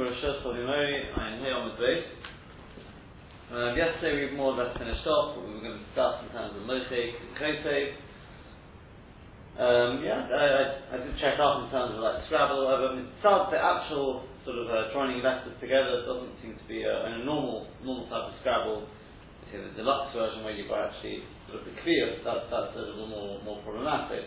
I 0.00 1.36
am 1.36 1.44
here 1.44 1.52
on 1.52 1.68
the 1.68 1.76
base. 1.76 2.08
Um, 3.52 3.76
yesterday 3.76 4.24
we've 4.24 4.32
more 4.32 4.56
or 4.56 4.64
less 4.64 4.72
finished 4.80 5.04
off 5.04 5.36
we 5.36 5.52
were 5.52 5.60
going 5.60 5.76
to 5.76 5.84
discuss 5.84 6.24
in 6.24 6.32
terms 6.32 6.56
of 6.56 6.64
Motek 6.64 7.20
and 7.20 7.32
Kotek. 7.36 8.00
Um, 9.60 10.00
yeah, 10.00 10.24
I, 10.24 10.40
I, 10.40 10.62
I, 10.88 10.96
did 11.04 11.20
check 11.20 11.36
up 11.36 11.64
in 11.64 11.68
terms 11.68 11.92
of 11.92 12.00
like 12.00 12.24
Scrabble 12.32 12.64
or 12.64 12.72
whatever. 12.72 12.88
I 12.88 12.96
mean, 12.96 13.12
the 13.52 13.60
actual 13.60 14.24
sort 14.48 14.56
of 14.56 14.72
uh, 14.72 14.88
joining 14.96 15.20
letters 15.20 15.52
together 15.60 16.08
doesn't 16.08 16.32
seem 16.40 16.56
to 16.56 16.64
be 16.64 16.80
a, 16.80 16.96
a 17.04 17.20
normal 17.20 17.68
normal 17.84 18.08
type 18.08 18.32
of 18.32 18.34
Scrabble. 18.40 18.88
You 19.52 19.60
the 19.68 19.84
deluxe 19.84 20.16
version 20.16 20.48
where 20.48 20.56
you've 20.56 20.72
got 20.72 20.96
actually 20.96 21.28
sort 21.44 21.60
of 21.60 21.68
the 21.68 21.76
clear, 21.84 22.24
that, 22.24 22.48
that's 22.48 22.72
a 22.72 22.80
little 22.88 23.10
more, 23.10 23.44
more 23.44 23.60
problematic 23.68 24.24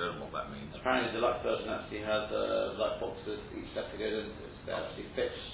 don't 0.00 0.16
know 0.16 0.26
what 0.32 0.34
that 0.34 0.48
means. 0.50 0.72
Apparently, 0.72 1.12
the 1.12 1.20
deluxe 1.20 1.44
version 1.44 1.68
actually 1.68 2.02
has 2.02 2.24
uh, 2.32 2.80
light 2.80 2.96
boxes 2.98 3.38
each 3.52 3.70
letter 3.76 3.96
goes 4.00 4.26
into 4.26 4.50
they're 4.66 4.76
actually 4.76 5.08
fixed 5.16 5.52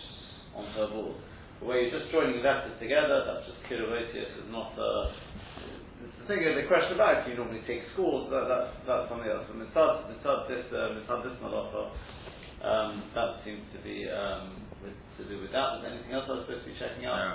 onto 0.55 0.79
a 0.83 0.89
board. 0.91 1.17
But 1.59 1.65
where 1.71 1.79
you're 1.79 1.95
just 1.95 2.11
joining 2.11 2.43
letters 2.43 2.75
together, 2.83 3.23
that's 3.23 3.47
just 3.47 3.61
kilovotius, 3.71 4.35
is 4.45 4.51
not 4.51 4.75
uh, 4.75 5.15
the 5.97 6.25
thing 6.29 6.43
is 6.43 6.59
the 6.59 6.67
question 6.67 6.99
about 6.99 7.23
if 7.23 7.31
you 7.31 7.39
normally 7.39 7.63
take 7.65 7.87
scores, 7.95 8.29
that, 8.35 8.51
that's, 8.51 8.75
that's 8.83 9.07
something 9.09 9.31
else. 9.31 9.47
And 9.47 9.63
Mitzad, 9.63 10.11
Mitzad 10.11 10.51
this, 10.51 10.67
uh, 10.75 10.99
Mitzad 10.99 11.23
this 11.23 11.39
Malacha, 11.39 11.83
um, 12.67 13.07
that 13.15 13.47
seems 13.47 13.63
to 13.73 13.79
be 13.81 14.11
um, 14.11 14.67
with, 14.83 14.99
to 15.17 15.23
do 15.25 15.39
with 15.39 15.55
that. 15.55 15.79
Is 15.79 15.87
there 15.87 15.93
anything 15.95 16.13
else 16.13 16.27
I 16.27 16.43
was 16.43 16.45
supposed 16.51 16.67
to 16.67 16.71
be 16.75 16.79
checking 16.83 17.07
out? 17.07 17.17
No. 17.17 17.33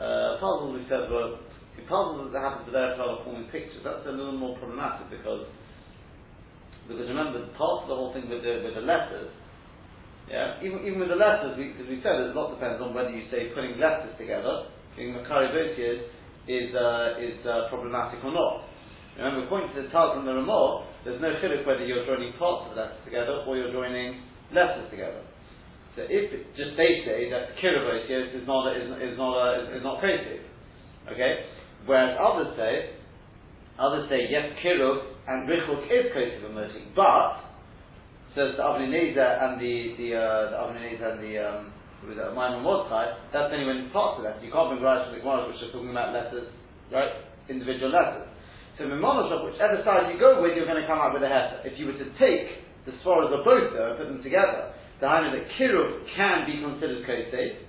Uh, 0.00 0.40
puzzles 0.40 0.80
we 0.80 0.82
said 0.88 1.12
were, 1.12 1.44
the 1.76 1.84
puzzles 1.84 2.32
that 2.32 2.40
happen 2.40 2.64
to 2.66 2.72
their 2.72 2.96
child 2.96 3.20
forming 3.22 3.52
pictures, 3.52 3.84
that's 3.84 4.08
a 4.08 4.12
little 4.12 4.34
more 4.34 4.56
problematic 4.58 5.12
because 5.12 5.46
because 6.88 7.06
remember, 7.08 7.46
part 7.54 7.86
of 7.86 7.88
the 7.88 7.94
whole 7.94 8.12
thing 8.12 8.28
with 8.28 8.42
the, 8.42 8.62
with 8.64 8.74
the 8.74 8.84
letters, 8.84 9.30
yeah, 10.30 10.58
even, 10.62 10.82
even 10.86 10.98
with 11.00 11.10
the 11.10 11.18
letters, 11.18 11.54
because 11.58 11.86
we, 11.86 11.98
we, 11.98 12.02
said 12.02 12.18
it, 12.18 12.30
a 12.30 12.34
lot 12.34 12.54
depends 12.54 12.80
on 12.82 12.94
whether 12.94 13.10
you 13.10 13.26
say 13.30 13.50
putting 13.54 13.78
letters 13.78 14.14
together, 14.18 14.70
doing 14.96 15.14
Makari 15.14 15.50
Botias, 15.50 16.02
is, 16.48 16.74
uh, 16.74 17.22
is 17.22 17.38
uh, 17.46 17.70
problematic 17.70 18.18
or 18.24 18.34
not. 18.34 18.66
Remember, 19.16 19.44
according 19.44 19.74
to 19.76 19.82
the 19.82 19.88
Taz 19.92 20.18
and 20.18 20.26
the 20.26 20.34
Ramah, 20.34 20.88
there's 21.04 21.20
no 21.20 21.36
chiluk 21.38 21.66
whether 21.66 21.84
you're 21.84 22.06
joining 22.06 22.32
parts 22.38 22.70
of 22.70 22.74
the 22.74 22.80
letters 22.82 23.02
together 23.04 23.44
or 23.46 23.56
you're 23.56 23.72
joining 23.72 24.22
letters 24.54 24.88
together. 24.90 25.22
So 25.94 26.08
if 26.08 26.32
just 26.56 26.72
they 26.80 27.04
say 27.04 27.28
that 27.28 27.52
Kirabotias 27.60 28.32
is 28.32 28.46
not 28.46 28.72
is, 28.72 28.88
is 29.12 29.18
not 29.18 29.36
a, 29.36 29.48
is, 29.60 29.76
is 29.76 29.82
not 29.84 30.00
crazy, 30.00 30.40
okay, 31.12 31.44
whereas 31.84 32.16
others 32.16 32.56
say 32.56 32.96
others 33.78 34.08
say 34.08 34.24
yes, 34.30 34.56
Kirub 34.64 35.11
and 35.28 35.48
Richuk 35.48 35.86
is 35.86 36.10
Kosov 36.14 36.50
emerging, 36.50 36.92
but 36.96 37.42
says 38.34 38.56
the 38.56 38.62
Avnei 38.62 39.12
and 39.14 39.60
the 39.60 39.94
the 39.98 40.08
uh, 40.16 40.50
the 40.50 40.56
Avnei 40.56 40.98
Nezer 40.98 41.12
and 41.14 41.22
the 41.22 41.32
um, 41.38 41.72
is 42.10 42.18
that, 42.18 42.34
Maimon 42.34 42.66
Mordechai, 42.66 43.14
that's 43.30 43.54
only 43.54 43.62
when 43.62 43.86
parts 43.94 44.18
of 44.18 44.26
that. 44.26 44.42
You 44.42 44.50
can't 44.50 44.74
bring 44.74 44.82
right 44.82 45.06
from 45.06 45.14
the 45.14 45.22
Gemara 45.22 45.46
which 45.46 45.62
are 45.62 45.70
talking 45.70 45.94
about 45.94 46.10
letters, 46.10 46.50
right? 46.90 47.22
Individual 47.46 47.94
letters. 47.94 48.26
So 48.74 48.90
in 48.90 48.98
Monoshop, 48.98 49.46
whichever 49.46 49.78
side 49.86 50.10
you 50.10 50.18
go 50.18 50.42
with, 50.42 50.58
you're 50.58 50.66
going 50.66 50.80
to 50.80 50.88
come 50.88 50.98
out 50.98 51.14
with 51.14 51.22
a 51.22 51.30
heter. 51.30 51.62
If 51.62 51.78
you 51.78 51.86
were 51.86 51.98
to 52.00 52.08
take 52.18 52.64
the 52.88 52.96
Svaras 53.06 53.30
of 53.30 53.46
both 53.46 53.70
though 53.70 53.94
and 53.94 53.98
put 54.00 54.08
them 54.10 54.22
together, 54.24 54.74
the 54.98 55.06
idea 55.06 55.38
that 55.38 55.44
Kiruv 55.54 56.02
can 56.16 56.46
be 56.48 56.58
considered 56.58 57.06
Kosov, 57.06 57.62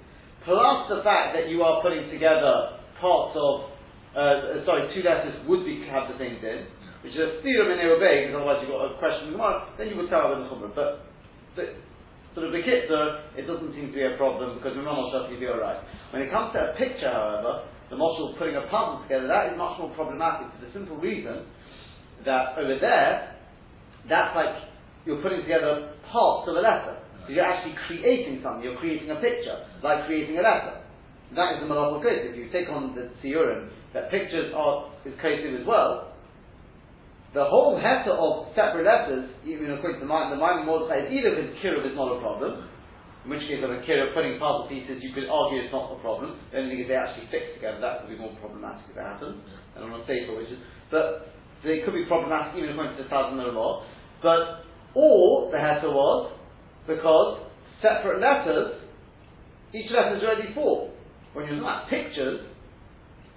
plus 0.47 0.79
the 0.89 1.05
fact 1.05 1.37
that 1.37 1.49
you 1.51 1.61
are 1.61 1.83
putting 1.85 2.09
together 2.09 2.81
parts 2.97 3.37
of, 3.37 3.69
uh, 4.17 4.65
sorry, 4.65 4.89
two 4.95 5.05
letters 5.05 5.35
would 5.45 5.61
be 5.65 5.85
have 5.91 6.09
the 6.09 6.17
same 6.17 6.41
din, 6.41 6.65
which 7.03 7.13
is 7.13 7.19
a 7.19 7.43
theorem 7.43 7.75
in 7.75 7.83
obey, 7.83 8.25
because 8.25 8.39
otherwise 8.39 8.63
you've 8.63 8.71
got 8.71 8.87
a 8.87 8.95
question 8.95 9.29
the 9.29 9.35
Gemara, 9.35 9.67
then 9.75 9.91
you 9.91 9.95
would 9.99 10.07
tell 10.07 10.31
them 10.31 10.47
the 10.47 10.47
Chumrah. 10.47 10.71
But, 10.71 10.89
but 11.59 11.67
sort 12.31 12.47
of 12.47 12.55
the 12.55 12.63
kitzur, 12.63 13.35
it 13.35 13.43
doesn't 13.43 13.75
seem 13.75 13.91
to 13.91 13.95
be 13.95 14.07
a 14.07 14.15
problem 14.15 14.55
because 14.55 14.73
the 14.73 14.81
normal 14.81 15.11
shot 15.11 15.27
you'd 15.27 15.43
be 15.43 15.51
alright. 15.51 15.83
When 16.15 16.23
it 16.23 16.31
comes 16.31 16.55
to 16.55 16.71
a 16.71 16.79
picture, 16.79 17.11
however, 17.11 17.67
the 17.91 17.99
Moshul 17.99 18.39
putting 18.39 18.55
a 18.55 18.65
puzzle 18.71 19.03
together, 19.03 19.27
that 19.27 19.51
is 19.51 19.57
much 19.59 19.77
more 19.77 19.91
problematic 19.93 20.47
for 20.55 20.65
the 20.65 20.71
simple 20.71 20.97
reason 20.97 21.45
that 22.25 22.57
over 22.57 22.79
there, 22.79 23.35
that's 24.09 24.31
like 24.35 24.71
you're 25.05 25.21
putting 25.21 25.43
together 25.43 25.93
parts 26.07 26.47
of 26.47 26.55
a 26.55 26.63
letter. 26.63 26.97
So 27.27 27.35
you're 27.35 27.45
actually 27.45 27.75
creating 27.87 28.39
something, 28.43 28.63
you're 28.63 28.79
creating 28.79 29.11
a 29.11 29.19
picture, 29.19 29.67
like 29.83 30.07
creating 30.07 30.39
a 30.39 30.43
letter. 30.43 30.79
That 31.35 31.55
is 31.55 31.61
the 31.61 31.67
malachal 31.67 32.01
case. 32.01 32.31
If 32.31 32.35
you 32.35 32.49
take 32.51 32.69
on 32.69 32.95
the 32.95 33.09
theorem 33.21 33.69
that 33.93 34.11
pictures 34.11 34.53
are 34.55 34.91
is 35.05 35.13
creative 35.19 35.59
as 35.59 35.67
well, 35.67 36.12
the 37.33 37.43
whole 37.43 37.81
heter 37.81 38.13
of 38.13 38.53
separate 38.53 38.85
letters, 38.85 39.25
even 39.41 39.73
according 39.73 39.97
to 39.97 40.05
the 40.05 40.09
mind, 40.09 40.29
the 40.29 40.37
mind 40.37 40.69
Mordechai 40.69 41.09
is 41.09 41.09
either 41.09 41.33
because 41.33 41.57
kiruv 41.65 41.81
is 41.81 41.97
not 41.97 42.13
a 42.13 42.21
problem, 42.21 42.69
in 43.25 43.27
which 43.33 43.41
case 43.49 43.57
of 43.65 43.73
a 43.73 43.81
kiruv 43.81 44.13
putting 44.13 44.37
puzzle 44.37 44.69
pieces, 44.69 45.01
you 45.01 45.17
could 45.17 45.25
argue 45.25 45.65
it's 45.65 45.73
not 45.73 45.97
a 45.97 45.97
problem. 45.97 46.37
The 46.53 46.61
only 46.61 46.77
thing 46.77 46.85
is 46.85 46.87
they 46.93 46.99
actually 46.99 47.25
fix 47.33 47.57
together. 47.57 47.81
That 47.81 48.05
could 48.05 48.13
be 48.13 48.21
more 48.21 48.37
problematic 48.37 48.85
if 48.85 48.93
it 48.93 49.01
happens. 49.01 49.41
And 49.73 49.81
I'm 49.81 49.97
not 49.97 50.05
saying 50.05 50.29
which 50.29 50.53
is, 50.53 50.61
but 50.93 51.33
they 51.65 51.81
could 51.81 51.97
be 51.97 52.05
problematic 52.05 52.53
even 52.53 52.77
according 52.77 53.01
to 53.01 53.03
the 53.03 53.09
Taz 53.09 53.33
and 53.33 53.41
the 53.41 53.49
law. 53.49 53.81
But 54.21 54.69
or 54.93 55.49
the 55.49 55.57
heter 55.57 55.89
was 55.89 56.37
because 56.85 57.49
separate 57.81 58.21
letters, 58.21 58.77
each 59.73 59.89
letter 59.89 60.21
is 60.21 60.23
already 60.23 60.53
four. 60.53 60.93
When 61.33 61.49
you're 61.49 61.57
looking 61.57 61.73
at 61.73 61.89
pictures, 61.89 62.45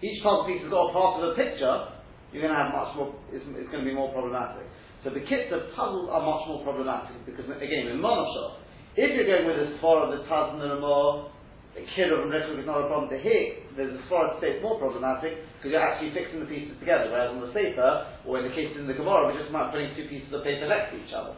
each 0.04 0.20
puzzle 0.20 0.44
piece 0.44 0.60
has 0.60 0.68
got 0.68 0.90
a 0.90 0.92
part 0.92 1.24
of 1.24 1.32
a 1.32 1.34
picture 1.34 1.95
you're 2.32 2.42
going 2.42 2.54
to 2.54 2.58
have 2.58 2.74
much 2.74 2.90
more, 2.96 3.14
it's, 3.30 3.44
it's 3.56 3.70
going 3.70 3.84
to 3.84 3.88
be 3.88 3.94
more 3.94 4.10
problematic. 4.12 4.66
So 5.04 5.14
the 5.14 5.22
kits 5.22 5.54
of 5.54 5.70
puzzles 5.78 6.10
are 6.10 6.24
much 6.24 6.48
more 6.50 6.66
problematic 6.66 7.14
because, 7.26 7.46
again, 7.46 7.86
in 7.92 8.02
monoshot, 8.02 8.66
if 8.98 9.12
you're 9.14 9.28
going 9.28 9.46
with 9.46 9.60
a 9.60 9.78
sfor 9.78 10.08
of 10.08 10.10
the 10.10 10.24
Taz 10.26 10.56
and 10.56 10.60
the 10.60 10.72
Ramah, 10.74 11.30
the 11.76 11.84
kid 11.94 12.08
of 12.08 12.24
Rishuk 12.32 12.58
is 12.58 12.66
not 12.66 12.80
a 12.80 12.88
problem 12.88 13.12
to 13.12 13.20
hit, 13.20 13.76
there's 13.76 13.92
a 13.92 14.02
sfor 14.08 14.32
to 14.32 14.40
say 14.40 14.56
it's 14.56 14.64
more 14.64 14.80
problematic 14.80 15.36
because 15.60 15.70
you're 15.76 15.84
actually 15.84 16.16
fixing 16.16 16.40
the 16.40 16.48
pieces 16.48 16.72
together, 16.80 17.12
whereas 17.12 17.30
on 17.30 17.44
the 17.44 17.52
Sefer, 17.52 18.24
or 18.24 18.40
in 18.40 18.48
the 18.48 18.54
case 18.56 18.72
in 18.72 18.88
the 18.88 18.96
Gemara, 18.96 19.28
we're 19.28 19.38
just 19.38 19.52
might 19.52 19.68
putting 19.70 19.92
two 19.94 20.08
pieces 20.08 20.32
of 20.32 20.42
paper 20.42 20.64
next 20.66 20.96
to 20.96 20.98
each 20.98 21.12
other. 21.12 21.36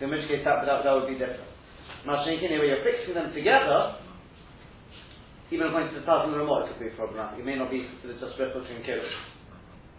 So 0.00 0.08
in 0.08 0.10
which 0.10 0.24
case 0.26 0.40
that, 0.42 0.64
that, 0.64 0.82
that 0.82 0.92
would 0.96 1.12
be 1.12 1.20
different. 1.20 1.46
Mashiach, 2.08 2.40
where 2.40 2.64
you're 2.64 2.82
fixing 2.82 3.12
them 3.12 3.30
together, 3.36 4.00
even 5.52 5.68
according 5.68 5.92
to 5.92 6.00
the 6.00 6.06
Taz 6.08 6.24
and 6.24 6.32
the 6.32 6.40
Ramah, 6.40 6.64
it 6.64 6.74
could 6.74 6.80
be 6.80 6.96
problematic. 6.96 7.38
It 7.38 7.46
may 7.46 7.60
not 7.60 7.68
be 7.70 7.84
just 8.02 8.40
Rishuk 8.40 8.64
and 8.64 8.82
Kiddush. 8.82 9.12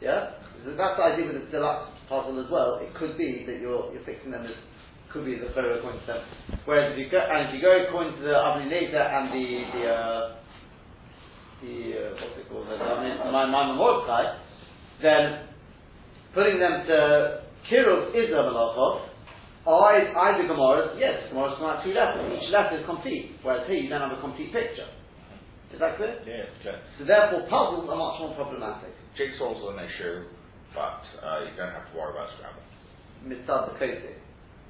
Yeah? 0.01 0.41
So 0.65 0.73
that's 0.75 0.97
the 0.97 1.03
idea 1.03 1.25
with 1.25 1.45
the 1.45 1.51
deluxe 1.51 1.93
puzzle 2.09 2.37
as 2.43 2.49
well. 2.51 2.79
It 2.81 2.93
could 2.95 3.17
be 3.17 3.45
that 3.45 3.61
you're, 3.61 3.93
you're 3.93 4.03
fixing 4.05 4.31
them 4.31 4.45
as, 4.45 4.57
could 5.13 5.25
be 5.25 5.35
the 5.35 5.53
third 5.53 5.77
according 5.77 6.01
to 6.01 6.07
them. 6.07 6.23
Whereas 6.65 6.93
if 6.93 6.99
you 6.99 7.09
go, 7.09 7.19
and 7.19 7.49
if 7.49 7.55
you 7.55 7.61
go 7.61 7.71
according 7.87 8.15
to 8.15 8.21
the 8.21 8.33
Avnei 8.33 8.67
Nezer 8.69 9.01
and 9.01 9.25
the, 9.29 9.47
the, 9.73 9.83
uh, 9.87 10.35
the, 11.61 11.75
uh, 11.93 12.13
what's 12.17 12.37
it 12.39 12.49
called, 12.49 12.67
the 12.67 12.77
Maimon 12.77 13.77
Mordechai, 13.77 14.39
then 15.01 15.47
putting 16.33 16.59
them 16.59 16.85
to 16.87 17.43
Kirov 17.69 18.15
is 18.15 18.31
a 18.31 18.41
malachos, 18.41 19.07
I, 19.67 20.09
I 20.17 20.41
the 20.41 20.47
Gemara, 20.47 20.97
yes, 20.97 21.29
Gemara's 21.29 21.53
come 21.57 21.69
out 21.69 21.83
two 21.85 21.93
letters. 21.93 22.25
Each 22.33 22.49
letter 22.49 22.79
is 22.81 22.85
complete, 22.85 23.37
whereas 23.43 23.67
here 23.67 23.77
you 23.77 23.89
don't 23.89 24.01
have 24.01 24.17
a 24.17 24.21
complete 24.21 24.51
picture. 24.51 24.89
Is 25.73 25.79
that 25.79 25.97
clear? 25.97 26.17
Yeah, 26.25 26.49
clear. 26.65 26.81
So 26.97 27.05
therefore, 27.05 27.45
puzzles 27.45 27.85
are 27.85 27.95
much 27.95 28.17
more 28.19 28.33
problematic. 28.35 28.89
Jigsaw's 29.17 29.59
are 29.63 29.75
an 29.75 29.83
issue, 29.83 30.27
but 30.73 31.03
uh, 31.19 31.43
you 31.43 31.51
don't 31.59 31.73
have 31.75 31.87
to 31.91 31.93
worry 31.97 32.15
about 32.15 32.31
Scrabble. 32.39 32.63
Mitzad 33.27 33.73
the 33.73 33.75
Kosi. 33.77 34.15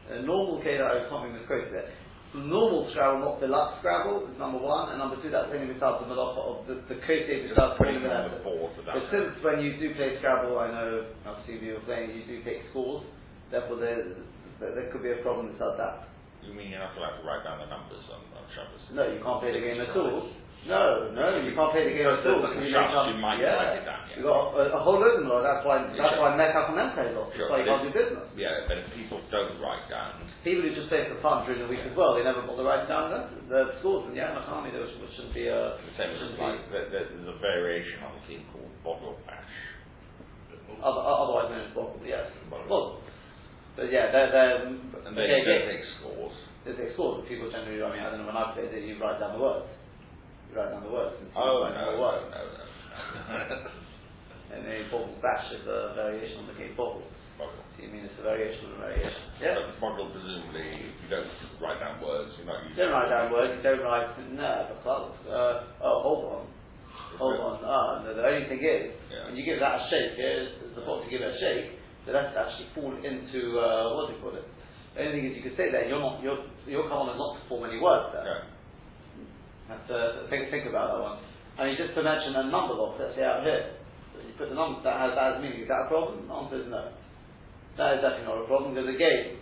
A 0.09 0.22
normal 0.25 0.59
Keda, 0.66 0.81
I 0.81 1.07
can't 1.07 1.29
be 1.29 1.40
misquoted 1.40 1.72
there. 1.72 1.90
Normal 2.34 2.90
Scrabble, 2.91 3.19
not 3.22 3.40
deluxe 3.40 3.79
Scrabble, 3.79 4.28
is 4.31 4.40
number 4.40 4.57
one, 4.57 4.90
and 4.90 4.97
number 4.97 5.19
two, 5.22 5.29
that's 5.29 5.52
only 5.53 5.69
Mitzad 5.69 6.02
the 6.02 6.07
Malacha 6.09 6.41
of 6.41 6.57
the, 6.68 6.75
the 6.90 6.97
which 6.97 7.53
does 7.56 7.78
putting 7.78 8.02
them 8.02 8.12
on 8.12 8.31
the 8.31 8.41
board. 8.41 8.72
But 8.81 9.03
since 9.12 9.35
when 9.44 9.62
you 9.62 9.78
do 9.78 9.94
play 9.94 10.18
Scrabble, 10.19 10.58
I 10.58 10.72
know, 10.72 11.12
obviously 11.28 11.62
you 11.62 11.78
were 11.78 11.85
playing, 11.85 12.18
you 12.18 12.25
do 12.25 12.44
take 12.44 12.66
scores, 12.72 13.06
therefore 13.52 13.78
there, 13.78 14.25
there, 14.59 14.73
there 14.73 14.88
could 14.91 15.03
be 15.03 15.12
a 15.12 15.22
problem 15.22 15.53
inside 15.53 15.78
that. 15.78 16.08
You 16.41 16.58
mean 16.58 16.73
you're 16.73 16.81
not 16.81 16.97
allowed 16.97 17.22
to 17.22 17.23
write 17.28 17.44
down 17.46 17.62
the 17.62 17.69
numbers 17.69 18.02
on, 18.09 18.26
on 18.34 18.43
Shabbos? 18.58 18.82
No, 18.97 19.05
you 19.05 19.22
can't 19.22 19.40
play 19.40 19.53
the 19.53 19.61
game 19.61 19.78
at 19.78 19.93
all. 19.93 20.34
No, 20.61 21.09
no, 21.09 21.41
you 21.41 21.58
can't 21.58 21.73
play 21.73 21.90
the 21.90 21.97
game 21.97 22.05
at 22.05 22.22
all. 22.22 22.46
You, 22.53 22.69
you 22.69 23.17
might 23.17 23.41
yeah. 23.41 23.58
write 23.58 23.81
it 23.81 23.85
down. 23.85 24.05
You've 24.13 24.29
got 24.29 24.53
a, 24.53 24.78
a 24.78 24.79
whole 24.85 25.02
load 25.02 25.17
of 25.17 25.25
them. 25.25 25.34
That's 25.41 25.66
why 25.66 25.81
that's 25.90 26.22
why 26.22 26.37
Mecca 26.37 26.69
and 26.69 26.78
them 26.78 26.93
plays 26.93 27.17
off. 27.17 27.34
That's 27.34 27.49
why 27.49 27.66
you 27.66 27.66
can't 27.66 27.81
do 27.81 27.90
business. 27.90 28.29
Yeah, 28.37 28.69
but 28.69 28.78
if 28.78 28.93
people 28.93 29.17
don't 29.34 29.58
write 29.58 29.90
down. 29.90 30.22
People 30.46 30.69
who 30.69 30.78
just 30.78 30.93
play 30.93 31.09
for 31.09 31.17
fun 31.25 31.49
during 31.49 31.66
the 31.66 31.69
week 31.69 31.81
as 31.81 31.97
well, 31.97 32.13
they 32.13 32.22
never 32.22 32.46
bother 32.46 32.61
writing 32.61 32.85
down 32.85 33.09
the, 33.09 33.22
the 33.49 33.61
scores. 33.81 34.05
And 34.05 34.13
yeah, 34.13 34.37
Machami, 34.37 34.69
there 34.69 34.85
shouldn't 34.85 35.34
be 35.34 35.49
a. 35.49 35.81
The 35.81 35.93
same 35.97 36.13
as 36.13 36.37
like, 36.37 36.61
there's 36.69 37.09
a 37.09 37.37
variation 37.41 38.05
on 38.05 38.22
the 38.22 38.23
team 38.29 38.46
called 38.53 38.69
Boggle 38.85 39.17
Bash. 39.25 39.49
Otherwise 40.78 41.49
known 41.49 41.66
as 41.66 41.73
Boggle, 41.73 42.05
yes. 42.05 42.29
Boggle. 42.53 43.02
But 43.73 43.90
yeah, 43.90 44.14
they're. 44.14 44.29
they're 44.29 44.61
and 44.69 45.17
they 45.17 45.25
okay, 45.25 45.41
don't 45.41 45.66
take 45.73 45.85
scores. 45.97 46.37
They 46.69 46.78
take 46.78 46.93
scores, 46.93 47.25
but 47.25 47.25
people 47.25 47.49
generally, 47.49 47.81
I 47.81 47.90
mean, 47.90 48.05
I 48.05 48.14
don't 48.14 48.22
know 48.22 48.29
when 48.29 48.37
I 48.37 48.53
played 48.53 48.69
it, 48.69 48.85
you 48.85 49.02
write 49.02 49.17
down 49.17 49.34
the 49.34 49.41
words 49.41 49.66
write 50.56 50.72
down 50.72 50.84
the 50.84 50.92
words. 50.92 51.16
Oh, 51.36 51.66
no, 51.66 51.72
no, 51.72 52.02
words. 52.02 52.26
no, 52.32 52.42
no, 52.42 52.66
and 54.56 54.62
then 54.68 54.88
bobble 54.92 55.16
bash 55.24 55.48
is 55.56 55.64
a 55.68 55.96
variation 55.96 56.44
on 56.44 56.48
the 56.52 56.58
game 56.59 56.76
bobble. 56.76 57.08
Boggle. 57.40 57.64
So 57.76 57.78
you 57.84 57.90
mean 57.90 58.03
it's 58.06 58.20
a 58.20 58.24
variation 58.28 58.68
of 58.68 58.72
a 58.76 58.80
variation? 58.84 59.22
Yeah. 59.40 59.56
But 59.64 59.80
boggle 59.80 60.12
presumably, 60.12 60.92
you 61.02 61.08
don't 61.09 61.32
write 61.64 61.80
down 61.80 62.03
words, 62.03 62.36
you're 62.38 62.48
not 62.48 62.62
using. 62.68 62.78
Don't 62.78 62.94
write 62.94 63.09
down 63.09 63.32
words. 63.32 63.52
You 63.58 63.64
don't 63.64 63.84
write 63.84 64.09
no. 64.36 64.53
Uh, 64.84 65.84
oh, 65.84 65.98
hold 66.03 66.22
on, 66.28 66.44
hold 67.18 67.40
on. 67.40 67.56
Ah, 67.64 68.03
no, 68.03 68.12
the 68.16 68.24
only 68.28 68.48
thing 68.52 68.59
is 68.59 68.92
Yeah. 69.09 69.28
when 69.32 69.36
you 69.40 69.46
give 69.48 69.59
that 69.64 69.82
a 69.82 69.90
shake, 69.90 70.20
yeah, 70.20 70.46
it's 70.52 70.76
the 70.76 70.84
point 70.84 71.06
to 71.06 71.09
give 71.09 71.22
it 71.24 71.32
a 71.32 71.38
shake. 71.40 71.80
So 72.06 72.12
that's 72.12 72.36
actually 72.36 72.68
fall 72.76 72.92
into 72.92 73.42
uh, 73.62 73.94
what 73.96 74.09
do 74.09 74.18
you 74.18 74.22
call 74.22 74.36
it? 74.36 74.46
The 74.96 75.00
only 75.08 75.12
thing 75.16 75.26
is 75.32 75.38
you 75.40 75.44
could 75.48 75.56
say 75.56 75.72
that 75.72 75.88
you're 75.88 76.02
not 76.03 76.20
your 76.22 76.44
your 76.68 76.84
command 76.92 77.16
is 77.16 77.20
not 77.22 77.40
to 77.40 77.42
form 77.48 77.64
any 77.70 77.80
words 77.80 78.12
there. 78.12 78.26
Yeah. 78.28 78.51
Have 79.72 79.88
to 79.88 80.28
think, 80.28 80.52
think 80.52 80.68
about 80.68 80.91
that 80.91 81.00
one. 81.00 81.18
I 81.56 81.72
mean, 81.72 81.79
just 81.79 81.96
to 81.96 82.03
mention 82.03 82.35
a 82.35 82.52
number 82.52 82.76
box, 82.76 83.00
let's 83.00 83.16
say 83.16 83.23
out 83.23 83.47
here, 83.47 83.79
you 84.20 84.35
put 84.35 84.52
the 84.52 84.59
number 84.59 84.84
that 84.84 85.00
has 85.00 85.16
that 85.16 85.38
as 85.38 85.38
meaning. 85.40 85.64
Is 85.64 85.72
that 85.72 85.88
a 85.88 85.91
problem? 85.91 86.28
The 86.28 86.34
answer 86.35 86.59
is 86.59 86.68
no. 86.68 86.91
That 87.79 87.96
is 87.96 88.00
definitely 88.03 88.28
not 88.28 88.44
a 88.44 88.47
problem 88.52 88.76
because 88.76 88.91
again, 88.91 89.40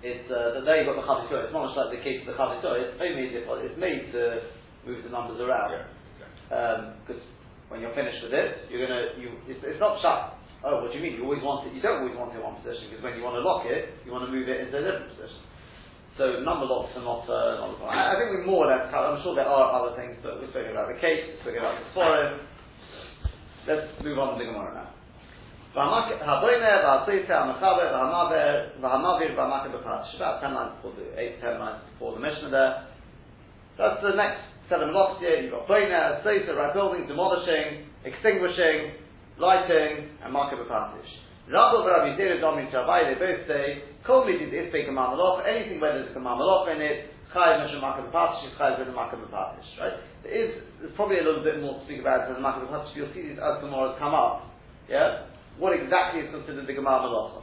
it's 0.00 0.30
uh, 0.30 0.56
that 0.56 0.64
there 0.64 0.80
you've 0.80 0.88
got 0.88 0.96
the 0.96 1.04
chavisor. 1.04 1.44
It's 1.44 1.52
not 1.52 1.68
much 1.68 1.76
like 1.76 1.92
the 1.92 2.02
case 2.06 2.22
of 2.24 2.32
the 2.32 2.38
chavisor. 2.38 2.72
It's 2.80 2.96
only 2.96 3.14
made 3.18 3.34
it's 3.34 3.78
made 3.78 4.14
to 4.14 4.48
move 4.86 5.02
the 5.04 5.12
numbers 5.12 5.42
around 5.42 5.76
Yeah. 5.76 5.90
exactly. 6.16 6.94
because 7.04 7.22
when 7.68 7.84
you're 7.84 7.94
finished 7.98 8.22
with 8.24 8.32
it, 8.32 8.70
you're 8.72 8.80
gonna 8.86 9.18
you. 9.20 9.36
It's, 9.50 9.60
it's 9.60 9.82
not 9.82 10.00
shut. 10.00 10.40
Oh, 10.64 10.84
what 10.84 10.92
do 10.92 10.96
you 10.96 11.04
mean? 11.04 11.16
You 11.20 11.24
always 11.24 11.42
want 11.44 11.68
it. 11.68 11.72
You 11.76 11.80
don't 11.80 12.04
always 12.04 12.16
want 12.16 12.32
it 12.32 12.40
in 12.40 12.44
one 12.44 12.60
position 12.60 12.92
because 12.92 13.04
when 13.04 13.16
you 13.16 13.24
want 13.24 13.36
to 13.36 13.44
lock 13.44 13.64
it, 13.68 13.96
you 14.04 14.12
want 14.12 14.24
to 14.28 14.32
move 14.32 14.48
it 14.48 14.60
into 14.60 14.76
a 14.76 14.84
different 14.84 15.12
position. 15.16 15.40
So 16.20 16.44
number 16.44 16.68
lots 16.68 16.92
lot 16.92 17.00
and 17.00 17.04
not, 17.08 17.24
uh, 17.32 17.64
not 17.64 17.80
the 17.80 17.88
I, 17.88 18.12
think 18.20 18.28
we 18.36 18.44
more 18.44 18.68
or 18.68 18.76
less 18.76 18.92
covered. 18.92 19.16
I'm 19.16 19.24
sure 19.24 19.32
there 19.32 19.48
are 19.48 19.72
other 19.72 19.96
things, 19.96 20.20
but 20.20 20.36
we're 20.36 20.52
talking 20.52 20.68
about 20.68 20.92
the 20.92 21.00
case, 21.00 21.32
we've 21.32 21.40
spoken 21.40 21.64
about 21.64 21.80
the 21.80 21.88
forum. 21.96 22.44
Let's 23.64 23.88
move 24.04 24.20
on 24.20 24.36
to 24.36 24.44
the 24.44 24.52
Gemara 24.52 24.84
now. 24.84 24.92
About 30.20 30.44
10 30.44 30.52
lines 30.52 30.76
before 30.84 30.92
the, 31.00 31.08
8 31.16 31.40
10 31.40 31.56
lines 31.56 31.88
before 31.96 32.12
the 32.12 32.20
Mishnah 32.20 32.52
there. 32.52 32.84
That's 33.80 34.04
the 34.04 34.12
next 34.12 34.44
set 34.68 34.84
of 34.84 34.92
blocks 34.92 35.24
here. 35.24 35.40
You've 35.40 35.56
got 35.56 35.64
Boiner, 35.64 36.20
Sita, 36.20 36.52
right 36.52 36.76
building, 36.76 37.08
demolishing, 37.08 37.88
extinguishing, 38.04 38.92
lighting, 39.40 40.20
and 40.20 40.36
Marka 40.36 40.60
Rabbi 41.48 41.86
Rabbi 41.86 42.18
Zera 42.20 42.40
Domin 42.42 42.68
Shabai, 42.68 43.08
they 43.08 43.18
both 43.18 43.46
say, 43.48 43.82
Kol 44.06 44.24
midid 44.24 44.52
is 44.52 44.72
fake 44.72 44.88
malach, 44.88 45.46
anything 45.46 45.80
where 45.80 45.96
there's 45.96 46.14
a 46.14 46.18
malach 46.20 46.74
in 46.74 46.82
it, 46.82 47.10
chayiv 47.34 47.64
meshum 47.64 47.80
market 47.80 48.10
b'patish, 48.12 48.48
is 48.48 48.54
chayiv 48.58 48.78
with 48.78 48.88
a 48.88 48.92
market 48.92 49.18
b'patish, 49.22 49.68
right? 49.80 49.96
There 50.22 50.32
is, 50.32 50.50
there's 50.80 50.94
probably 50.96 51.18
a 51.18 51.24
little 51.24 51.42
bit 51.42 51.60
more 51.60 51.78
to 51.78 51.84
speak 51.86 52.00
about 52.00 52.26
than 52.26 52.36
the 52.36 52.44
market 52.44 52.68
b'patish, 52.68 52.94
you'll 52.94 53.12
see 53.14 53.22
these 53.22 53.38
as 53.38 53.60
tomorrow 53.60 53.96
come 53.98 54.14
up, 54.14 54.50
yeah? 54.88 55.26
What 55.58 55.76
exactly 55.78 56.22
is 56.22 56.30
considered 56.30 56.66
the 56.66 56.74
Gemar 56.74 57.02
Malacha? 57.04 57.42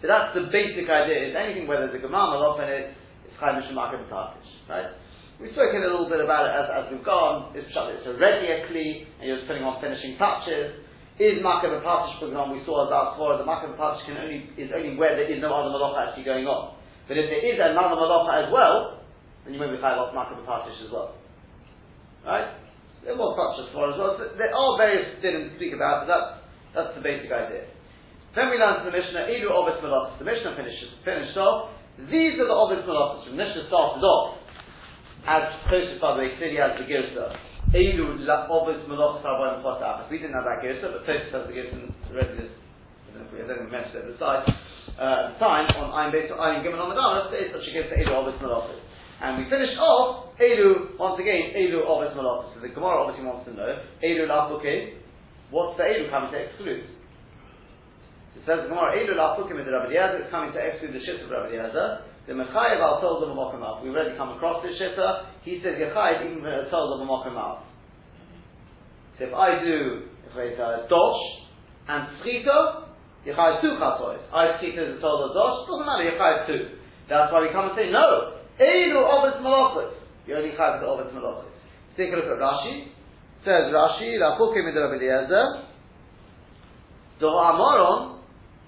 So 0.00 0.04
that's 0.08 0.32
the 0.36 0.48
basic 0.52 0.88
idea, 0.88 1.30
is 1.30 1.34
anything 1.36 1.66
where 1.68 1.80
there's 1.84 1.96
a 1.96 2.02
Gemar 2.02 2.32
Malacha 2.32 2.64
in 2.64 2.70
it, 2.72 2.84
it's 3.28 3.36
chayiv 3.40 3.60
meshum 3.60 3.74
market 3.74 4.00
b'patish, 4.08 4.50
right? 4.68 4.92
We've 5.36 5.52
spoken 5.52 5.84
a 5.84 5.92
little 5.92 6.08
bit 6.08 6.24
about 6.24 6.48
it 6.48 6.52
as, 6.56 6.66
as 6.72 6.84
we've 6.88 7.04
gone. 7.04 7.52
It's, 7.52 7.68
it's 7.68 8.06
already 8.08 8.48
a 8.48 8.64
kli, 8.72 9.04
and 9.20 9.28
you're 9.28 9.36
just 9.36 9.44
putting 9.44 9.68
on 9.68 9.76
finishing 9.84 10.16
touches. 10.16 10.80
Is 11.16 11.40
Makav 11.40 11.72
Patish, 11.80 12.20
for 12.20 12.28
example, 12.28 12.52
we 12.52 12.60
saw 12.68 12.84
as 12.84 13.16
for 13.16 13.40
the 13.40 13.46
Makav 13.48 13.72
Patish 13.80 14.04
can 14.04 14.20
only, 14.20 14.52
is 14.60 14.68
only 14.68 15.00
where 15.00 15.16
there 15.16 15.24
is 15.24 15.40
no 15.40 15.48
other 15.48 15.72
Malacha 15.72 16.12
actually 16.12 16.28
going 16.28 16.44
on. 16.44 16.76
But 17.08 17.16
if 17.16 17.32
there 17.32 17.40
is 17.40 17.56
another 17.56 17.96
Malacha 17.96 18.44
as 18.44 18.48
well, 18.52 19.00
then 19.44 19.56
you 19.56 19.60
may 19.60 19.72
be 19.72 19.80
chayav 19.80 19.96
off 19.96 20.12
Makav 20.12 20.44
Patish 20.44 20.76
as 20.84 20.92
well. 20.92 21.16
Right? 22.20 22.52
There 23.00 23.16
was 23.16 23.32
such 23.32 23.64
as 23.64 23.72
far 23.72 23.88
as 23.88 23.96
well. 23.96 24.20
So 24.20 24.36
there 24.36 24.52
are 24.52 24.70
various 24.76 25.16
didn't 25.24 25.56
speak 25.56 25.72
about, 25.72 26.04
but 26.04 26.08
that's, 26.12 26.30
that's 26.76 26.92
the 26.98 27.02
basic 27.02 27.32
idea. 27.32 27.64
Then 28.36 28.52
we 28.52 28.60
learned 28.60 28.84
from 28.84 28.92
the 28.92 28.96
Mishnah, 29.00 29.32
Edu 29.32 29.48
Ovis 29.48 29.80
Malachas. 29.80 30.20
The 30.20 30.28
Mishnah 30.28 30.52
finished, 30.52 31.00
finished 31.00 31.38
off. 31.40 31.72
These 32.12 32.36
are 32.36 32.44
the 32.44 32.52
Ovis 32.52 32.84
Malachas. 32.84 33.32
The 33.32 33.38
Mishnah 33.40 33.72
started 33.72 34.04
off 34.04 34.36
as 35.24 35.42
Tosfos 35.72 35.96
by 35.96 36.12
the 36.12 36.28
way, 36.28 36.36
clearly 36.36 36.60
has 36.60 36.76
the 36.76 36.84
Girsa. 36.84 37.55
Eilu 37.76 38.24
la 38.24 38.48
Ovis 38.48 38.80
Malachas 38.88 39.20
Rabban 39.20 39.60
Chosach. 39.60 40.08
We 40.08 40.16
didn't 40.16 40.32
have 40.32 40.48
that 40.48 40.64
Girsa, 40.64 40.96
but 40.96 41.04
Tosfos 41.04 41.28
has 41.36 41.44
the 41.44 41.52
Girsa 41.52 41.76
already. 42.08 42.48
I 43.36 43.44
don't 43.44 43.68
mentioned 43.68 44.00
it 44.00 44.04
at 44.04 44.08
the 44.08 44.16
side. 44.16 44.48
Uh, 44.96 45.36
the 45.36 45.36
time, 45.36 45.68
on 45.76 45.92
Ayin 45.92 46.08
based 46.08 46.32
on 46.32 46.40
Ayin 46.40 46.64
Gimel 46.64 46.80
on 46.80 46.88
Madonna, 46.88 47.28
there 47.28 47.44
is 47.44 47.52
such 47.52 47.68
a 47.68 47.72
Girsa 47.76 48.00
Eilu 48.00 48.16
Ovis 48.16 48.40
Malachas. 48.40 48.80
And 49.20 49.36
we 49.36 49.44
finish 49.52 49.76
off 49.76 50.32
Eilu, 50.40 50.96
once 50.96 51.20
again, 51.20 51.52
Eilu 51.52 51.84
Ovis 51.84 52.16
Malachas. 52.16 52.56
So 52.56 52.64
the 52.64 52.72
Gemara 52.72 53.04
obviously 53.04 53.28
wants 53.28 53.44
to 53.44 53.52
know, 53.52 53.76
Eilu 54.00 54.24
Lafuke, 54.24 54.96
what's 55.52 55.76
the 55.76 55.84
Eilu 55.84 56.08
coming 56.08 56.32
to 56.32 56.38
exclude? 56.40 56.88
It 58.40 58.42
says 58.48 58.64
the 58.64 58.72
Gemara, 58.72 58.96
Eilu 58.96 59.20
Lafuke 59.20 59.52
with 59.52 59.68
Rabbi 59.68 59.92
Eliezer, 59.92 60.24
it's 60.24 60.32
coming 60.32 60.56
to 60.56 60.60
exclude 60.64 60.96
the 60.96 61.04
shit 61.04 61.20
of 61.20 61.28
Rabbi 61.28 61.52
Eliezer. 61.52 62.15
The 62.26 62.34
Mechayev 62.34 62.82
al 62.82 63.20
them 63.20 63.30
a 63.30 63.34
mockamav. 63.38 63.84
We've 63.84 63.94
already 63.94 64.16
come 64.16 64.34
across 64.34 64.62
this 64.62 64.74
shitta. 64.82 65.30
He 65.42 65.62
says 65.62 65.78
Yechayev 65.78 66.26
even 66.26 66.42
for 66.42 66.50
a 66.50 66.66
them 66.66 67.02
a 67.02 67.06
mockamav. 67.06 67.62
So 69.18 69.24
if 69.26 69.34
I 69.34 69.62
do 69.62 70.02
if 70.26 70.34
I 70.34 70.50
say 70.58 70.88
dosh 70.90 71.22
and 71.86 72.18
tzchita, 72.18 72.82
Yechayev 73.26 73.60
two 73.62 73.78
chatois. 73.78 74.18
I 74.34 74.58
tzchita 74.58 74.90
is 74.90 74.98
a 74.98 75.00
told 75.00 75.30
of 75.30 75.34
dosh. 75.38 75.70
Doesn't 75.70 75.86
matter. 75.86 76.10
Yechayev 76.10 76.46
two. 76.46 76.78
That's 77.08 77.32
why 77.32 77.42
we 77.42 77.54
come 77.54 77.70
and 77.70 77.78
say 77.78 77.90
no. 77.94 78.42
Eilu 78.58 78.98
ovis 79.06 79.38
malachos. 79.38 79.94
You 80.26 80.34
only 80.34 80.50
chayev 80.50 80.80
the 80.80 80.86
ovis 80.86 81.14
malachos. 81.14 81.46
Take 81.96 82.12
a 82.12 82.16
look 82.16 82.26
at 82.26 82.42
Rashi. 82.42 82.90
Says 83.44 83.70
Rashi, 83.70 84.18
Lafukim 84.18 84.68
id 84.68 84.74
Rabbi 84.74 84.96
Eliezer. 84.98 85.62
Do 87.20 87.26
Amoron, 87.26 88.18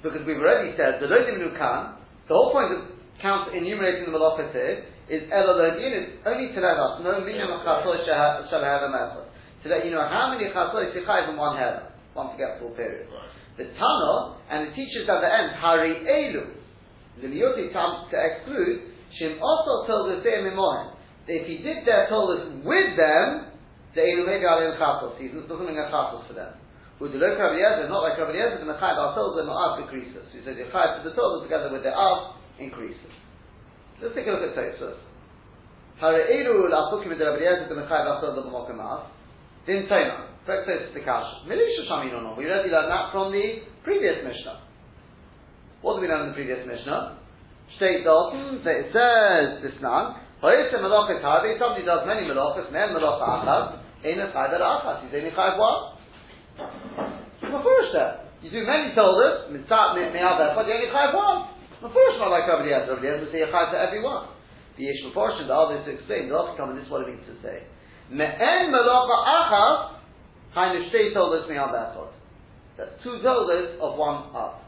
because 0.03 0.25
we've 0.25 0.39
already 0.39 0.77
said 0.77 1.03
the 1.03 1.07
Lodim 1.07 1.43
Nukan. 1.43 1.97
The 2.29 2.35
whole 2.35 2.53
point 2.53 2.73
of 2.73 2.98
count 3.21 3.55
enumerating 3.55 4.07
the 4.07 4.15
malachas 4.15 4.55
is 5.09 5.25
Elohim 5.33 5.93
is 5.93 6.07
only 6.27 6.53
to 6.53 6.61
let 6.61 6.77
us 6.77 7.01
know 7.01 7.21
minimum 7.25 7.65
chasoy 7.65 8.05
shall 8.05 8.65
have 8.65 8.83
a 8.85 8.91
method. 8.93 9.25
To 9.65 9.69
let 9.69 9.85
you 9.85 9.91
know 9.91 10.05
how 10.05 10.31
many 10.37 10.53
chasoy 10.53 10.95
you 10.95 11.03
in 11.03 11.37
one 11.37 11.57
heaven, 11.57 11.89
one 12.15 12.33
forgetful 12.33 12.71
period. 12.77 13.09
The 13.57 13.73
Tana 13.75 14.39
and 14.51 14.69
the 14.69 14.73
teachers 14.77 15.09
at 15.11 15.19
the 15.19 15.27
end, 15.27 15.57
Hari 15.59 15.99
Elu, 16.07 16.45
the 17.21 17.27
Liyoti 17.27 17.73
come 17.73 18.07
to 18.11 18.17
exclude, 18.17 18.95
Shim 19.19 19.41
also 19.43 19.89
told 19.89 20.15
us 20.15 20.23
there 20.23 20.45
Mimohim. 20.47 20.95
If 21.27 21.49
he 21.49 21.59
did 21.59 21.83
their 21.85 22.07
told 22.09 22.39
us 22.39 22.47
with 22.63 22.95
them, 22.95 23.51
the 23.97 24.01
Elu 24.05 24.23
maybe 24.29 24.47
Alim 24.47 24.79
Chasos, 24.79 25.19
he 25.19 25.27
doesn't 25.29 25.67
mean 25.67 25.75
a 25.75 25.91
Chasos 25.91 26.29
for 26.29 26.35
them. 26.35 26.55
With 27.01 27.13
the 27.15 27.19
local 27.19 27.39
Rabbi 27.39 27.89
not 27.89 28.03
like 28.03 28.19
Rabbi 28.19 28.35
Eliezer, 28.35 28.63
the 28.63 28.71
Mechai 28.71 28.95
ourselves 28.95 29.39
and 29.39 29.47
not 29.47 29.83
decreases. 29.83 30.27
He 30.35 30.43
says, 30.43 30.55
Yechai 30.55 31.03
to 31.03 31.11
the 31.11 31.15
Torah 31.15 31.43
together 31.43 31.71
with 31.71 31.83
the 31.83 31.95
Av, 31.95 32.38
increases. 32.61 33.13
Let's 34.01 34.15
take 34.15 34.27
a 34.27 34.31
look 34.31 34.43
at 34.43 34.55
Tosfos. 34.55 34.99
Hareiru 36.01 36.71
la'afukim 36.71 37.19
the 37.19 37.75
Mechai 37.75 38.07
v'asod 38.07 38.39
av. 38.39 39.07
Din 39.67 39.89
Toma. 39.89 40.29
Correct 40.47 40.69
Tosfos 40.69 40.95
the 40.95 41.01
Kash. 41.01 41.27
Milisha 41.49 41.91
shamin 41.91 42.13
no. 42.13 42.35
We 42.39 42.47
already 42.47 42.71
learned 42.71 42.91
that 42.91 43.13
from 43.13 43.33
the 43.33 43.63
previous 43.83 44.23
Mishnah. 44.23 44.63
What 45.83 45.95
did 45.95 46.03
we 46.03 46.09
learn 46.09 46.23
in 46.23 46.29
the 46.29 46.35
previous 46.35 46.67
Mishnah? 46.67 47.19
State 47.77 48.05
Dalton, 48.05 48.63
that 48.65 48.75
it 48.75 48.91
says 48.95 49.63
this 49.63 49.77
nan. 49.83 50.19
Ha'yisem 50.41 50.79
melachas 50.79 51.23
harvi. 51.23 51.59
Somebody 51.59 51.85
does 51.85 52.07
many 52.07 52.23
melachas. 52.27 52.71
Men 52.71 52.95
melacha 52.95 53.27
achas. 53.43 53.83
Ein 54.07 54.21
a 54.21 54.31
chayv 54.31 54.55
achas. 54.55 55.03
He's 55.03 55.15
only 55.15 55.31
chayv 55.31 55.59
what? 55.59 55.99
Mefurish. 57.43 57.95
You 58.43 58.51
do 58.51 58.67
many 58.67 58.95
tolders. 58.95 59.51
Mitzat 59.51 59.99
me'av 59.99 60.39
echad. 60.39 60.67
You 60.67 60.75
only 60.75 60.87
chayv 60.87 61.15
one. 61.15 61.58
Mefurish 61.79 62.19
not 62.19 62.35
like 62.35 62.51
Rabbi 62.51 62.67
Eliezer. 62.67 62.99
Rabbi 62.99 63.07
Eliezer 63.07 63.23
would 63.23 63.33
say 63.33 63.43
a 63.43 63.51
chayv 63.55 63.71
to 63.71 63.79
everyone. 63.79 64.35
The 64.75 64.83
Yesh 64.83 65.03
Mephoshim, 65.07 65.47
the 65.47 65.55
others 65.55 65.87
to 65.87 65.95
explain, 65.95 66.27
the 66.27 66.35
Rav 66.35 66.57
come 66.59 66.71
and 66.71 66.79
this 66.79 66.87
is 66.87 66.91
what 66.91 67.07
it 67.07 67.15
means 67.15 67.23
to 67.31 67.39
say. 67.39 67.63
Me'en 68.11 68.71
melacha 68.75 69.17
achas, 69.27 69.79
hainu 70.55 70.91
shtei 70.91 71.15
tolders 71.15 71.47
me'al 71.47 71.71
b'achot. 71.71 72.11
That's 72.79 72.95
two 73.03 73.23
tolders 73.23 73.79
of 73.83 73.99
one 73.99 74.35
av. 74.35 74.63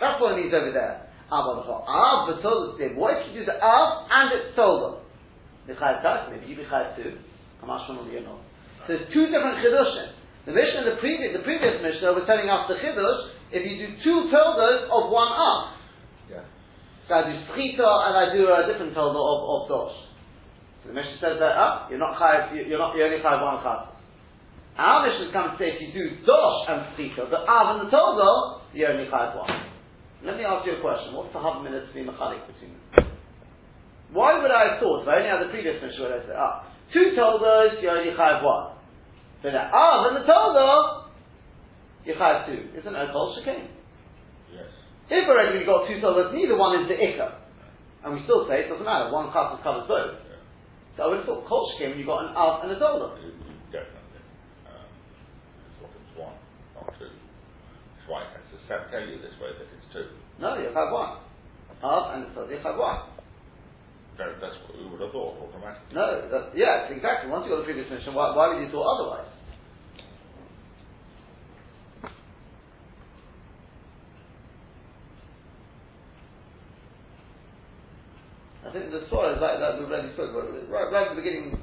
That's 0.00 0.20
what 0.20 0.36
it 0.36 0.44
means 0.44 0.52
over 0.52 0.72
there. 0.72 1.08
Av 1.32 1.64
for 1.64 1.80
av, 1.88 2.28
the 2.28 2.42
tolders 2.44 2.76
did. 2.76 2.96
What 2.96 3.16
if 3.16 3.32
you 3.32 3.40
do 3.40 3.44
the 3.48 3.56
av 3.56 4.08
and 4.12 4.28
it's 4.36 4.52
tolder? 4.56 5.00
B'chayv 5.68 6.04
tak, 6.04 6.28
maybe 6.28 6.44
you 6.44 6.56
b'chayv 6.60 6.96
too. 6.96 7.16
Kamash 7.64 7.88
from 7.88 8.04
you 8.12 8.20
know. 8.20 8.40
So 8.84 8.96
there's 8.96 9.08
two 9.12 9.32
different 9.32 9.64
chidushim. 9.64 10.12
The 10.44 10.52
Mishnah, 10.52 10.92
the 10.92 11.00
previous, 11.00 11.32
the 11.32 11.42
previous 11.42 11.80
Mishnah 11.80 12.12
was 12.12 12.24
telling 12.28 12.48
us 12.48 12.68
the 12.68 12.80
chidush, 12.84 13.32
if 13.50 13.64
you 13.64 13.80
do 13.80 13.88
two 14.04 14.28
tolders 14.28 14.88
of 14.92 15.08
one 15.08 15.32
av. 15.32 15.75
So 17.06 17.14
I 17.14 17.22
do 17.30 17.38
schita 17.54 17.86
and 17.86 18.14
I 18.18 18.34
do 18.34 18.50
a 18.50 18.66
different 18.66 18.94
tolda 18.94 19.14
of, 19.14 19.38
of 19.46 19.60
dosh. 19.70 19.96
So 20.82 20.90
the 20.90 20.94
Mishnah 20.94 21.22
says 21.22 21.38
that 21.38 21.54
up, 21.54 21.86
you're 21.90 22.02
not 22.02 22.18
chayav, 22.18 22.50
you- 22.54 22.66
you're 22.66 22.82
not, 22.82 22.96
you 22.98 23.04
only 23.06 23.22
chayav 23.22 23.42
one 23.42 23.62
chas. 23.62 23.94
Our 24.76 25.06
Mishnah 25.06 25.32
comes 25.32 25.54
to 25.54 25.58
say 25.62 25.78
if 25.78 25.80
you 25.80 25.94
do 25.94 26.04
dosh 26.26 26.66
and 26.66 26.98
schita, 26.98 27.30
the 27.30 27.46
av 27.46 27.78
and 27.78 27.86
the 27.86 27.90
tolda, 27.94 28.74
you 28.74 28.86
only 28.86 29.06
chayav 29.06 29.38
one. 29.38 29.70
Let 30.26 30.36
me 30.36 30.44
ask 30.44 30.66
you 30.66 30.78
a 30.78 30.80
question. 30.80 31.14
What's 31.14 31.32
the 31.32 31.38
half 31.38 31.62
minute 31.62 31.86
to 31.86 31.94
be 31.94 32.02
mechalik 32.02 32.42
between 32.50 32.74
them? 32.74 33.14
Why 34.10 34.42
would 34.42 34.50
I 34.50 34.74
have 34.74 34.80
thought, 34.82 35.02
if 35.02 35.08
I 35.08 35.22
only 35.22 35.30
had 35.30 35.46
the 35.46 35.50
previous 35.50 35.78
Mishnah 35.82 36.02
where 36.02 36.18
I 36.18 36.26
said, 36.26 36.34
ah, 36.34 36.66
two 36.92 37.14
toldas, 37.14 37.78
you 37.82 37.88
only 37.88 38.10
chayav 38.18 38.42
one. 38.42 38.74
But 39.42 39.52
the 39.54 39.62
av 39.62 40.10
and 40.10 40.16
the 40.18 40.26
tolda, 40.26 41.06
you 42.02 42.14
chayav 42.18 42.46
two. 42.50 42.74
Isn't 42.74 42.94
it 42.94 43.08
a 43.08 43.12
kol 43.12 43.38
shekain? 43.38 43.75
If 45.08 45.22
already 45.28 45.58
we've 45.58 45.66
got 45.66 45.86
two 45.86 46.00
toldas, 46.02 46.34
neither 46.34 46.56
one 46.58 46.82
is 46.82 46.88
the 46.90 46.98
ikka. 46.98 47.28
and 48.02 48.14
we 48.14 48.22
still 48.26 48.46
say 48.48 48.66
it 48.66 48.68
doesn't 48.68 48.84
matter. 48.86 49.10
One 49.14 49.30
class 49.30 49.58
covers 49.62 49.86
both. 49.86 50.18
Yeah. 50.26 50.42
So 50.96 50.98
I 51.02 51.06
would 51.10 51.22
have 51.22 51.26
thought 51.26 51.46
came 51.78 51.90
when 51.94 51.98
you 51.98 52.06
got 52.06 52.26
an 52.26 52.34
Av 52.34 52.64
and 52.66 52.72
a 52.72 52.78
you 52.78 53.34
Definitely. 53.70 54.22
Um, 54.66 54.90
It's 55.70 55.78
what 55.78 55.90
it's 55.94 56.14
one, 56.18 56.34
not 56.74 56.90
two. 56.98 57.06
That's 57.06 58.06
why 58.10 58.22
it 58.26 58.30
has 58.34 58.46
to 58.50 58.58
sa- 58.66 58.86
tell 58.90 59.04
you 59.06 59.18
this 59.22 59.34
way 59.38 59.50
that 59.54 59.68
it's 59.70 59.88
two. 59.94 60.06
No, 60.38 60.58
you 60.58 60.70
have 60.74 60.90
one. 60.90 61.22
Av 61.82 62.04
and 62.14 62.26
a 62.26 62.28
Tola, 62.34 62.50
you 62.50 62.58
have 62.62 62.78
one. 62.78 63.00
That, 64.16 64.40
that's 64.40 64.56
what 64.64 64.80
we 64.80 64.88
would 64.88 65.02
have 65.04 65.12
thought 65.12 65.36
automatically. 65.44 65.92
No, 65.92 66.24
that, 66.32 66.56
yes, 66.56 66.88
exactly. 66.88 67.28
Once 67.28 67.44
you 67.44 67.52
got 67.52 67.62
the 67.62 67.68
previous 67.68 67.90
mission, 67.92 68.14
why, 68.16 68.32
why 68.32 68.48
would 68.48 68.64
you 68.64 68.72
thought 68.72 68.88
otherwise? 68.96 69.28
Think 78.76 78.92
the 78.92 79.08
story 79.08 79.32
is 79.32 79.40
like 79.40 79.56
that 79.56 79.80
we've 79.80 79.88
already 79.88 80.12
spoke 80.12 80.36
about. 80.36 80.52
Right, 80.68 80.92
right 80.92 81.08
at 81.08 81.16
the 81.16 81.20
beginning, 81.24 81.56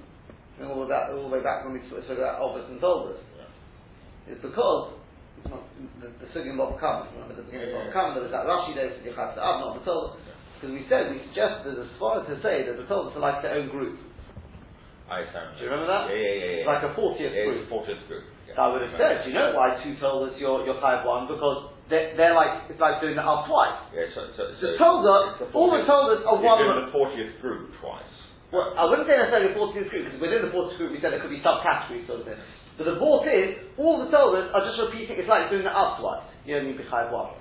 going 0.58 0.74
all 0.74 0.82
the 0.82 0.90
way 0.90 0.98
back, 0.98 1.14
all 1.14 1.30
the 1.30 1.34
way 1.38 1.46
back 1.46 1.62
when 1.62 1.78
we 1.78 1.82
spoke 1.86 2.10
about 2.10 2.42
Obus 2.42 2.66
and 2.74 2.82
Toldus. 2.82 3.22
Yeah. 3.38 4.34
It's 4.34 4.42
because 4.42 4.98
it's 5.38 5.50
not, 5.54 5.62
the, 6.02 6.10
the 6.18 6.28
Sugin 6.34 6.58
Baba 6.58 6.74
Kama, 6.82 7.14
remember 7.14 7.38
the 7.38 7.46
beginning 7.46 7.70
of 7.70 7.86
Baba 7.86 7.94
Kama, 7.94 8.10
there 8.18 8.26
was 8.26 8.34
that 8.34 8.50
Rashi 8.50 8.74
there, 8.74 8.90
said 8.98 9.06
Yechad 9.06 9.38
Av, 9.38 9.62
not 9.62 9.78
the 9.78 9.86
Toldus. 9.86 10.18
Because 10.58 10.74
we 10.74 10.82
said, 10.90 11.14
we 11.14 11.22
suggested 11.30 11.78
as 11.78 11.92
far 12.02 12.24
as 12.24 12.26
to 12.34 12.36
say 12.42 12.66
that 12.66 12.82
the 12.82 12.90
Toldus 12.90 13.14
are 13.14 13.22
like 13.22 13.46
their 13.46 13.62
own 13.62 13.70
group. 13.70 14.02
I 15.06 15.30
found 15.30 15.60
Do 15.60 15.68
you 15.68 15.70
remember 15.70 15.94
that? 15.94 16.10
Yeah, 16.10 16.18
yeah, 16.18 16.34
yeah. 16.34 16.58
yeah. 16.64 16.72
Like 16.74 16.82
a 16.82 16.98
40th 16.98 17.22
yeah, 17.22 17.46
group. 17.46 17.62
It's 17.62 17.68
a 17.68 17.70
fortieth 17.70 18.04
group. 18.10 18.26
Yeah. 18.50 18.58
So 18.58 18.60
I 18.64 18.68
would 18.74 18.82
have 18.88 18.96
said, 18.98 19.28
you 19.30 19.36
know 19.38 19.54
why 19.54 19.78
two 19.84 20.00
told 20.02 20.32
us 20.32 20.34
you're, 20.40 20.66
you're 20.66 20.82
five 20.82 21.06
one? 21.06 21.28
Because 21.28 21.73
they're, 21.94 22.18
they're 22.18 22.34
like, 22.34 22.66
it's 22.74 22.82
like 22.82 22.98
doing 23.00 23.14
the 23.14 23.22
up 23.22 23.46
twice. 23.46 23.78
Yeah, 23.94 24.10
so, 24.18 24.34
so, 24.34 24.58
so 24.58 24.66
The 24.66 24.74
it's 24.74 24.82
all 24.82 25.70
the 25.70 25.86
40th 25.86 25.86
told 25.86 26.06
us 26.18 26.26
are 26.26 26.42
You're 26.42 26.50
one. 26.50 26.58
doing 26.66 26.80
the 26.82 26.92
fortieth 26.92 27.38
group 27.38 27.70
twice. 27.78 28.10
Well, 28.50 28.74
I 28.74 28.86
wouldn't 28.90 29.06
say 29.06 29.18
necessarily 29.18 29.54
the 29.54 29.58
40th 29.62 29.90
group, 29.94 30.04
because 30.10 30.22
within 30.22 30.42
the 30.42 30.50
40th 30.54 30.78
group 30.82 30.90
we 30.94 31.00
said 31.02 31.14
there 31.14 31.22
could 31.22 31.34
be 31.34 31.42
subcategories 31.46 32.10
sort 32.10 32.22
of 32.22 32.26
thing. 32.26 32.42
But 32.78 32.90
the 32.90 32.98
fourth 32.98 33.30
is, 33.30 33.78
all 33.78 34.02
the 34.02 34.10
told 34.10 34.34
us 34.34 34.50
are 34.50 34.66
just 34.66 34.82
repeating, 34.82 35.22
it's 35.22 35.30
like 35.30 35.50
doing 35.54 35.62
the 35.62 35.74
up 35.74 36.02
twice. 36.02 36.26
You 36.46 36.58
only 36.58 36.74
be 36.74 36.86
five 36.90 37.14
one. 37.14 37.38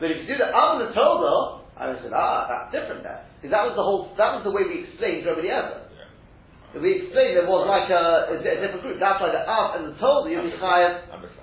But 0.00 0.08
if 0.10 0.24
you 0.24 0.34
do 0.34 0.40
the 0.40 0.48
up 0.48 0.80
and 0.80 0.88
the 0.88 0.96
us, 0.96 1.60
I 1.76 1.92
said, 2.00 2.12
ah, 2.16 2.48
that's 2.48 2.68
different 2.72 3.04
there. 3.04 3.24
Because 3.40 3.52
that 3.52 3.64
was 3.68 3.74
the 3.76 3.84
whole, 3.84 4.12
that 4.16 4.30
was 4.36 4.42
the 4.44 4.52
way 4.52 4.64
we 4.64 4.88
explained 4.88 5.24
Rabbi 5.28 5.44
Eliezer. 5.44 5.88
Yeah. 5.92 6.80
We 6.80 7.04
explained 7.04 7.36
there 7.36 7.48
was 7.48 7.68
like 7.68 7.88
a, 7.92 8.32
a, 8.32 8.34
a 8.40 8.56
different 8.60 8.80
group. 8.84 8.96
That's 9.00 9.20
why 9.20 9.32
the 9.32 9.44
up 9.44 9.76
and 9.76 9.92
the 9.92 9.94
told 10.00 10.28
you 10.30 10.40
be. 10.40 10.56
Yeah. 11.12 11.41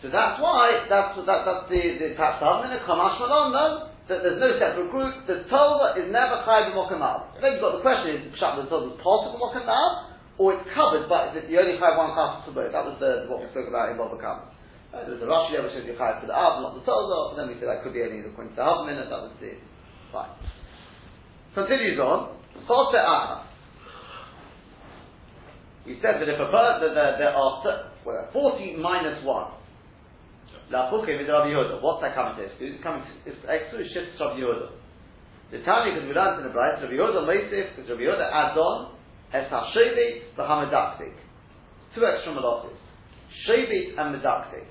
So 0.00 0.08
that's 0.08 0.40
why 0.40 0.88
that's 0.88 1.12
that, 1.28 1.44
that's 1.44 1.68
the 1.68 1.82
the 2.00 2.08
perhaps 2.16 2.40
a 2.40 2.80
Kamash 2.88 3.20
Malon 3.20 3.92
that 4.08 4.24
there's 4.24 4.40
no 4.40 4.50
separate 4.56 4.90
group. 4.90 5.12
The 5.28 5.44
Torah 5.46 5.94
is 6.00 6.08
never 6.08 6.40
chayav 6.42 6.72
b'mokem 6.72 7.04
av. 7.04 7.36
Then 7.36 7.54
you've 7.54 7.62
got 7.62 7.76
the 7.76 7.84
question: 7.84 8.16
Is 8.16 8.32
pshat 8.34 8.64
the 8.64 8.66
Torah 8.72 8.96
possible 9.04 9.36
b'mokem 9.36 9.68
av, 9.68 10.16
or 10.40 10.56
it's 10.56 10.64
covered, 10.72 11.04
but 11.04 11.36
is 11.36 11.44
it 11.44 11.52
the 11.52 11.60
only 11.60 11.76
chayav 11.76 12.00
one 12.00 12.16
class 12.16 12.42
for 12.48 12.56
both? 12.56 12.72
That 12.72 12.82
was 12.82 12.96
the 12.96 13.28
what 13.28 13.44
we 13.44 13.46
spoke 13.52 13.68
about 13.68 13.92
in 13.92 14.00
Baba 14.00 14.16
Kama. 14.16 14.48
Uh, 14.90 15.06
there 15.06 15.14
was 15.14 15.22
a 15.22 15.28
Rashi 15.30 15.54
there 15.54 15.68
says 15.68 15.84
you 15.84 15.94
chayav 15.94 16.24
for 16.24 16.32
the 16.32 16.34
av, 16.34 16.64
not 16.64 16.74
the 16.74 16.84
Torah. 16.88 17.36
But 17.36 17.44
then 17.44 17.52
we 17.52 17.60
said 17.60 17.68
that 17.68 17.84
could 17.84 17.92
be 17.92 18.00
only 18.00 18.24
the 18.24 18.32
point 18.32 18.56
to 18.56 18.64
half 18.64 18.82
a 18.82 18.86
minute. 18.88 19.12
That 19.12 19.20
was 19.20 19.36
the 19.36 19.60
fine. 20.10 20.32
Continues 21.52 22.00
on. 22.00 22.40
Choseh 22.64 23.04
achas. 23.04 23.50
We 25.84 26.00
said 26.00 26.20
that 26.20 26.28
if 26.28 26.40
a 26.40 26.48
person, 26.48 26.92
that 26.92 27.20
there, 27.20 27.30
there 27.30 27.34
are 27.36 27.62
well, 28.04 28.28
40 28.32 28.76
minus 28.76 29.24
1. 29.24 29.59
La 30.70 30.86
Pukim 30.86 31.18
is 31.18 31.26
Rabbi 31.26 31.50
Yehuda. 31.50 31.82
What's 31.82 32.00
that 32.02 32.14
coming 32.14 32.38
to? 32.38 32.46
It's 32.46 32.82
coming 32.82 33.02
it's 33.26 33.36
extra 33.42 33.82
shift 33.90 34.14
to 34.18 34.24
Rabbi 34.24 34.38
Yehuda. 34.38 34.68
The 35.50 35.58
Tanya, 35.66 35.98
because 35.98 36.06
we 36.06 36.14
learned 36.14 36.38
in 36.38 36.46
the 36.46 36.54
Bright, 36.54 36.78
Rabbi 36.78 36.94
Yehuda 36.94 37.26
Meisif, 37.26 37.74
because 37.74 37.90
Rabbi 37.90 38.06
Yehuda 38.06 38.26
adds 38.30 38.54
on, 38.54 38.94
Es 39.34 39.50
HaShevet 39.50 40.38
v'Hamadaktik. 40.38 41.18
Two 41.94 42.06
extra 42.06 42.34
melodies. 42.34 42.78
Shevet 43.46 43.98
and 43.98 44.14
Medaktik. 44.14 44.70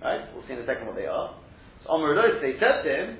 Right? 0.00 0.24
We'll 0.32 0.46
see 0.48 0.54
in 0.54 0.60
a 0.60 0.66
second 0.66 0.86
what 0.86 0.96
they 0.96 1.04
are. 1.04 1.36
So 1.84 1.90
Omer 1.90 2.14
Rosh, 2.14 2.40
they 2.40 2.56
said 2.56 2.80
to 2.80 2.88
him, 2.88 3.18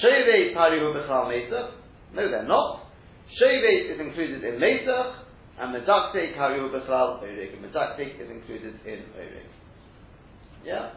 Shevet 0.00 0.56
Parihu 0.56 0.96
B'chal 0.96 1.28
Meisach. 1.28 1.72
No, 2.14 2.30
they're 2.30 2.48
not. 2.48 2.88
Shevet 3.36 3.92
is 3.92 4.00
included 4.00 4.42
in 4.42 4.56
Meisach, 4.56 5.20
and 5.60 5.74
Medaktik, 5.74 6.32
Harihu 6.36 6.72
B'chal 6.72 7.22
Oirik. 7.22 7.60
Medaktik 7.60 8.20
is 8.20 8.30
included 8.30 8.80
in 8.86 9.04
Oirik. 9.20 9.61
Yeah? 10.64 10.94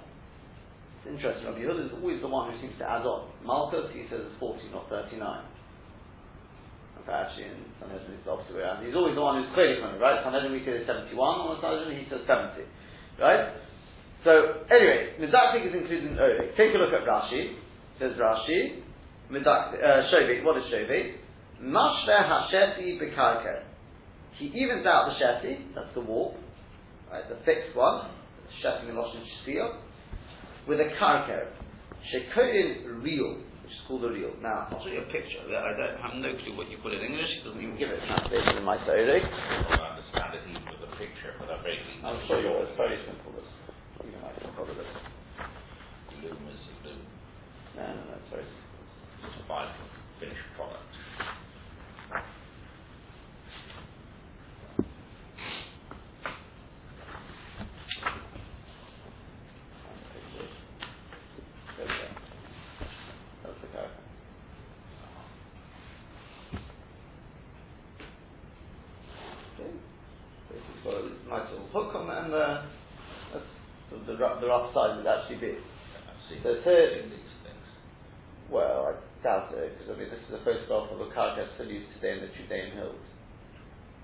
It's 1.01 1.09
interesting. 1.09 1.45
Rabbi 1.45 1.61
Yehuda 1.61 1.89
is 1.89 1.93
always 1.97 2.21
the 2.21 2.29
one 2.29 2.49
who 2.49 2.57
seems 2.61 2.77
to 2.81 2.85
add 2.85 3.05
on. 3.05 3.29
Malchus, 3.45 3.93
he 3.93 4.05
says 4.09 4.25
it's 4.25 4.37
40, 4.39 4.73
not 4.73 4.89
39. 4.89 5.17
In 5.17 7.03
fact, 7.05 7.29
actually, 7.29 7.53
in 7.53 7.61
Sanhedrin, 7.77 8.17
it's 8.17 8.25
the 8.25 8.33
opposite 8.33 8.57
way 8.57 8.65
around. 8.65 8.81
He's 8.85 8.97
always 8.97 9.13
the 9.13 9.21
one 9.21 9.41
who's 9.41 9.53
clearly 9.53 9.77
coming, 9.81 10.01
right? 10.01 10.21
Sanhedrin, 10.25 10.53
we 10.53 10.65
say 10.65 10.81
it's 10.81 10.89
71, 10.89 11.13
on 11.13 11.61
Sanhedrin, 11.61 11.93
he 12.01 12.09
says 12.09 12.25
70. 12.25 12.65
Right? 13.21 13.53
So, 14.25 14.65
anyway, 14.73 15.13
Medaktik 15.21 15.69
is 15.69 15.73
included 15.77 16.09
in 16.09 16.17
Oirik. 16.17 16.57
Take 16.57 16.73
a 16.73 16.81
look 16.81 16.93
at 16.93 17.05
Rashi. 17.05 17.61
Says 18.01 18.17
Rashi, 18.17 18.81
Medaktik, 19.29 19.77
uh, 19.77 20.09
Shovit, 20.09 20.41
what 20.41 20.57
is 20.57 20.65
Shovit? 20.73 21.21
Mashveh 21.61 22.23
Hasheti 22.25 22.97
Bekarker. 22.97 23.65
He 24.37 24.47
evens 24.47 24.85
out 24.85 25.07
the 25.07 25.15
Sheti, 25.23 25.73
that's 25.73 25.93
the 25.93 26.01
warp, 26.01 26.35
right, 27.09 27.23
the 27.29 27.37
fixed 27.45 27.75
one, 27.75 28.11
Sheti 28.65 28.89
Milosh 28.89 29.13
and 29.13 29.25
Shesiyah, 29.45 29.77
with 30.67 30.79
a 30.79 30.89
karker, 30.99 31.53
Shekoyin 32.09 33.03
real, 33.03 33.37
which 33.61 33.69
is 33.71 33.81
called 33.87 34.03
a 34.05 34.09
real. 34.09 34.33
Now, 34.41 34.67
I'll 34.71 34.81
show 34.81 34.89
you 34.89 35.01
a 35.01 35.09
picture. 35.13 35.37
I 35.45 35.77
don't 35.77 36.01
have 36.01 36.15
no 36.17 36.33
clue 36.41 36.57
what 36.57 36.69
you 36.71 36.77
put 36.81 36.93
in 36.93 37.01
English. 37.01 37.29
It 37.29 37.45
doesn't 37.45 37.61
even 37.61 37.77
give 37.77 37.89
it 37.89 38.01
a 38.01 38.05
translation 38.07 38.57
in 38.57 38.63
my 38.63 38.77
Saturday. 38.79 39.21
I 39.21 39.93
understand 39.93 40.33
it 40.33 40.41
even 40.49 40.65
with 40.65 40.81
the 40.81 40.89
picture, 40.97 41.37
but 41.37 41.49
I 41.53 41.61
vaguely. 41.61 42.01
I'll 42.03 42.17
show 42.27 42.39
you. 42.41 42.49
It's 42.65 42.77
very 42.77 42.97
simple. 43.05 43.33
This. 43.37 43.45
You 44.01 44.17
might 44.21 44.33
have 44.41 44.55
got 44.57 44.69
it. 44.69 44.77
Loom 46.25 46.41
is 46.49 46.57
a 46.57 46.87
loom. 46.89 47.01
No, 47.77 47.85
no, 47.85 48.01
no. 48.09 48.17
It's 48.17 48.31
very 48.33 48.45
simple. 48.49 48.81
It's 49.29 49.37
a 49.37 49.47
fine 49.47 49.69
finished 50.19 50.41
product. 50.57 50.81
There 61.77 61.85
we 61.85 61.93
go. 61.93 62.07
That's 63.43 63.59
the 63.61 63.67
karker. 63.67 64.03
Okay. 69.59 69.71
This 70.51 70.63
has 70.63 70.83
got 70.83 70.93
a 70.95 71.03
nice 71.75 71.83
little 71.83 71.91
hook 71.91 71.95
on 71.95 72.09
and 72.09 72.33
uh, 72.33 72.61
that's 73.33 73.45
the, 73.91 74.13
the, 74.13 74.17
rough, 74.19 74.39
the 74.41 74.47
rough 74.47 74.73
side 74.73 74.97
would 74.97 75.07
actually 75.07 75.37
be. 75.37 75.53
So 76.43 76.55
here- 76.63 77.01
seen 77.01 77.09
these 77.11 77.35
things. 77.43 77.67
Well, 78.49 78.93
I 78.95 79.23
doubt 79.23 79.53
it, 79.53 79.77
because 79.77 79.93
I 79.95 79.99
mean, 79.99 80.09
this 80.09 80.19
is 80.29 80.33
a 80.33 80.43
photograph 80.45 80.89
of 80.91 81.01
a 81.01 81.09
carcass 81.13 81.49
still 81.55 81.67
used 81.67 81.91
today 81.99 82.13
in 82.17 82.21
the 82.21 82.31
Judean 82.33 82.71
hills. 82.77 83.05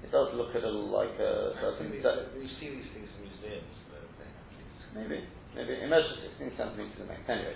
It 0.04 0.12
does 0.12 0.34
look 0.34 0.54
a 0.54 0.62
little 0.62 0.90
like 0.90 1.14
a 1.16 1.54
person. 1.62 1.94
that- 2.04 2.34
You 2.38 2.50
see 2.60 2.70
these 2.70 2.90
things 2.94 3.10
in 3.10 3.22
museums, 3.26 3.76
though, 3.90 4.06
they 4.18 4.26
have 4.26 4.50
these. 4.58 4.82
maybe, 4.98 5.20
maybe. 5.56 5.74
It 5.78 5.90
measures 5.90 6.18
16 6.38 6.58
centimeters 6.58 7.00
in 7.02 7.08
length. 7.08 7.30
Anyway, 7.30 7.56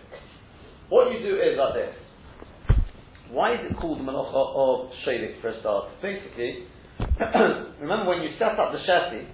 what 0.90 1.12
you 1.12 1.20
do 1.26 1.42
is 1.42 1.58
like 1.58 1.74
this. 1.74 1.96
Why 3.30 3.54
is 3.58 3.66
it 3.66 3.78
called 3.82 4.00
the 4.00 4.04
Melacha 4.06 4.44
of 4.54 4.94
Shelik 5.06 5.42
for 5.42 5.50
a 5.50 5.60
start? 5.60 5.90
Basically, 6.02 6.68
remember 7.82 8.06
when 8.14 8.22
you 8.22 8.38
set 8.38 8.60
up 8.62 8.72
the 8.72 8.80
chassis, 8.86 9.26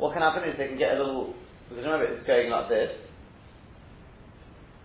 what 0.00 0.12
can 0.14 0.22
happen 0.22 0.48
is 0.48 0.56
they 0.56 0.68
can 0.68 0.78
get 0.78 0.96
a 0.96 0.98
little, 0.98 1.34
because 1.68 1.84
remember 1.84 2.06
it's 2.06 2.26
going 2.26 2.50
like 2.50 2.68
this, 2.68 2.90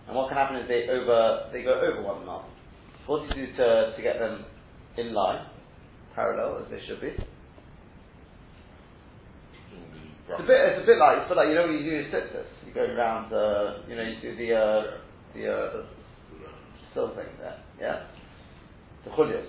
and 0.06 0.14
what 0.14 0.28
can 0.28 0.36
happen 0.36 0.56
is 0.56 0.68
they 0.68 0.88
over, 0.88 1.48
they 1.52 1.62
go 1.64 1.74
over 1.80 2.02
one 2.02 2.22
another. 2.22 2.44
What 3.06 3.28
do 3.28 3.40
you 3.40 3.46
do 3.46 3.56
to, 3.56 3.96
to 3.96 4.02
get 4.02 4.18
them 4.18 4.44
in 4.96 5.14
line, 5.14 5.46
parallel 6.14 6.62
as 6.62 6.70
they 6.70 6.80
should 6.86 7.00
be? 7.00 7.08
It's 10.28 10.40
a 10.40 10.42
bit, 10.42 10.60
it's 10.60 10.82
a 10.82 10.86
bit 10.86 10.98
like, 10.98 11.18
it's 11.18 11.26
a 11.26 11.28
bit 11.30 11.36
like, 11.38 11.48
you 11.48 11.54
know, 11.54 11.66
when 11.66 11.78
you 11.78 11.84
do 11.84 11.96
your 11.96 12.10
sitters, 12.10 12.46
you 12.66 12.74
go 12.74 12.82
around, 12.82 13.32
uh, 13.32 13.82
you 13.88 13.96
know, 13.96 14.02
you 14.02 14.20
do 14.20 14.36
the, 14.36 14.52
uh, 14.54 14.82
the, 15.34 15.48
uh, 15.48 15.86
still 16.90 17.14
thing 17.14 17.30
there, 17.40 17.56
yeah? 17.80 18.06
The 19.04 19.10
chulias. 19.10 19.46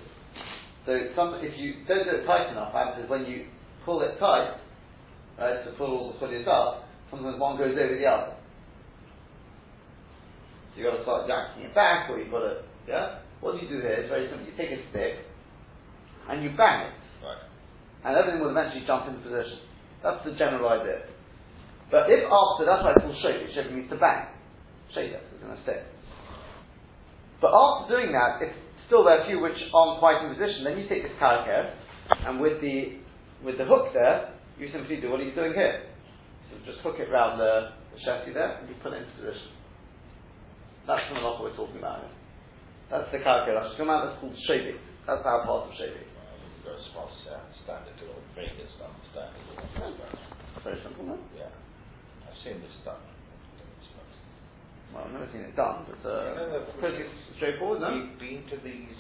So 0.86 0.98
some, 1.16 1.36
if 1.42 1.58
you 1.58 1.84
don't 1.88 2.06
do 2.06 2.22
it 2.22 2.26
tight 2.26 2.52
enough, 2.52 2.74
happens 2.74 3.04
is 3.04 3.10
when 3.10 3.26
you 3.26 3.48
pull 3.86 4.02
it 4.02 4.20
tight, 4.20 4.62
right, 5.40 5.64
to 5.66 5.72
pull 5.78 5.88
all 5.88 6.14
the 6.14 6.20
chulias 6.20 6.48
up, 6.48 6.86
sometimes 7.10 7.40
one 7.40 7.58
goes 7.58 7.78
over 7.78 7.96
the 7.96 8.06
other. 8.06 8.34
So 10.74 10.82
you've 10.82 10.92
got 10.92 10.98
to 10.98 11.04
start 11.04 11.30
yanking 11.30 11.70
it 11.70 11.76
back, 11.76 12.10
or 12.10 12.20
you've 12.20 12.32
got 12.32 12.42
to, 12.46 12.62
yeah? 12.88 13.20
What 13.42 13.54
do 13.54 13.66
you 13.66 13.70
do 13.70 13.82
here? 13.82 14.02
It's 14.02 14.10
very 14.10 14.30
simple. 14.30 14.46
You 14.46 14.58
take 14.58 14.74
a 14.74 14.82
stick, 14.90 15.26
and 16.30 16.44
you 16.44 16.52
bang 16.58 16.90
it, 16.90 16.98
Right. 17.24 17.42
and 18.06 18.18
everything 18.18 18.42
will 18.42 18.52
eventually 18.54 18.86
jump 18.86 19.08
into 19.08 19.22
position. 19.22 19.60
That's 20.04 20.24
the 20.26 20.34
general 20.38 20.70
idea. 20.70 21.06
But 21.90 22.10
if 22.12 22.26
after, 22.26 22.66
that's 22.66 22.84
why 22.84 22.92
it's 22.94 23.02
called 23.02 23.18
shake, 23.22 23.48
shake 23.56 23.72
means 23.72 23.90
to 23.90 23.98
bang. 23.98 24.28
Shake 24.94 25.12
it, 25.14 25.24
it's 25.34 25.42
going 25.42 25.56
to 25.56 25.64
stick. 25.64 25.82
But 27.42 27.54
after 27.54 27.96
doing 27.96 28.12
that, 28.12 28.42
if 28.42 28.52
still 28.88 29.04
there 29.04 29.20
are 29.20 29.24
a 29.24 29.28
few 29.28 29.40
which 29.40 29.58
aren't 29.74 30.00
quite 30.00 30.24
in 30.24 30.34
position, 30.34 30.64
then 30.64 30.78
you 30.78 30.90
take 30.90 31.04
this 31.04 31.14
karaker, 31.22 31.74
and 32.26 32.40
with 32.40 32.60
the 32.62 33.00
with 33.44 33.58
the 33.58 33.66
hook 33.66 33.94
there, 33.94 34.34
you 34.60 34.70
simply 34.74 34.98
do 35.02 35.12
what 35.12 35.22
he's 35.22 35.36
doing 35.36 35.54
here. 35.54 35.84
So 36.50 36.58
just 36.66 36.80
hook 36.82 36.96
it 37.00 37.12
round 37.12 37.40
the, 37.40 37.76
the 37.94 38.00
chassis 38.06 38.34
there, 38.34 38.58
and 38.60 38.70
you 38.70 38.76
put 38.82 38.94
it 38.94 39.04
into 39.06 39.14
position. 39.20 39.52
That's 40.88 41.04
the 41.12 41.20
malacha 41.20 41.42
we're 41.44 41.56
talking 41.60 41.78
about. 41.78 42.02
Here. 42.02 42.16
That's 42.90 43.10
the 43.12 43.20
karaker. 43.20 43.52
That's 43.54 43.76
called 43.76 44.36
shaving. 44.48 44.80
That's 45.06 45.24
our 45.28 45.44
part 45.46 45.68
of 45.68 45.76
shaving. 45.76 46.08
Well, 46.16 46.24
I 46.24 46.36
wouldn't 46.40 46.64
go 46.64 46.72
as 46.72 46.88
far 46.96 47.06
as 47.12 47.16
to 47.28 47.32
understand 47.36 47.84
it 47.92 48.00
or 48.08 48.16
fingers 48.36 48.72
to 48.80 48.84
understand 48.88 49.32
it. 49.36 50.64
Very 50.64 50.80
simple, 50.84 51.04
no? 51.06 51.18
Yeah. 51.36 51.52
I've 52.28 52.40
seen 52.44 52.64
this 52.64 52.72
done. 52.88 53.04
Well, 54.96 55.04
I've 55.04 55.12
never 55.12 55.28
seen 55.36 55.42
it 55.44 55.56
done, 55.56 55.84
but 55.88 56.00
uh, 56.08 56.64
the- 56.64 56.80
pretty 56.80 57.04
straightforward, 57.36 57.82
no? 57.84 57.92
You've 57.92 58.20
been 58.20 58.44
to 58.52 58.58
these 58.64 58.96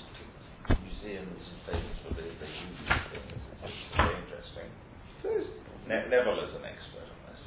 museums 0.83 1.39
and 1.39 1.59
things 1.71 1.95
where 2.03 2.15
they, 2.19 2.27
they 2.27 2.51
use 2.51 2.75
these 2.83 3.07
things. 3.15 3.46
Interesting. 5.27 5.59
Ne- 5.91 6.07
Neville 6.09 6.39
is 6.47 6.55
an 6.55 6.63
expert 6.63 7.03
on 7.11 7.19
this. 7.27 7.43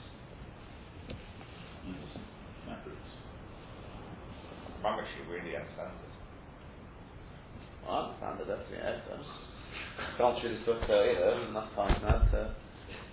Mamashi 4.84 5.20
really 5.28 5.56
understands 5.56 5.96
it. 6.04 6.14
Well, 7.84 8.16
I 8.20 8.32
understand 8.32 8.40
it, 8.40 8.48
definitely, 8.48 8.80
yes. 8.80 9.00
uh, 9.12 9.20
Gone 10.16 10.40
through 10.40 10.56
this 10.56 10.64
book, 10.64 10.80
uh, 10.88 11.04
you 11.04 11.16
know, 11.20 11.48
enough 11.52 11.72
time 11.76 11.96
now 12.04 12.24
to. 12.32 12.54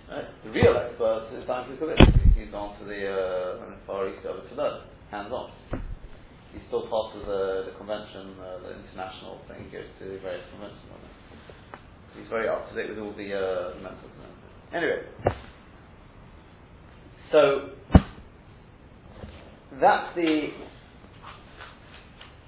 Right. 0.08 0.24
The 0.44 0.50
real 0.50 0.72
expert 0.72 1.28
is 1.36 1.44
Dan 1.44 1.68
Kukovic. 1.68 2.00
He's 2.32 2.48
gone 2.48 2.78
to 2.80 2.84
the 2.88 3.00
uh, 3.04 3.76
Far 3.86 4.08
East 4.08 4.24
over 4.24 4.40
to 4.48 4.54
learn, 4.56 4.80
hands 5.10 5.28
on. 5.32 5.52
He's 6.52 6.64
still 6.68 6.88
part 6.88 7.12
of 7.16 7.28
the, 7.28 7.68
the 7.68 7.74
convention, 7.76 8.32
uh, 8.40 8.64
the 8.64 8.72
international 8.80 9.36
thing. 9.48 9.68
He 9.68 9.76
goes 9.76 9.84
to 10.00 10.04
the 10.08 10.18
various 10.24 10.48
conventions 10.56 10.88
on 10.88 11.00
it. 11.04 11.12
He's 12.16 12.28
very 12.32 12.48
up 12.48 12.68
to 12.70 12.74
date 12.74 12.88
with 12.88 12.98
all 13.04 13.12
the 13.12 13.28
uh, 13.36 13.76
mentors. 13.84 14.16
Anyway, 14.74 15.00
so 17.32 17.70
that's 19.80 20.14
the 20.14 20.48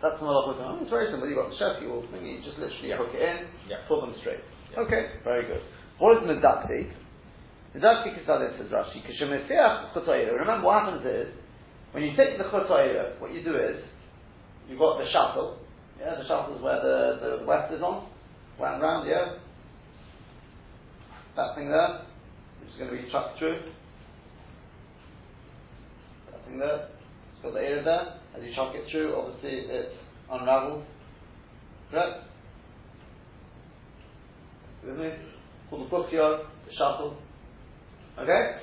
that's 0.03 0.17
the 0.21 0.25
malach 0.25 0.57
oh, 0.61 0.79
It's 0.81 0.91
very 0.91 1.11
simple. 1.11 1.29
You've 1.29 1.37
got 1.37 1.51
the 1.51 1.57
chef, 1.57 1.81
you 1.81 1.89
you 2.21 2.41
just 2.45 2.59
literally 2.59 2.93
hook 2.93 3.13
it 3.15 3.23
in, 3.23 3.49
Yeah. 3.69 3.85
pull 3.89 4.01
them 4.01 4.15
straight. 4.21 4.41
Yeah. 4.73 4.81
Okay, 4.85 5.21
very 5.25 5.47
good. 5.47 5.61
What 5.99 6.23
is 6.23 6.29
medakti? 6.29 6.93
Medakti 7.77 8.17
kisada 8.17 8.57
says 8.59 8.69
Rashi. 8.73 9.01
Kishemesiach 9.05 9.93
chutayira. 9.93 10.33
Remember 10.39 10.67
what 10.67 10.85
happens 10.85 11.07
is, 11.07 11.29
when 11.93 12.03
you 12.03 12.17
take 12.17 12.37
the 12.39 12.45
chutayira, 12.45 13.21
what 13.21 13.33
you 13.33 13.45
do 13.45 13.57
is, 13.57 13.85
you've 14.69 14.79
got 14.79 14.99
the 14.99 15.07
shuttle, 15.13 15.59
yeah, 16.01 16.17
the 16.17 16.27
shuttle 16.27 16.57
is 16.57 16.63
where 16.63 16.81
the, 16.81 17.39
the 17.41 17.47
west 17.47 17.73
is 17.73 17.83
on, 17.83 18.09
wound 18.59 18.83
round, 18.83 19.09
yeah? 19.09 19.37
That 21.37 21.55
thing 21.55 21.71
there, 21.71 22.03
is 22.03 22.10
going 22.81 22.97
to 22.97 23.03
be 23.03 23.13
chucked 23.13 23.39
through. 23.39 23.61
That 26.33 26.59
there, 26.59 26.89
it's 27.35 27.43
got 27.43 27.53
the 27.53 27.61
area 27.61 27.85
there. 27.85 28.15
As 28.35 28.43
you 28.43 28.55
chuck 28.55 28.73
it 28.75 28.91
through, 28.91 29.15
obviously 29.15 29.69
it 29.69 29.93
unravels. 30.33 30.85
Correct? 31.91 32.25
With 34.85 34.97
me? 34.97 35.11
Called 35.69 35.91
the 35.91 35.95
bukyo, 35.95 36.45
the 36.67 36.73
shuttle. 36.73 37.19
Okay? 38.19 38.57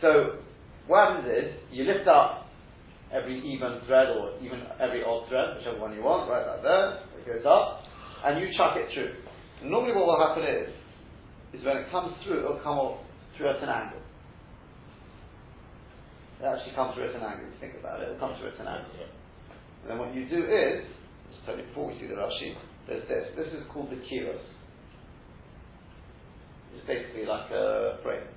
So, 0.00 0.40
what 0.88 1.08
happens 1.08 1.28
is, 1.28 1.54
you 1.70 1.84
lift 1.84 2.08
up 2.08 2.48
every 3.14 3.38
even 3.38 3.80
thread 3.86 4.08
or 4.08 4.34
even 4.42 4.62
every 4.80 5.04
odd 5.04 5.28
thread, 5.28 5.56
whichever 5.56 5.78
one 5.78 5.94
you 5.94 6.02
want, 6.02 6.28
right 6.28 6.46
like 6.46 6.62
there, 6.62 7.00
it 7.18 7.26
goes 7.26 7.46
up, 7.46 7.82
and 8.24 8.40
you 8.40 8.48
chuck 8.56 8.76
it 8.76 8.88
through. 8.92 9.14
Normally 9.62 9.94
what 9.94 10.06
will 10.06 10.26
happen 10.26 10.42
is, 10.42 10.68
is 11.54 11.64
when 11.64 11.76
it 11.76 11.90
comes 11.90 12.14
through, 12.24 12.40
it'll 12.40 12.60
come 12.64 12.78
off 12.78 12.98
through 13.40 13.56
at 13.56 13.64
an 13.64 13.72
angle. 13.72 14.04
It 16.40 16.44
actually 16.44 16.76
comes 16.76 16.92
through 16.92 17.08
at 17.08 17.16
an 17.16 17.24
angle, 17.24 17.48
if 17.48 17.56
you 17.56 17.60
think 17.60 17.80
about 17.80 18.04
it, 18.04 18.12
it'll 18.12 18.20
come 18.20 18.36
through 18.36 18.52
at 18.52 18.60
an 18.60 18.68
angle. 18.68 18.92
And 19.80 19.86
then 19.88 19.96
what 19.96 20.12
you 20.12 20.28
do 20.28 20.44
is, 20.44 20.84
just 21.32 21.48
tell 21.48 21.56
you 21.56 21.64
before 21.64 21.88
we 21.88 21.96
see 21.96 22.04
the 22.04 22.20
Rashi, 22.20 22.52
there's 22.84 23.08
this. 23.08 23.32
This 23.32 23.48
is 23.56 23.64
called 23.72 23.88
the 23.88 24.00
kiros. 24.04 24.44
It's 26.76 26.84
basically 26.86 27.24
like 27.24 27.48
a 27.50 27.98
frame. 28.04 28.28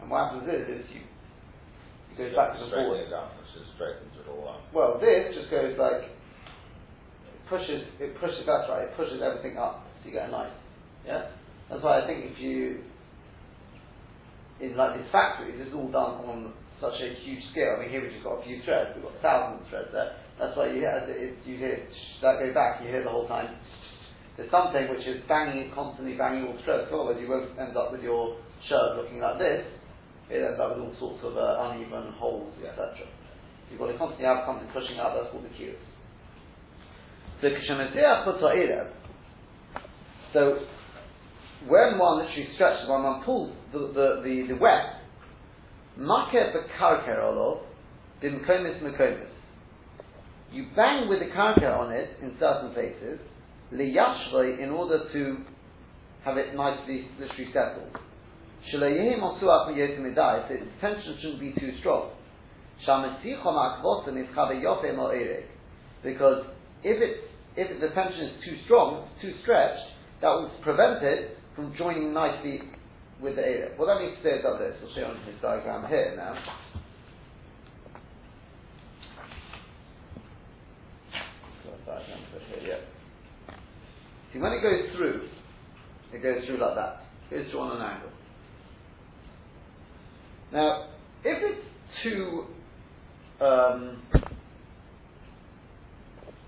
And 0.00 0.10
what 0.10 0.30
happens 0.30 0.46
is, 0.46 0.62
is 0.70 0.86
you, 0.94 1.02
it 1.02 2.18
goes 2.18 2.34
back 2.34 2.54
to 2.54 2.62
the 2.62 2.70
forward. 2.70 3.06
it 3.06 3.12
up, 3.12 3.34
it 3.42 3.46
just 3.58 3.74
straightens 3.74 4.14
it 4.14 4.30
all 4.30 4.54
up. 4.54 4.62
Well, 4.70 5.02
this 5.02 5.34
just 5.34 5.50
goes 5.50 5.74
like, 5.78 6.06
it 6.06 7.42
pushes, 7.50 7.82
it 7.98 8.14
pushes, 8.22 8.46
that's 8.46 8.70
right, 8.70 8.86
it 8.86 8.96
pushes 8.96 9.18
everything 9.18 9.58
up, 9.58 9.86
so 10.02 10.06
you 10.06 10.14
get 10.14 10.28
a 10.28 10.30
nice, 10.30 10.54
yeah? 11.06 11.30
That's 11.70 11.82
why 11.82 12.02
I 12.02 12.06
think 12.06 12.30
if 12.30 12.38
you, 12.38 12.82
in 14.60 14.76
like 14.76 14.98
these 14.98 15.10
factories, 15.10 15.58
it's 15.58 15.74
all 15.74 15.90
done 15.90 16.22
on 16.26 16.52
such 16.80 17.00
a 17.00 17.08
huge 17.22 17.42
scale. 17.50 17.78
I 17.78 17.82
mean, 17.82 17.90
here 17.90 18.02
we've 18.02 18.12
just 18.12 18.24
got 18.24 18.38
a 18.38 18.44
few 18.44 18.62
threads, 18.62 18.94
we've 18.94 19.04
got 19.04 19.18
thousands 19.22 19.62
of 19.62 19.68
threads 19.70 19.90
there. 19.92 20.14
That's 20.38 20.56
why 20.56 20.70
you 20.70 20.82
hear, 20.82 20.90
as 20.90 21.06
it, 21.06 21.38
you 21.46 21.56
hear 21.58 21.78
that 22.22 22.38
go 22.38 22.52
back, 22.52 22.82
you 22.82 22.90
hear 22.90 23.02
the 23.02 23.10
whole 23.10 23.26
time. 23.26 23.54
There's 24.36 24.50
something 24.50 24.90
which 24.90 25.06
is 25.06 25.22
banging, 25.30 25.70
constantly 25.74 26.18
banging 26.18 26.50
all 26.50 26.58
the 26.58 26.62
threads, 26.66 26.90
otherwise 26.90 27.18
you 27.22 27.30
won't 27.30 27.54
end 27.58 27.76
up 27.76 27.92
with 27.94 28.02
your 28.02 28.36
shirt 28.68 28.98
looking 28.98 29.22
like 29.22 29.38
this. 29.38 29.62
It 30.30 30.42
ends 30.42 30.58
up 30.58 30.74
with 30.74 30.82
all 30.82 30.94
sorts 30.98 31.22
of 31.22 31.36
uh, 31.36 31.70
uneven 31.70 32.12
holes, 32.18 32.50
etc. 32.58 33.06
You've 33.70 33.78
got 33.78 33.92
to 33.92 33.98
constantly 33.98 34.26
have 34.26 34.42
something 34.46 34.66
pushing 34.74 34.98
out, 34.98 35.14
that's 35.14 35.30
called 35.30 35.44
the 35.44 35.54
cubes. 35.54 35.78
So, 37.40 37.48
Kishameziach 37.50 38.24
puts 38.24 38.42
Erev. 38.42 38.88
So, 40.32 40.66
when 41.68 41.98
one 41.98 42.18
literally 42.18 42.48
stretches, 42.54 42.88
when 42.88 43.02
one 43.02 43.22
pulls 43.24 43.52
the, 43.72 43.78
the, 43.78 44.22
the, 44.22 44.54
the 44.54 44.60
wet, 44.60 45.00
Makeh 45.98 46.52
b'karker 46.52 47.22
olov, 47.22 47.60
b'mkomis 48.22 48.82
mekomis. 48.82 49.28
You 50.52 50.66
bang 50.74 51.08
with 51.08 51.20
the 51.20 51.26
karker 51.26 51.78
on 51.78 51.92
it 51.92 52.10
in 52.20 52.34
certain 52.38 52.72
places, 52.72 53.20
liyashvoi, 53.72 54.62
in 54.62 54.70
order 54.70 55.04
to 55.12 55.36
have 56.24 56.36
it 56.36 56.54
nicely, 56.54 57.08
literally 57.18 57.50
settled. 57.52 57.96
Shalayehim 58.72 59.20
osuach 59.20 59.68
miyotim 59.68 60.00
midai, 60.00 60.48
so 60.48 60.54
its 60.54 60.64
tension 60.80 61.16
shouldn't 61.20 61.40
be 61.40 61.52
too 61.60 61.72
strong. 61.80 62.10
Shamesichom 62.86 63.44
akvosim 63.44 64.20
is 64.20 64.28
yofe 64.34 64.96
mo 64.96 65.08
erek. 65.08 65.46
Because 66.02 66.44
if 66.82 67.00
it, 67.00 67.30
if 67.56 67.80
the 67.80 67.88
tension 67.88 68.20
is 68.20 68.44
too 68.44 68.56
strong, 68.64 69.08
too 69.22 69.32
stretched, 69.42 69.80
that 70.20 70.28
will 70.28 70.50
prevent 70.62 71.02
it 71.04 71.38
from 71.54 71.74
joining 71.78 72.12
nicely 72.12 72.60
with 73.20 73.36
the 73.36 73.42
area. 73.42 73.68
What 73.76 73.86
that 73.86 74.00
means 74.00 74.18
is 74.18 74.44
like 74.44 74.58
this. 74.58 74.76
We'll 74.82 74.94
show 74.94 75.04
on 75.10 75.16
this 75.26 75.36
diagram 75.40 75.88
here 75.88 76.14
now. 76.16 76.34
See, 84.32 84.40
when 84.40 84.52
it 84.52 84.62
goes 84.62 84.96
through, 84.96 85.28
it 86.12 86.20
goes 86.20 86.44
through 86.46 86.58
like 86.58 86.74
that. 86.74 87.02
It 87.30 87.36
goes 87.36 87.50
through 87.52 87.60
on 87.60 87.76
an 87.76 87.82
angle. 87.82 88.10
Now, 90.52 90.88
if 91.24 91.38
it's 91.40 91.66
too, 92.02 92.46
um, 93.40 94.02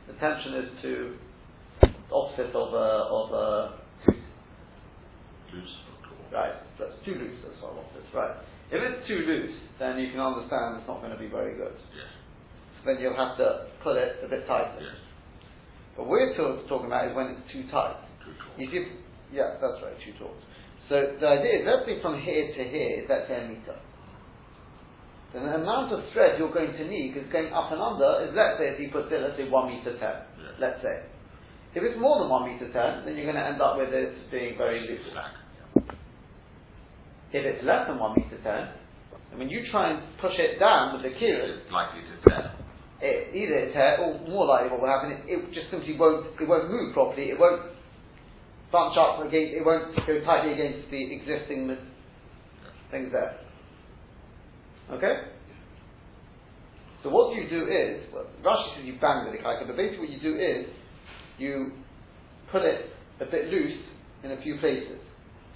the 0.08 0.14
tension 0.20 0.54
is 0.54 0.82
to 0.82 1.16
opposite 2.12 2.54
of 2.54 2.74
a, 2.74 3.06
of 3.08 3.32
a. 3.32 3.85
Loose 5.56 5.86
Right, 6.32 6.52
that's 6.78 6.98
too 7.06 7.14
loose, 7.14 7.38
that's 7.42 7.56
what 7.62 7.72
I 7.72 7.74
wanted. 7.80 8.02
Right. 8.12 8.34
If 8.70 8.82
it's 8.82 9.06
too 9.06 9.22
loose, 9.22 9.54
then 9.78 9.98
you 9.98 10.10
can 10.10 10.18
understand 10.18 10.82
it's 10.82 10.88
not 10.90 10.98
going 10.98 11.14
to 11.14 11.18
be 11.18 11.30
very 11.30 11.54
good. 11.54 11.74
Yes. 11.94 12.10
Then 12.84 12.98
you'll 12.98 13.16
have 13.16 13.38
to 13.38 13.70
pull 13.82 13.94
it 13.94 14.18
a 14.24 14.28
bit 14.28 14.46
tighter. 14.46 14.82
Yes. 14.82 14.98
But 15.96 16.10
what 16.10 16.18
we're 16.18 16.34
talk- 16.36 16.66
talking 16.68 16.90
about 16.90 17.08
is 17.08 17.14
when 17.14 17.38
it's 17.38 17.46
too 17.52 17.64
tight. 17.70 17.94
Too. 18.26 18.34
You 18.58 18.66
see, 18.68 18.82
yeah, 19.32 19.54
that's 19.62 19.78
right, 19.86 19.94
too 20.02 20.18
taut. 20.18 20.34
So 20.90 21.14
the 21.18 21.26
idea 21.26 21.62
is, 21.62 21.66
let's 21.66 21.86
say 21.86 22.02
from 22.02 22.18
here 22.20 22.46
to 22.50 22.62
here 22.62 23.02
is 23.02 23.06
let's 23.08 23.26
say 23.30 23.42
a 23.42 23.48
meter. 23.48 23.78
Then 25.34 25.46
the 25.46 25.62
amount 25.62 25.94
of 25.94 26.02
thread 26.12 26.38
you're 26.38 26.52
going 26.54 26.74
to 26.74 26.84
need, 26.86 27.14
because 27.14 27.30
going 27.30 27.52
up 27.54 27.70
and 27.70 27.82
under, 27.82 28.26
is 28.26 28.34
let's 28.34 28.58
say 28.58 28.74
if 28.74 28.78
you 28.82 28.90
put 28.90 29.10
it, 29.10 29.22
let's 29.22 29.38
say 29.38 29.46
one 29.46 29.70
meter 29.70 29.94
ten. 29.98 30.26
Yes. 30.38 30.58
Let's 30.58 30.82
say. 30.82 31.06
If 31.74 31.82
it's 31.82 31.98
more 31.98 32.18
than 32.18 32.30
one 32.30 32.50
meter 32.50 32.70
ten, 32.70 33.06
then 33.06 33.14
you're 33.14 33.26
going 33.30 33.38
to 33.38 33.46
end 33.46 33.62
up 33.62 33.78
with 33.78 33.94
it 33.94 34.14
being 34.30 34.58
very 34.58 34.82
loose. 34.82 35.06
Slack. 35.12 35.45
If 37.32 37.44
it's 37.44 37.64
less 37.64 37.88
than 37.88 37.98
one 37.98 38.14
meter 38.16 38.38
ten, 38.42 38.70
and 39.30 39.38
when 39.38 39.48
you 39.48 39.66
try 39.70 39.90
and 39.90 40.02
push 40.20 40.38
it 40.38 40.58
down 40.58 40.94
with 40.94 41.02
the 41.02 41.18
kira, 41.18 41.58
It's 41.58 41.72
likely 41.72 42.00
to 42.00 42.16
tear. 42.30 42.52
it, 43.02 43.34
either 43.34 43.58
it 43.66 43.72
tear, 43.72 43.98
or 44.00 44.18
more 44.28 44.46
likely 44.46 44.70
what 44.70 44.80
will 44.80 44.88
happen 44.88 45.12
is 45.12 45.20
it 45.26 45.52
just 45.52 45.70
simply 45.70 45.96
won't, 45.98 46.26
it 46.40 46.48
won't 46.48 46.70
move 46.70 46.94
properly, 46.94 47.30
it 47.30 47.38
won't 47.38 47.62
bunch 48.72 48.96
up 48.96 49.20
against, 49.20 49.54
it 49.54 49.64
won't 49.64 49.94
go 50.06 50.20
tightly 50.24 50.52
against 50.54 50.90
the 50.90 51.02
existing 51.14 51.76
things 52.90 53.10
there. 53.12 53.38
Okay? 54.90 55.34
So 57.02 57.10
what 57.10 57.34
you 57.34 57.48
do 57.50 57.66
is, 57.66 58.02
well, 58.12 58.26
Rashi 58.42 58.78
says 58.78 58.86
you 58.86 58.98
bang 59.00 59.26
with 59.26 59.38
the 59.38 59.42
kaika, 59.44 59.66
but 59.66 59.76
basically 59.76 60.06
what 60.06 60.10
you 60.10 60.20
do 60.20 60.34
is, 60.38 60.66
you 61.38 61.72
put 62.50 62.62
it 62.62 62.90
a 63.20 63.26
bit 63.26 63.50
loose 63.50 63.78
in 64.24 64.32
a 64.32 64.42
few 64.42 64.58
places 64.58 64.98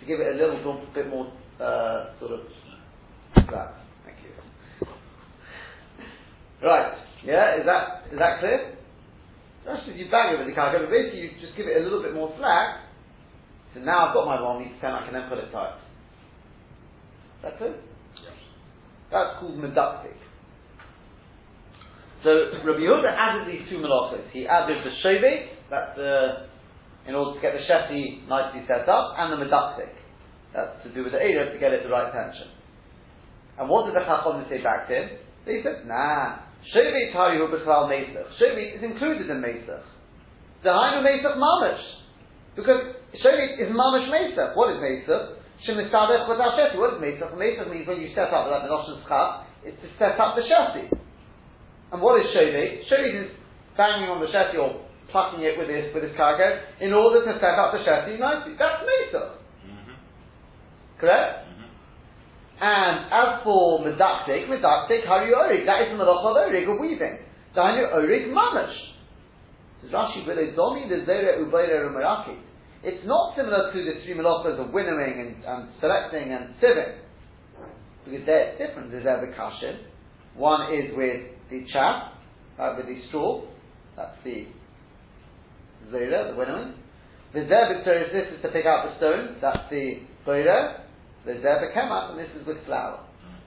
to 0.00 0.06
give 0.06 0.20
it 0.20 0.26
a 0.28 0.36
little 0.36 0.86
bit 0.94 1.08
more 1.08 1.32
uh, 1.60 2.18
sort 2.18 2.32
of 2.32 2.40
flat. 3.48 3.74
Thank 4.04 4.16
you. 4.24 4.32
Right. 6.66 6.92
Yeah. 7.24 7.60
Is 7.60 7.66
that 7.66 8.12
is 8.12 8.18
that 8.18 8.40
clear? 8.40 8.76
Says 9.64 9.94
you 9.94 10.10
bang 10.10 10.34
it 10.34 10.38
with 10.38 10.48
the 10.48 10.58
kaika, 10.58 10.80
but 10.80 10.90
basically 10.90 11.20
you 11.20 11.30
just 11.40 11.56
give 11.56 11.66
it 11.66 11.76
a 11.76 11.84
little 11.84 12.02
bit 12.02 12.14
more 12.14 12.32
slack. 12.38 12.80
So 13.74 13.80
now 13.80 14.08
I've 14.08 14.14
got 14.14 14.26
my 14.26 14.40
one 14.40 14.64
meter 14.64 14.74
ten, 14.80 14.90
I 14.90 15.04
can 15.04 15.14
then 15.14 15.28
put 15.28 15.38
it 15.38 15.52
tight. 15.52 15.76
Is 17.38 17.42
that 17.44 17.58
clear? 17.58 17.76
That's 19.12 19.38
called 19.38 19.58
meductic. 19.58 20.16
So 22.24 22.50
Rabbi 22.64 22.80
Yehuda 22.80 23.10
added 23.16 23.48
these 23.48 23.68
two 23.68 23.78
malachos. 23.78 24.30
He 24.32 24.46
added 24.46 24.84
the 24.84 24.90
shevet, 25.04 25.46
that's 25.70 25.96
the, 25.96 26.46
in 27.06 27.14
order 27.14 27.34
to 27.34 27.40
get 27.40 27.54
the 27.54 27.64
sheti 27.64 28.26
nicely 28.28 28.62
set 28.66 28.88
up, 28.88 29.14
and 29.16 29.32
the 29.32 29.44
medaktik. 29.46 29.99
That's 30.54 30.82
to 30.82 30.94
do 30.94 31.04
with 31.04 31.12
the 31.12 31.22
area 31.22 31.52
to 31.52 31.58
get 31.58 31.72
it 31.72 31.82
the 31.82 31.90
right 31.90 32.12
tension. 32.12 32.50
And 33.58 33.68
what 33.68 33.86
did 33.86 33.94
the 33.94 34.04
Chacham 34.04 34.44
say 34.48 34.62
back 34.62 34.88
to 34.88 34.94
him? 34.94 35.06
They 35.46 35.62
said, 35.62 35.86
nah, 35.86 36.42
shevet 36.74 37.14
harihu 37.14 37.48
b'chlal 37.52 37.88
mesach. 37.88 38.26
Shevet 38.40 38.78
is 38.78 38.82
included 38.82 39.30
in 39.30 39.38
mesach. 39.40 39.84
Dahainu 40.64 41.06
mesach 41.06 41.36
mamish. 41.36 41.84
Because 42.56 42.96
shevet 43.14 43.60
is 43.62 43.70
mamish 43.70 44.08
mesach. 44.10 44.56
What 44.56 44.74
is 44.74 44.82
mesach? 44.82 45.36
Without 45.68 46.56
sheti. 46.56 46.78
What 46.78 46.94
is 46.94 47.00
mesach? 47.00 47.36
Mesach 47.36 47.70
means 47.70 47.86
when 47.86 48.00
you 48.00 48.10
set 48.14 48.32
up 48.32 48.48
that 48.48 48.64
menoshes 48.64 49.06
chaf, 49.06 49.46
it's 49.62 49.76
to 49.82 49.88
set 49.98 50.18
up 50.18 50.34
the 50.36 50.42
sheti. 50.42 50.88
And 51.92 52.00
what 52.00 52.20
is 52.20 52.26
Shovi? 52.30 52.86
Shovi 52.86 53.26
is 53.26 53.30
banging 53.76 54.08
on 54.08 54.20
the 54.22 54.30
Sheti 54.30 54.54
or 54.54 54.86
plucking 55.10 55.42
it 55.42 55.58
with 55.58 55.66
his, 55.66 55.90
with 55.92 56.06
his 56.06 56.14
cargo 56.16 56.62
in 56.80 56.94
order 56.94 57.26
to 57.26 57.32
set 57.42 57.58
up 57.58 57.74
the 57.74 57.82
Sheti 57.82 58.18
nicely. 58.18 58.54
That's 58.54 58.86
Mesa. 58.86 59.39
Correct? 61.00 61.48
Mm-hmm. 61.48 62.62
And 62.62 62.96
as 63.08 63.42
for 63.42 63.80
Medaktik, 63.80 64.46
Medaktik, 64.48 65.06
Hari 65.08 65.32
Orig, 65.32 65.66
that 65.66 65.82
is 65.82 65.96
the 65.96 65.98
Malach 65.98 66.20
of 66.28 66.36
Orig, 66.36 66.68
of 66.68 66.78
weaving. 66.78 67.18
Dainu 67.56 67.94
Orig 67.94 68.28
Mamash. 68.28 68.76
Says 69.82 69.90
Rashi, 69.90 70.54
Domi 70.54 70.88
the 70.88 71.10
Zera 71.10 71.40
Ubayra 71.40 71.88
Umaraki. 71.88 72.36
It's 72.82 73.04
not 73.06 73.36
similar 73.36 73.72
to 73.72 73.78
the 73.78 74.00
three 74.04 74.14
malachas 74.14 74.58
of 74.58 74.72
winnowing 74.72 75.20
and, 75.20 75.44
and 75.44 75.68
selecting 75.80 76.32
and 76.32 76.54
sieving. 76.62 76.96
Because 78.04 78.24
they're 78.24 78.56
different. 78.56 78.90
There's 78.90 79.06
ever 79.06 79.34
kashin. 79.36 79.80
One 80.34 80.72
is 80.72 80.96
with 80.96 81.20
the 81.50 81.66
chaff, 81.72 82.12
uh, 82.58 82.74
with 82.78 82.86
the 82.86 82.96
straw, 83.08 83.44
that's 83.96 84.16
the 84.24 84.46
zera, 85.92 86.32
the 86.32 86.38
winnowing. 86.38 86.74
The 87.34 87.40
zeb 87.40 87.84
this 87.84 88.34
is 88.34 88.42
to 88.42 88.48
pick 88.48 88.64
out 88.64 88.88
the 88.88 88.96
stone, 88.96 89.36
that's 89.42 89.68
the 89.68 90.00
boira. 90.26 90.80
The 91.26 91.34
zeb 91.34 91.60
kemat, 91.76 92.10
and 92.10 92.18
this 92.18 92.30
is 92.40 92.46
with 92.46 92.64
flour. 92.64 93.00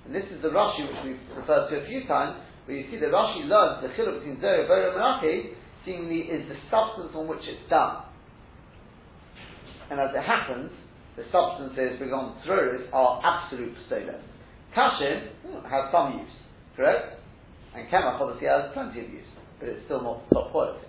And 0.06 0.14
this 0.14 0.26
is 0.32 0.42
the 0.42 0.50
Rashi 0.50 0.88
which 0.88 1.02
we've 1.06 1.38
referred 1.38 1.70
to 1.70 1.82
a 1.82 1.88
few 1.88 2.06
times, 2.08 2.38
where 2.66 2.78
you 2.78 2.92
see 2.92 3.00
the 3.00 3.08
Rashi 3.08 3.48
learns 3.48 3.82
the 3.82 3.90
chiluk 3.96 4.20
between 4.20 4.38
boira, 4.38 4.92
and 4.92 4.98
menaki, 5.00 5.54
seemingly 5.86 6.30
is 6.30 6.48
the 6.48 6.56
substance 6.70 7.12
on 7.16 7.28
which 7.28 7.42
it's 7.44 7.70
done. 7.70 8.04
And 9.90 10.00
as 10.00 10.10
it 10.16 10.24
happens, 10.24 10.72
the 11.16 11.24
substances 11.32 12.00
we 12.00 12.12
on 12.12 12.42
through 12.46 12.88
are 12.92 13.22
absolute 13.24 13.76
stolas. 13.90 14.22
Kashin 14.76 15.30
hmm, 15.46 15.66
has 15.70 15.92
some 15.92 16.20
use, 16.20 16.36
correct? 16.76 17.22
And 17.76 17.88
Kemach 17.90 18.20
obviously 18.20 18.48
has 18.48 18.74
plenty 18.74 19.02
of 19.02 19.10
use, 19.10 19.30
but 19.60 19.70
it's 19.70 19.86
still 19.86 20.02
not 20.02 20.30
top 20.32 20.52
quality. 20.52 20.86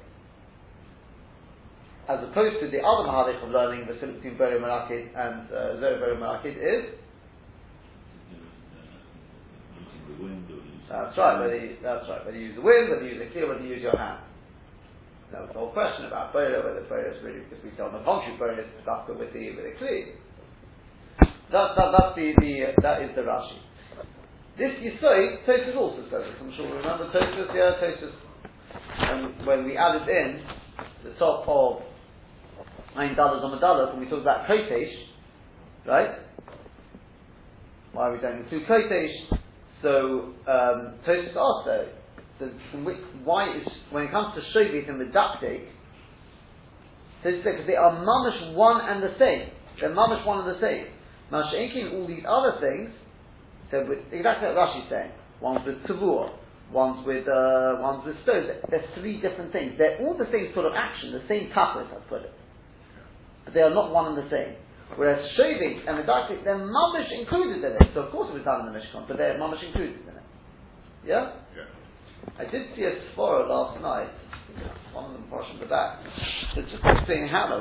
As 2.08 2.20
opposed 2.20 2.60
to 2.60 2.68
the 2.68 2.84
other 2.84 3.08
Mahalik 3.08 3.42
of 3.42 3.50
learning 3.50 3.86
the 3.86 3.94
difference 3.94 4.16
between 4.16 4.36
Beri 4.36 4.60
Marakid 4.60 5.08
and 5.16 5.48
uh, 5.48 5.80
Zero 5.80 6.00
Beri 6.00 6.16
Marakid 6.16 6.56
is 6.56 7.00
that's 10.88 11.16
right, 11.18 11.40
whether 11.40 11.56
you, 11.58 11.76
that's 11.82 12.06
right, 12.08 12.24
whether 12.24 12.36
you 12.36 12.52
use 12.52 12.56
the 12.56 12.62
wind, 12.62 12.90
whether 12.90 13.02
you 13.02 13.18
use 13.18 13.22
a 13.26 13.32
clear, 13.32 13.48
whether 13.48 13.64
you 13.64 13.74
use 13.74 13.82
your 13.82 13.96
hand. 13.96 14.20
That 15.32 15.42
was 15.42 15.50
the 15.50 15.58
whole 15.58 15.72
question 15.72 16.06
about 16.06 16.32
Bora, 16.32 16.62
whether 16.62 16.86
Bora 16.86 17.10
is 17.10 17.18
really, 17.24 17.42
because 17.50 17.58
we 17.64 17.74
on 17.82 17.90
the 17.90 18.04
contrary, 18.04 18.38
Bora 18.38 18.62
is 18.62 18.70
stuck 18.86 19.08
with 19.08 19.32
the, 19.32 19.44
with 19.58 19.64
the 19.64 19.74
clear. 19.78 20.14
That, 21.50 21.74
that, 21.74 21.88
that's 21.90 22.14
the, 22.14 22.30
the, 22.38 22.78
that 22.78 23.02
is 23.02 23.10
the 23.16 23.26
Rashi. 23.26 23.58
This 24.54 24.70
Yisoid, 24.78 25.42
Tosus 25.48 25.74
also 25.74 26.06
says 26.06 26.30
this. 26.30 26.38
I'm 26.38 26.54
sure 26.54 26.70
we 26.70 26.78
remember 26.78 27.10
Tosus, 27.10 27.50
yeah, 27.50 27.74
Tosus. 27.82 28.14
When, 29.10 29.46
when 29.46 29.60
we 29.66 29.76
added 29.76 30.06
in 30.06 30.46
the 31.02 31.18
top 31.18 31.42
of 31.48 31.82
Ein 32.96 33.16
Dalas 33.16 33.42
on 33.42 33.58
Dalas, 33.60 33.92
when 33.92 34.04
we 34.04 34.08
talked 34.08 34.22
about 34.22 34.46
Kotesh, 34.46 34.92
right? 35.86 36.18
Why 37.92 38.08
are 38.08 38.12
we 38.12 38.20
don't 38.20 38.40
include 38.40 38.66
Kotesh? 38.66 39.38
So, 39.82 40.32
um, 40.46 40.94
Tosus 41.06 41.36
also, 41.36 41.88
so, 42.38 42.46
why 43.24 43.56
is, 43.56 43.66
when 43.90 44.04
it 44.04 44.10
comes 44.10 44.34
to 44.34 44.58
Shovit 44.58 44.88
and 44.88 45.00
Medaktik, 45.00 45.66
because 47.22 47.66
they 47.66 47.76
are 47.76 48.04
mamish 48.04 48.54
one 48.54 48.80
and 48.88 49.02
the 49.02 49.14
same. 49.18 49.50
They're 49.80 49.94
mamish 49.94 50.26
one 50.26 50.46
and 50.46 50.56
the 50.56 50.60
same. 50.60 50.86
Now, 51.32 51.42
all 51.42 52.06
these 52.06 52.24
other 52.28 52.60
things, 52.60 52.90
so 53.70 53.84
with, 53.88 53.98
exactly 54.12 54.48
what 54.48 54.56
Rashi's 54.56 54.90
saying. 54.90 55.10
One's 55.40 55.66
with 55.66 55.76
tavua, 55.84 56.30
one's 56.70 57.04
with 57.06 57.26
uh, 57.26 57.80
one's 57.80 58.06
with 58.06 58.16
stones. 58.22 58.46
They're 58.70 58.84
three 59.00 59.20
different 59.20 59.52
things. 59.52 59.72
They're 59.78 59.98
all 60.00 60.16
the 60.16 60.28
same 60.30 60.52
sort 60.54 60.66
of 60.66 60.72
action, 60.76 61.12
the 61.12 61.26
same 61.28 61.50
tachlis, 61.50 61.90
I've 61.90 62.08
put 62.08 62.22
it. 62.22 62.32
But 63.44 63.54
they 63.54 63.60
are 63.60 63.74
not 63.74 63.92
one 63.92 64.14
and 64.14 64.18
the 64.18 64.28
same. 64.30 64.56
Whereas 64.96 65.18
shaving 65.36 65.82
and 65.86 65.98
medaktik, 65.98 66.44
they're 66.44 66.58
mamish 66.58 67.10
included 67.18 67.64
in 67.64 67.72
it. 67.72 67.90
So 67.94 68.08
of 68.08 68.12
course 68.12 68.30
it 68.30 68.34
was 68.34 68.44
done 68.44 68.66
in 68.66 68.72
the 68.72 68.78
Mishkan, 68.78 69.08
but 69.08 69.16
they're 69.16 69.38
mamish 69.38 69.64
included 69.64 70.00
in 70.02 70.14
it. 70.14 70.26
Yeah? 71.04 71.36
yeah. 71.56 72.38
I 72.38 72.50
did 72.50 72.74
see 72.76 72.84
a 72.84 72.94
Sphora 73.12 73.48
last 73.48 73.80
night, 73.80 74.08
one 74.92 75.06
of 75.06 75.12
them 75.12 75.28
portion 75.28 75.58
the 75.60 75.66
back. 75.66 76.00
It's 76.56 76.70
just 76.70 76.82
saying 77.08 77.28
how 77.28 77.48
that 77.52 77.60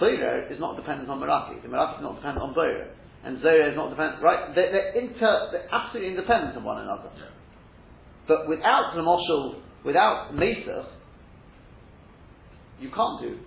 Boira 0.00 0.50
is 0.50 0.60
not 0.60 0.76
dependent 0.76 1.08
on 1.08 1.20
Meraki. 1.20 1.60
The 1.62 1.68
Meraki 1.68 1.98
is 1.98 2.02
not 2.02 2.16
dependent 2.16 2.42
on 2.42 2.54
Boira 2.54 2.88
and 3.24 3.40
Zoya 3.42 3.70
is 3.70 3.76
not 3.76 3.90
dependent, 3.90 4.22
right? 4.22 4.54
They're, 4.54 4.72
they're, 4.72 4.92
inter, 4.98 5.48
they're 5.52 5.68
absolutely 5.70 6.10
independent 6.10 6.56
of 6.56 6.64
one 6.64 6.82
another. 6.82 7.10
Yeah. 7.16 7.30
But 8.26 8.48
without 8.48 8.92
the 8.94 9.02
moshel, 9.02 9.62
without 9.84 10.34
Mesa, 10.34 10.88
you 12.80 12.90
can't 12.90 13.20
do, 13.20 13.38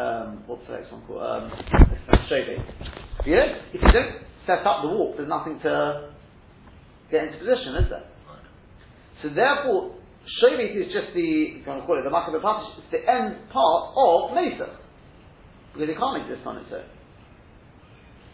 um, 0.00 0.42
what's 0.46 0.66
the 0.66 0.72
next 0.72 0.92
one 0.92 1.02
called? 1.06 1.22
Um, 1.22 1.52
If 3.20 3.26
you, 3.26 3.36
don't, 3.36 3.56
if 3.74 3.82
you 3.82 3.92
don't 3.92 4.16
set 4.46 4.64
up 4.66 4.82
the 4.82 4.88
walk, 4.88 5.16
there's 5.16 5.28
nothing 5.28 5.60
to 5.60 6.14
get 7.10 7.24
into 7.24 7.38
position, 7.38 7.76
is 7.76 7.90
there? 7.90 8.08
Right. 8.24 8.48
So 9.22 9.28
therefore, 9.28 10.00
Shovit 10.40 10.72
is 10.72 10.92
just 10.92 11.12
the, 11.12 11.60
if 11.60 11.60
you 11.60 11.68
want 11.68 11.82
to 11.82 11.86
call 11.86 11.98
it 11.98 12.04
the 12.04 12.10
Makkah 12.10 12.32
it's 12.32 12.90
the 12.92 13.04
end 13.04 13.50
part 13.52 13.92
of 13.92 14.32
Mesa. 14.32 14.78
Because 15.74 15.88
it 15.88 15.98
can't 15.98 16.22
exist 16.24 16.46
on 16.46 16.56
its 16.58 16.72
own. 16.72 16.88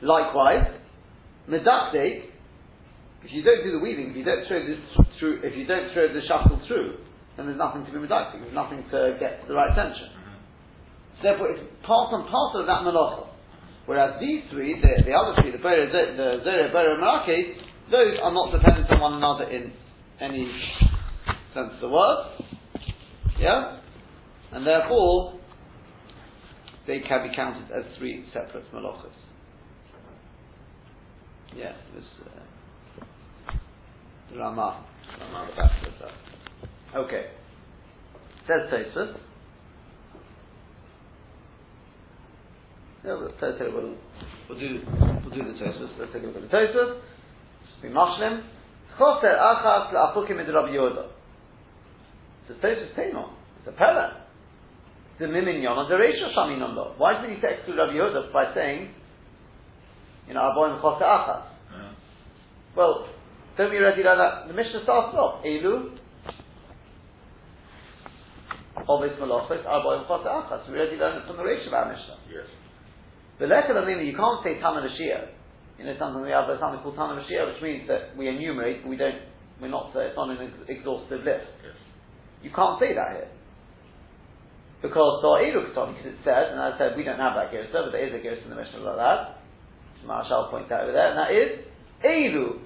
Likewise, 0.07 0.71
medaktik, 1.51 2.31
if 3.25 3.33
you 3.33 3.43
don't 3.43 3.65
do 3.65 3.73
the 3.73 3.79
weaving, 3.79 4.11
if 4.11 4.17
you 4.17 4.25
don't 4.25 4.47
throw 4.47 4.65
this 4.65 4.79
through, 5.19 5.41
if 5.43 5.57
you 5.57 5.67
don't 5.67 5.93
throw 5.93 6.07
the 6.13 6.21
shuttle 6.29 6.61
through, 6.69 6.99
then 7.37 7.47
there's 7.47 7.59
nothing 7.59 7.85
to 7.85 7.91
be 7.91 7.99
medaktik. 7.99 8.41
There's 8.41 8.55
nothing 8.55 8.85
to 8.93 9.17
get 9.19 9.43
to 9.43 9.49
the 9.49 9.55
right 9.55 9.75
tension. 9.75 10.16
Therefore, 11.23 11.51
it's 11.51 11.63
part 11.87 12.13
and 12.13 12.29
parcel 12.29 12.61
of 12.61 12.67
that 12.67 12.83
malacha. 12.83 13.27
Whereas 13.87 14.21
these 14.21 14.43
three, 14.51 14.75
the, 14.81 15.05
the 15.05 15.13
other 15.13 15.41
three, 15.41 15.53
the 15.53 15.59
Bera, 15.59 15.87
the 15.87 16.43
Zera, 16.45 16.73
Bera, 16.73 16.95
and 16.95 17.03
those 17.91 18.19
are 18.23 18.33
not 18.33 18.53
dependent 18.53 18.91
on 18.91 19.01
one 19.01 19.15
another 19.15 19.45
in 19.49 19.73
any 20.21 20.51
sense 21.55 21.71
of 21.75 21.81
the 21.81 21.89
word. 21.89 22.27
Yeah? 23.39 23.81
And 24.53 24.67
therefore, 24.67 25.39
they 26.87 27.01
can 27.01 27.29
be 27.29 27.35
counted 27.35 27.71
as 27.71 27.85
three 27.99 28.25
separate 28.33 28.65
malachas. 28.73 29.13
Yeah, 31.55 31.73
this 31.95 32.05
uh, 32.27 33.57
Rama. 34.39 34.85
Rama 35.21 35.49
the. 35.57 36.99
Okay. 36.99 37.27
Says 38.47 38.71
Tosfos. 38.71 39.17
Yeah, 43.07 43.29
take 43.41 43.61
it. 43.61 43.73
We'll, 43.73 43.95
we'll 44.49 44.59
do 44.59 44.83
we'll 45.23 45.31
do 45.31 45.47
the 45.47 45.55
Tosfos. 45.63 45.95
Let's 45.99 46.13
take 46.13 46.25
a 46.25 46.27
look 46.27 46.37
at 46.37 46.43
the 46.43 46.49
Tosfos. 46.49 47.01
Be 47.83 47.89
mashlim. 47.89 48.43
Choser 48.99 49.39
achas 49.39 49.93
la'apukim 49.95 50.41
ed 50.41 50.53
Rabbi 50.53 50.75
Yehuda. 50.75 51.07
It's 52.49 52.59
a 52.59 52.67
Tosfos 52.67 52.95
Teinon. 52.99 53.31
It's 53.61 53.69
a 53.69 53.73
pella. 53.73 54.27
It's 55.15 55.23
a 55.23 55.33
miminyon 55.33 55.77
on 55.77 55.89
the 55.89 55.97
ratio 55.97 56.35
shaminon 56.37 56.75
lo. 56.75 56.95
Why 56.99 57.23
did 57.23 57.31
he 57.31 57.41
say 57.41 57.55
exclude 57.55 57.79
Rabbi 57.79 57.93
Yehuda 57.93 58.33
by 58.33 58.53
saying 58.55 58.91
you 60.27 60.35
know, 60.35 60.41
Aboim 60.41 60.81
Choseh 60.81 61.03
Achas. 61.03 61.43
Well, 62.77 63.09
don't 63.57 63.71
we 63.71 63.79
already 63.79 64.03
learn 64.03 64.19
that? 64.19 64.49
The 64.49 64.55
Mishnah 64.55 64.83
starts 64.83 65.17
off, 65.17 65.45
Elu, 65.45 65.97
Ovis 68.89 69.17
Malachos, 69.19 69.65
Arba 69.65 70.05
Chota 70.07 70.29
Achas. 70.29 70.69
We 70.71 70.77
already 70.79 70.97
learned 70.97 71.23
it 71.23 71.27
from 71.27 71.37
the 71.39 71.43
Reish 71.43 71.67
of 71.67 71.73
our 71.73 71.89
Mishnah. 71.89 72.19
Yes. 72.29 72.66
The 73.39 73.47
Lekha 73.47 73.77
you 74.07 74.17
can't 74.17 74.41
say 74.45 74.61
Tana 74.61 74.81
Mashiach. 74.81 75.29
You 75.79 75.85
know, 75.85 75.95
something 75.99 76.23
we 76.23 76.31
have 76.31 76.49
something 76.59 76.81
called 76.81 76.97
Tana 76.97 77.21
Mashiach, 77.21 77.53
which 77.53 77.63
means 77.63 77.89
that 77.89 78.17
we 78.17 78.29
enumerate, 78.29 78.83
but 78.83 78.89
we 78.89 78.97
don't, 78.97 79.21
we're 79.61 79.69
not, 79.69 79.93
uh, 79.95 80.01
it's 80.01 80.17
not 80.17 80.31
an 80.31 80.41
ex- 80.41 80.81
exhaustive 80.81 81.21
list. 81.21 81.53
Yes. 81.61 81.77
You 82.43 82.51
can't 82.55 82.81
say 82.81 82.97
that 82.97 83.13
here. 83.13 83.31
Because 84.81 85.21
because 85.21 85.97
it 86.05 86.21
says, 86.25 86.53
and 86.53 86.61
I 86.61 86.77
said 86.79 86.97
we 86.97 87.05
don't 87.05 87.19
have 87.19 87.35
that 87.35 87.51
Gersa, 87.51 87.89
but 87.89 87.93
there 87.93 88.07
is 88.07 88.13
a 88.13 88.21
Gersa 88.21 88.45
in 88.45 88.51
the 88.51 88.57
Mishnah 88.57 88.85
like 88.85 88.97
that. 88.97 89.43
Marshall 90.07 90.49
points 90.51 90.71
out 90.71 90.85
over 90.85 90.93
there, 90.93 91.11
and 91.11 91.19
that 91.19 91.33
is 91.35 91.67
Eilu 92.05 92.63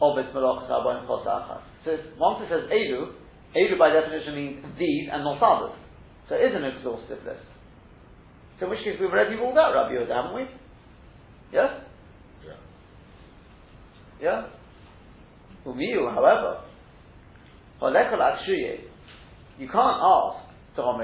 Obis 0.00 0.30
Malachas 0.32 0.70
Arbaim 0.70 1.06
Chos 1.06 1.26
Achas. 1.26 1.62
So 1.84 1.96
once 2.18 2.46
it 2.46 2.48
says 2.48 2.70
Eilu, 2.70 3.12
Eilu 3.56 3.78
by 3.78 3.90
definition 3.90 4.34
means 4.36 4.64
these 4.78 5.08
and 5.10 5.24
not 5.24 5.42
others. 5.42 5.76
So 6.28 6.36
it 6.36 6.52
is 6.52 6.54
an 6.54 6.64
exhaustive 6.64 7.18
list. 7.26 7.49
So 8.60 8.66
in 8.66 8.70
which 8.70 8.84
case 8.84 9.00
we've 9.00 9.10
already 9.10 9.34
ruled 9.36 9.56
out 9.56 9.72
Rabbi 9.72 9.94
Yehuda, 9.96 10.14
haven't 10.14 10.34
we? 10.36 10.42
Yes? 11.50 11.70
Yeah. 12.44 12.60
Yeah? 14.20 14.46
Umiyu, 15.66 16.14
however, 16.14 16.60
you 19.58 19.68
can't 19.68 20.00
ask 20.00 20.50
so 20.76 20.96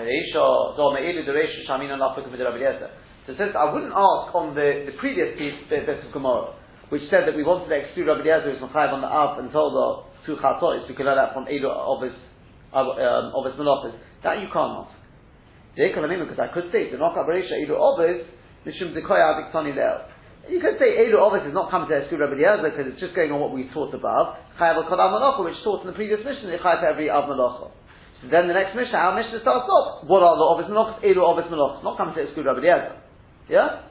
since 3.34 3.52
I 3.58 3.72
wouldn't 3.72 3.92
ask 3.92 4.34
on 4.34 4.54
the, 4.54 4.86
the 4.86 4.92
previous 5.00 5.36
piece, 5.36 5.54
the 5.68 5.82
bit 5.84 6.04
of 6.04 6.12
Gemara, 6.12 6.54
which 6.90 7.02
said 7.10 7.26
that 7.26 7.34
we 7.34 7.42
wanted 7.42 7.68
to 7.68 7.74
exclude 7.74 8.06
Rabbi 8.06 8.20
Eliezer 8.22 8.52
who's 8.54 8.62
Machayev 8.62 8.92
on 8.92 9.00
the 9.00 9.08
Av 9.08 9.38
and 9.40 9.50
told 9.50 9.74
the 9.74 10.04
two 10.26 10.36
Chatois, 10.40 10.88
we 10.88 10.94
could 10.94 11.06
learn 11.06 11.16
that 11.16 11.34
from 11.34 11.46
Edu 11.46 11.66
of 11.66 12.02
his, 12.02 12.12
um, 12.72 13.32
of 13.34 13.44
his 13.44 13.54
Melachis. 13.58 13.98
That 14.22 14.40
you 14.40 14.46
can't 14.52 14.86
ask. 14.86 14.95
You 20.46 20.60
could 20.62 20.78
say 20.78 20.94
Edu 20.94 21.18
Ovis 21.18 21.42
is 21.42 21.52
not 21.52 21.70
coming 21.70 21.88
to 21.90 21.96
exclude 21.98 22.20
Rabbi 22.20 22.38
Eliezer 22.38 22.70
because 22.70 22.86
it's 22.86 23.00
just 23.00 23.14
going 23.14 23.32
on 23.32 23.40
what 23.40 23.52
we 23.52 23.68
taught 23.74 23.92
above. 23.92 24.36
Chayav 24.58 24.78
al 24.78 24.86
Malacha, 24.86 25.44
which 25.44 25.58
taught 25.64 25.82
in 25.82 25.88
the 25.88 25.92
previous 25.92 26.20
mission, 26.24 26.48
Chayav 26.62 26.84
every 26.84 27.10
Av 27.10 27.28
Malacha. 27.28 27.70
So 28.22 28.28
then 28.30 28.46
the 28.48 28.54
next 28.54 28.74
mission, 28.74 28.94
our 28.94 29.12
mission 29.12 29.36
starts 29.42 29.68
off. 29.68 30.04
What 30.08 30.22
are 30.22 30.36
the 30.38 30.46
Ovis 30.48 30.70
Melachos? 30.70 31.02
Elu 31.04 31.20
Ovis 31.20 31.50
Melachos. 31.50 31.82
Not 31.84 31.98
coming 31.98 32.14
to 32.14 32.22
exclude 32.22 32.46
Rabbi 32.46 32.60
Eliezer. 32.60 32.96
Yeah? 33.50 33.82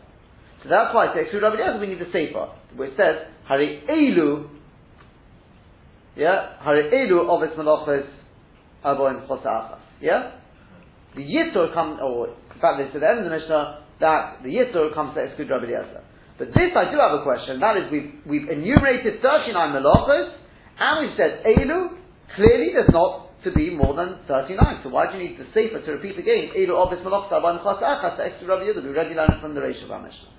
So 0.63 0.69
that's 0.69 0.95
why 0.95 1.13
to 1.13 1.19
exclude 1.19 1.43
Rabbi 1.43 1.61
Eliezer 1.61 1.79
we 1.79 1.87
need 1.87 1.99
the 1.99 2.09
Sefer, 2.09 2.49
where 2.75 2.87
it 2.87 2.97
says, 2.97 3.29
Hari 3.45 3.83
Elu, 3.85 4.49
yeah? 6.15 6.57
Hari 6.63 6.89
Elu 6.89 7.29
Ovis 7.29 7.53
Melachos 7.59 8.07
Aboim 8.83 9.27
Chosa'achas. 9.27 9.79
Yeah? 10.01 10.31
The 11.15 11.23
Yitzur 11.23 11.73
comes, 11.73 11.99
or 12.03 12.27
in 12.27 12.59
fact, 12.59 12.79
this 12.79 12.91
to 12.93 12.99
the 12.99 13.07
end 13.07 13.19
of 13.19 13.25
the 13.25 13.31
Mishnah, 13.31 13.87
that 13.99 14.43
the 14.43 14.51
Yitzur 14.51 14.93
comes 14.93 15.15
to 15.15 15.23
exclude 15.23 15.49
Rabbi 15.49 15.71
Eliezer. 15.71 16.03
But 16.37 16.51
this 16.51 16.75
I 16.75 16.91
do 16.91 16.99
have 16.99 17.15
a 17.15 17.23
question, 17.23 17.59
that 17.63 17.79
is 17.79 17.87
we've, 17.87 18.11
we've 18.27 18.49
enumerated 18.51 19.23
39 19.23 19.55
Melachos, 19.55 20.35
and 20.75 20.93
we've 20.99 21.15
said 21.15 21.47
Elu 21.47 21.95
clearly 22.35 22.75
does 22.75 22.91
not 22.91 23.31
to 23.47 23.51
be 23.53 23.71
more 23.71 23.95
than 23.95 24.19
39. 24.27 24.83
So 24.83 24.89
why 24.89 25.07
do 25.07 25.17
you 25.17 25.29
need 25.29 25.39
the 25.39 25.47
Sefer 25.55 25.79
to 25.79 25.91
repeat 25.95 26.19
again? 26.19 26.51
Eilu 26.51 26.75
obis 26.75 26.99
malachta 27.05 27.39
ban 27.39 27.63
chas 27.63 27.79
achas 27.79 28.19
extra 28.19 28.47
Rabbi 28.47 28.67
Yehuda. 28.67 28.83
We 28.83 28.89
already 28.89 29.15
learned 29.15 29.39
from 29.39 29.55
the 29.55 29.61
Reish 29.61 29.79
of 29.85 29.91
our 29.91 30.03
Mishnah. 30.03 30.33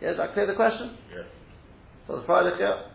Yeah, 0.00 0.12
is 0.12 0.16
that 0.16 0.32
clear 0.32 0.46
the 0.48 0.58
question? 0.58 0.96
Yes. 1.14 1.28
So 2.08 2.16
the 2.16 2.26
Friday 2.26 2.56
here. 2.56 2.90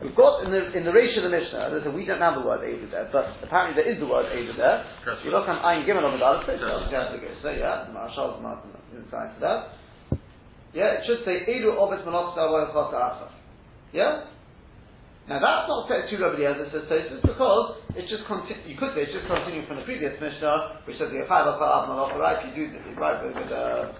We've 0.00 0.16
got 0.16 0.44
in 0.44 0.50
the 0.50 0.72
in 0.72 0.84
the 0.84 0.92
Reish 0.96 1.12
of 1.20 1.28
the 1.28 1.32
Mishnah, 1.32 1.92
we 1.92 2.08
don't 2.08 2.24
have 2.24 2.34
the 2.34 2.40
word 2.40 2.64
Eilu 2.64 2.90
there, 2.90 3.08
but 3.12 3.36
apparently 3.44 3.76
there 3.76 3.92
is 3.92 4.00
the 4.00 4.08
word 4.08 4.32
Eilu 4.32 4.56
there. 4.56 4.84
You 5.24 5.30
look 5.30 5.44
at 5.46 5.60
Ayin 5.60 5.84
Gimel 5.84 6.08
of 6.08 6.16
the 6.16 6.18
Dallas, 6.18 6.48
so 6.48 7.50
yeah, 7.52 7.84
Marshal's 7.92 8.40
not 8.40 8.64
inside 8.96 9.36
for 9.36 9.40
that. 9.44 9.60
Yeah, 10.72 10.96
it 10.96 11.04
should 11.04 11.24
say 11.26 11.44
obis 11.44 12.04
malachta 12.06 12.48
ban 12.48 12.70
chas 12.70 12.94
achas. 12.94 13.32
Yeah? 13.92 14.30
Now 15.28 15.38
that's 15.38 15.66
not 15.66 15.86
set 15.90 16.10
to 16.10 16.14
Rabbi 16.18 16.42
Eliezer 16.42 16.70
says 16.70 16.86
Tosis 16.90 17.22
because 17.22 17.82
it's 17.94 18.10
just 18.10 18.24
continu- 18.26 18.66
you 18.66 18.78
could 18.78 18.94
say 18.94 19.06
it's 19.06 19.14
just 19.14 19.26
continuing 19.26 19.66
from 19.66 19.78
the 19.78 19.86
previous 19.86 20.14
Mishnah, 20.18 20.82
which 20.86 20.98
says 20.98 21.10
the 21.10 21.22
Yachai 21.22 21.46
Bakal 21.46 21.86
Malacha, 21.90 22.18
right? 22.18 22.38
If 22.42 22.50
you 22.50 22.66
do 22.66 22.72
this, 22.74 22.82
right, 22.98 23.18
with, 23.22 23.36
uh, 23.50 23.94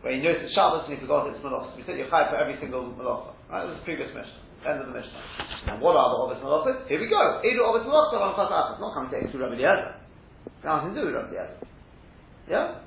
where 0.00 0.12
you 0.12 0.24
notice 0.24 0.52
Shabbos 0.52 0.88
and 0.88 0.96
you 0.96 1.00
forgot 1.00 1.28
it's 1.32 1.40
Malacha. 1.44 1.76
We 1.76 1.84
said 1.84 1.96
Yachai 1.96 2.32
for 2.32 2.36
every 2.36 2.56
single 2.60 2.96
Malacha, 2.96 3.32
right? 3.52 3.64
This 3.64 3.76
is 3.76 3.80
the 3.80 3.84
previous 3.84 4.10
Mishnah, 4.12 4.43
end 4.66 4.80
of 4.80 4.86
the 4.88 4.94
Mishnah. 4.94 5.22
Now 5.66 5.80
what 5.80 5.96
are 5.96 6.08
the 6.10 6.34
Obis 6.34 6.42
Malachas? 6.42 6.88
Here 6.88 7.00
we 7.00 7.08
go. 7.08 7.40
Edu 7.44 7.60
Obis 7.62 7.84
Malacha, 7.86 8.72
It's 8.72 8.80
not 8.80 8.94
coming 8.94 9.10
to 9.10 9.32
to 9.32 9.38
Rabbi 9.38 9.54
Eliezer. 9.54 9.94
It's 10.46 10.64
nothing 10.64 10.94
to 10.94 11.00
do 11.00 11.06
with 11.06 11.14
Rabbi 11.14 11.28
Eliezer. 11.28 11.66
Yeah? 12.48 12.80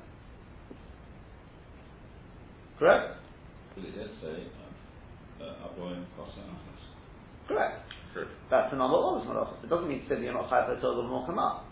Correct? 2.79 3.17
But 3.75 3.83
it 3.85 3.95
does 3.95 4.09
say, 4.21 4.45
uh, 5.41 5.43
uh, 5.43 5.67
Aboim 5.69 6.05
Kosa 6.17 6.41
Correct. 7.47 7.81
True. 8.13 8.27
That's 8.49 8.71
the 8.71 8.77
number 8.77 8.97
one 8.97 9.25
malachas. 9.25 9.63
It 9.63 9.69
doesn't 9.69 9.87
mean 9.87 10.01
to 10.03 10.09
say 10.09 10.15
that 10.15 10.21
you're 10.21 10.33
not 10.33 10.49
chayav 10.49 10.73
until 10.75 10.95
the 10.95 11.25
come 11.25 11.39
up. 11.39 11.65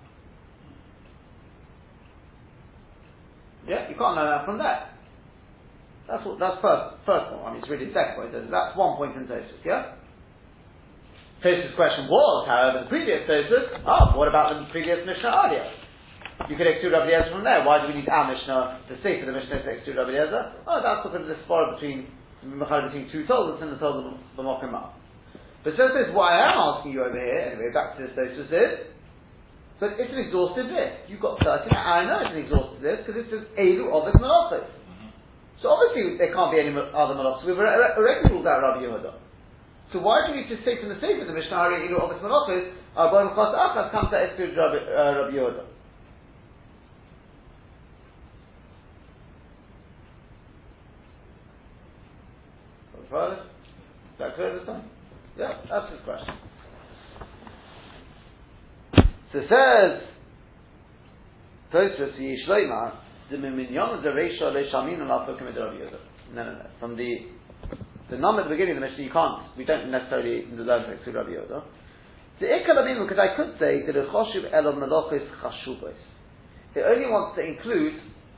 Yeah, 3.68 3.90
you 3.90 3.96
can't 3.98 4.16
know 4.16 4.26
that 4.30 4.46
from 4.46 4.60
there. 4.60 4.95
That's 6.08 6.22
what. 6.26 6.38
That's 6.38 6.62
first. 6.62 7.02
First 7.06 7.34
one. 7.34 7.42
I 7.46 7.48
mean, 7.54 7.62
it's 7.62 7.70
really 7.70 7.90
the 7.90 7.96
second 7.98 8.16
point. 8.18 8.32
That's 8.34 8.74
one 8.78 8.98
point 8.98 9.18
in 9.18 9.26
Tosus. 9.26 9.62
Yeah. 9.66 9.98
Tosus' 11.42 11.76
question 11.76 12.10
was, 12.10 12.46
however, 12.50 12.86
the 12.86 12.90
previous 12.90 13.26
Tosus. 13.26 13.82
Oh, 13.86 14.18
what 14.18 14.30
about 14.30 14.54
the 14.54 14.70
previous 14.70 15.02
Mishnah 15.06 15.34
earlier? 15.46 15.66
You 16.50 16.60
could 16.60 16.68
exclude 16.68 16.92
Rabbi 16.92 17.10
Eliezer 17.10 17.32
from 17.32 17.48
there. 17.48 17.64
Why 17.64 17.80
do 17.82 17.90
we 17.90 18.02
need 18.02 18.10
our 18.12 18.28
Mishnah 18.28 18.86
to 18.92 18.94
say 19.02 19.24
for 19.24 19.26
the 19.26 19.36
Mishnah 19.36 19.64
to 19.64 19.70
exclude 19.72 19.98
Rabbi 19.98 20.14
Eliezer? 20.14 20.68
Oh, 20.68 20.84
that's 20.84 21.02
because 21.08 21.26
of 21.26 21.32
the 21.32 21.40
spar 21.48 21.74
between 21.74 22.12
between 22.46 23.10
two 23.10 23.26
Toldos 23.26 23.62
and 23.62 23.74
the 23.74 23.80
Toldos 23.82 24.14
of 24.14 24.38
the 24.38 24.44
Mokamah. 24.44 24.94
But 25.66 25.74
says, 25.74 26.14
what 26.14 26.30
I 26.30 26.46
am 26.46 26.58
asking 26.62 26.94
you 26.94 27.02
over 27.02 27.18
here, 27.18 27.58
anyway, 27.58 27.74
back 27.74 27.98
to 27.98 28.06
the 28.06 28.14
Tosfos 28.14 28.54
is, 28.54 28.94
but 29.82 29.98
it's 29.98 30.14
an 30.14 30.22
exhaustive 30.22 30.70
list. 30.70 31.10
You've 31.10 31.26
got 31.26 31.42
13, 31.42 31.74
I 31.74 32.06
know 32.06 32.22
it's 32.22 32.38
an 32.38 32.46
exhaustive 32.46 32.86
list 32.86 33.02
because 33.02 33.18
it 33.18 33.28
says 33.34 33.44
Elu 33.58 33.90
of 33.90 34.06
its 34.14 34.22
Malachos. 34.22 34.70
So 35.66 35.74
obviously 35.74 36.16
there 36.22 36.30
can't 36.32 36.54
be 36.54 36.62
any 36.62 36.70
other 36.70 37.18
Malachos. 37.18 37.42
We've 37.42 37.58
already 37.58 38.30
ruled 38.30 38.46
out 38.46 38.62
Rabbi 38.62 38.86
Yehuda. 38.86 39.18
So 39.92 39.98
why 39.98 40.28
do 40.28 40.36
need 40.38 40.48
to 40.48 40.62
say 40.64 40.78
from 40.80 40.90
the 40.90 40.96
of 41.02 41.26
the 41.26 41.34
Mishnah, 41.34 41.58
Elu 41.58 41.98
of 41.98 42.12
its 42.12 42.22
Malachos, 42.22 42.70
Arbaim 42.96 43.34
Chas 43.34 43.50
Achas 43.58 44.38
to 44.38 44.44
Rabbi, 44.54 44.78
uh, 44.78 45.26
Rabbi 45.26 45.36
Yehuda? 45.36 45.66
Is 53.02 54.20
that 54.20 54.36
clear 54.36 54.60
this 54.60 54.68
time? 54.68 54.88
Yeah, 55.36 55.62
that's 55.68 55.92
his 55.92 56.00
question. 56.06 56.36
So 59.34 59.40
it 59.40 59.50
says, 59.50 60.04
Tosfos 61.74 62.20
Yishleima, 62.20 63.05
No, 66.34 66.44
no, 66.44 66.52
no. 66.52 66.66
From 66.80 66.96
the 66.96 67.18
the 68.10 68.18
number 68.18 68.42
at 68.42 68.50
the 68.50 68.54
beginning 68.54 68.78
of 68.78 68.82
the 68.82 68.88
Mishnah, 68.88 69.04
you 69.04 69.10
can't. 69.12 69.58
We 69.58 69.66
don't 69.66 69.90
necessarily 69.90 70.46
learn 70.54 70.86
to 70.86 71.12
Rabbi 71.12 71.30
Yehuda. 71.32 71.64
The 72.40 72.46
Ikkalamim, 72.46 73.08
because 73.08 73.18
I 73.18 73.36
could 73.36 73.58
say 73.58 73.82
that 73.86 73.94
the 73.94 74.06
Choshev 74.14 74.54
Elo 74.54 74.74
Melochis 74.74 75.26
Chashuvos. 75.42 75.98
It 76.76 76.84
only 76.86 77.08
wants 77.08 77.36
to 77.38 77.44
include 77.44 77.94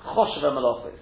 Choshev 0.06 0.43
Melochis. 0.43 1.00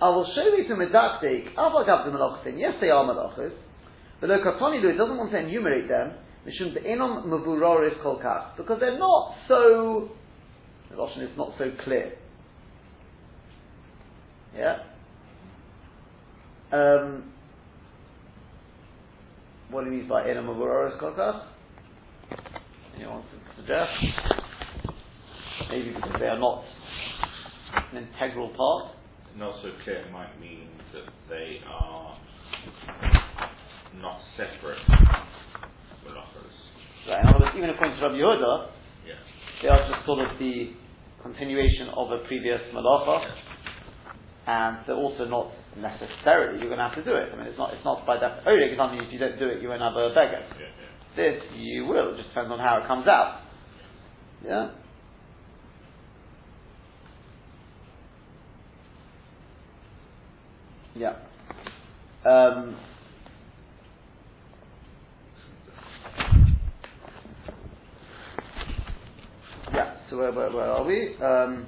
I 0.00 0.08
will 0.08 0.24
show 0.34 0.56
you 0.56 0.66
to 0.68 0.74
Medaktik, 0.74 1.54
Avagav 1.56 2.06
the 2.06 2.16
Melochis. 2.16 2.58
Yes, 2.58 2.74
they 2.80 2.88
are 2.88 3.04
Melochis. 3.04 3.52
But 4.20 4.28
the 4.28 4.38
Katonilu, 4.38 4.94
it 4.94 4.96
doesn't 4.96 5.18
want 5.18 5.32
to 5.32 5.38
enumerate 5.38 5.88
them, 5.88 6.14
Mishum 6.46 6.72
Be'enom 6.72 7.26
Mavuroris 7.26 8.00
Kolkach, 8.02 8.56
because 8.56 8.78
they're 8.80 8.98
not 8.98 9.34
so, 9.48 10.08
the 10.90 10.96
Russian 10.96 11.22
is 11.22 11.36
not 11.36 11.52
so 11.58 11.70
clear. 11.84 12.12
Yeah? 14.56 14.76
Um, 16.72 17.32
what 19.70 19.84
do 19.84 19.90
you 19.90 19.98
mean 19.98 20.08
by 20.08 20.22
Enom 20.22 20.46
Mavuroris 20.46 21.00
Kolkach? 21.00 21.46
Anyone 22.96 23.22
to 23.22 23.60
suggest? 23.60 23.90
Maybe 25.70 25.90
because 25.90 26.12
they 26.20 26.26
are 26.26 26.38
not 26.38 26.64
an 27.92 28.06
integral 28.06 28.50
part. 28.56 28.96
Not 29.36 29.54
so 29.62 29.70
clear 29.82 29.96
it 30.06 30.12
might 30.12 30.38
mean 30.40 30.68
that 30.92 31.10
they 31.28 31.58
are 31.68 32.16
not 34.00 34.20
separate 34.36 34.78
malachas. 36.06 36.54
Right, 37.08 37.20
in 37.20 37.28
other 37.28 37.40
words, 37.40 37.54
even 37.56 37.70
according 37.70 37.96
to 37.96 38.02
Rabbi 38.02 38.14
Yehuda, 38.14 38.68
yeah. 39.06 39.14
they 39.62 39.68
are 39.68 39.88
just 39.90 40.06
sort 40.06 40.20
of 40.20 40.38
the 40.38 40.72
continuation 41.22 41.88
of 41.96 42.12
a 42.12 42.18
previous 42.28 42.60
malacha, 42.72 43.34
and 44.46 44.78
they're 44.86 44.96
also 44.96 45.26
not 45.26 45.52
necessarily 45.76 46.58
you're 46.60 46.68
going 46.68 46.78
to 46.78 46.88
have 46.88 46.96
to 46.96 47.04
do 47.04 47.14
it. 47.16 47.30
I 47.32 47.36
mean, 47.36 47.46
it's 47.48 47.58
not, 47.58 47.74
it's 47.74 47.84
not 47.84 48.06
by 48.06 48.18
that. 48.18 48.42
Only 48.46 48.66
if 48.66 48.72
if 49.06 49.12
you 49.12 49.18
don't 49.20 49.38
do 49.38 49.48
it, 49.48 49.62
you 49.62 49.68
won't 49.68 49.82
have 49.82 49.96
a 49.96 50.10
beggar. 50.10 50.42
Yeah, 50.42 50.60
yeah. 50.60 51.16
This 51.16 51.42
you 51.56 51.86
will. 51.86 52.14
It 52.14 52.18
just 52.18 52.28
depends 52.30 52.52
on 52.52 52.58
how 52.60 52.78
it 52.82 52.86
comes 52.88 53.08
out. 53.08 53.42
Yeah. 54.46 54.70
Yeah. 60.96 61.14
Um, 62.26 62.76
yeah. 69.74 69.94
So 70.10 70.18
where, 70.18 70.32
where, 70.32 70.50
where 70.52 70.66
are 70.72 70.84
we? 70.84 71.16
Um, 71.22 71.66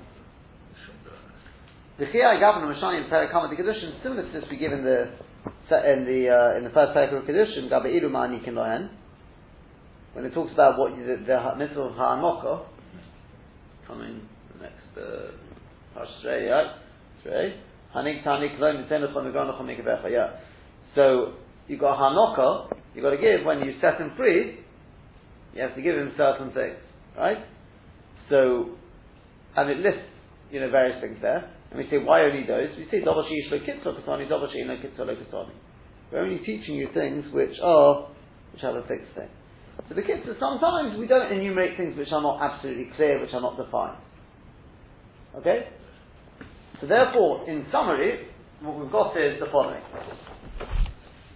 the 1.98 2.04
Chiyai 2.06 2.40
Gavna 2.40 2.74
Mashani 2.74 3.08
Perakama 3.08 3.48
the 3.50 3.56
Kedushin, 3.62 4.02
similar 4.02 4.22
to 4.22 4.32
this 4.32 4.44
we 4.50 4.56
give 4.56 4.72
in 4.72 4.84
the 4.84 5.10
in 5.70 6.04
the 6.04 6.28
uh, 6.28 6.58
in 6.58 6.64
the 6.64 6.70
first 6.70 6.92
Perak 6.92 7.12
of 7.12 7.24
Kedushin, 7.24 7.68
Gabe 7.70 7.86
Ilu 7.86 8.10
Ma'anikin 8.10 8.54
Lohen, 8.54 8.90
when 10.12 10.24
it 10.24 10.34
talks 10.34 10.52
about 10.52 10.78
what 10.78 10.96
the, 10.96 11.16
the 11.26 11.58
mitzvah 11.58 11.80
of 11.80 11.96
Ha'anoko, 11.96 12.66
coming 13.86 14.28
next 14.60 14.96
uh, 14.96 15.32
Pashrei, 15.96 16.50
right? 16.50 16.76
Right? 17.24 17.54
Hanik 17.94 18.24
Tanik 18.24 18.58
Lo 18.58 18.72
Nitenachon 18.72 19.32
Megonachon 19.32 19.62
Mikavecha, 19.62 20.10
yeah. 20.10 20.40
So 20.94 21.34
you 21.68 21.78
got 21.78 21.98
Hanoka, 21.98 22.70
you 22.94 23.02
got 23.02 23.10
to 23.10 23.16
give 23.16 23.44
when 23.44 23.60
you 23.60 23.74
set 23.80 24.00
him 24.00 24.12
free. 24.16 24.60
You 25.54 25.62
have 25.62 25.74
to 25.74 25.82
give 25.82 25.94
him 25.94 26.12
certain 26.16 26.52
things, 26.52 26.76
right? 27.16 27.38
So, 28.28 28.70
and 29.56 29.70
it 29.70 29.78
lists, 29.78 30.00
you 30.50 30.60
know, 30.60 30.70
various 30.70 31.00
things 31.00 31.18
there. 31.20 31.50
And 31.70 31.78
we 31.78 31.90
say, 31.90 31.98
why 31.98 32.22
only 32.22 32.46
those? 32.46 32.70
We 32.76 32.86
say, 32.90 33.04
Dovashi 33.04 33.34
Yishlo 33.42 33.58
Kitzor 33.64 34.00
Katani, 34.00 34.28
Dovashi 34.28 34.66
No 34.66 34.76
Kitzor 34.76 35.06
Lo 35.06 35.14
Katani. 35.14 35.52
We're 36.12 36.20
only 36.20 36.38
teaching 36.38 36.76
you 36.76 36.88
things 36.94 37.24
which 37.32 37.54
are, 37.62 38.08
which 38.52 38.62
are 38.62 38.80
the 38.80 38.86
fixed 38.86 39.14
thing. 39.14 39.28
So 39.88 39.94
the 39.94 40.02
Kitzor, 40.02 40.38
sometimes 40.38 40.98
we 40.98 41.06
don't 41.06 41.32
enumerate 41.32 41.76
things 41.76 41.96
which 41.96 42.08
are 42.12 42.22
not 42.22 42.40
absolutely 42.40 42.90
clear, 42.96 43.20
which 43.20 43.34
are 43.34 43.40
not 43.40 43.56
defined. 43.56 43.98
Okay? 45.36 45.68
So 46.80 46.86
therefore, 46.86 47.48
in 47.48 47.66
summary, 47.72 48.28
what 48.62 48.78
we've 48.78 48.92
got 48.92 49.16
is 49.16 49.40
the 49.40 49.46
following. 49.52 49.82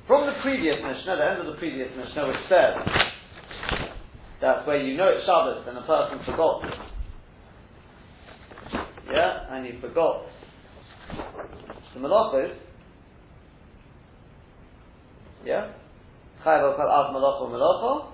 From 0.06 0.26
the 0.26 0.34
previous 0.42 0.76
Mishnah, 0.82 1.16
the 1.16 1.26
end 1.30 1.40
of 1.40 1.46
the 1.46 1.58
previous 1.58 1.88
Mishnah, 1.96 2.26
which 2.28 2.42
says 2.48 2.74
that 4.40 4.66
where 4.66 4.80
you 4.80 4.96
know 4.96 5.06
it's 5.06 5.24
Shabbos 5.26 5.66
and 5.68 5.78
a 5.78 5.86
person 5.86 6.18
forgot, 6.26 6.89
yeah, 9.12 9.54
and 9.54 9.66
he 9.66 9.80
forgot 9.80 10.26
the 11.94 12.00
malachos, 12.00 12.54
yeah, 15.44 15.72
chayv 16.44 16.76
kal 16.76 16.88
av 16.88 17.14
malacho 17.14 17.50
malacho. 17.50 18.12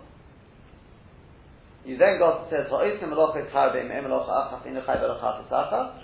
You 1.85 1.97
then 1.99 2.19
got 2.19 2.51
says 2.51 2.67
ha'osim 2.71 3.11
malacho 3.11 3.51
tarbeim 3.53 3.91
em 3.91 4.05
malacha 4.05 4.53
achas 4.53 4.67
inu 4.67 4.85
chayv 4.85 5.03
alachas 5.03 5.51
achas. 5.51 6.03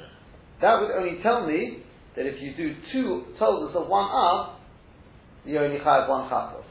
That 0.61 0.81
would 0.81 0.91
only 0.93 1.23
tell 1.23 1.47
me 1.47 1.83
that 2.17 2.27
if 2.27 2.41
you 2.41 2.55
do 2.57 2.75
two 2.93 3.35
totals 3.39 3.75
of 3.75 3.89
one 3.89 4.11
av, 4.11 4.57
you 5.45 5.59
only 5.59 5.79
have 5.79 6.09
one 6.09 6.29
chatos. 6.31 6.65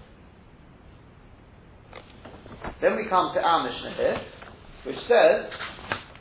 Then 2.82 2.96
we 2.96 3.08
come 3.10 3.34
to 3.36 3.42
our 3.42 3.64
Mishnah 3.64 3.96
here, 3.96 4.22
which 4.86 4.96
says, 5.08 5.52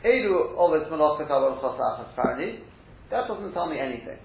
Edu 0.03 0.57
ovet 0.57 0.89
malachas 0.89 1.29
avon 1.29 1.61
chosachas 1.61 2.11
apparently. 2.13 2.63
That 3.11 3.27
doesn't 3.27 3.53
tell 3.53 3.69
me 3.69 3.77
anything. 3.77 4.17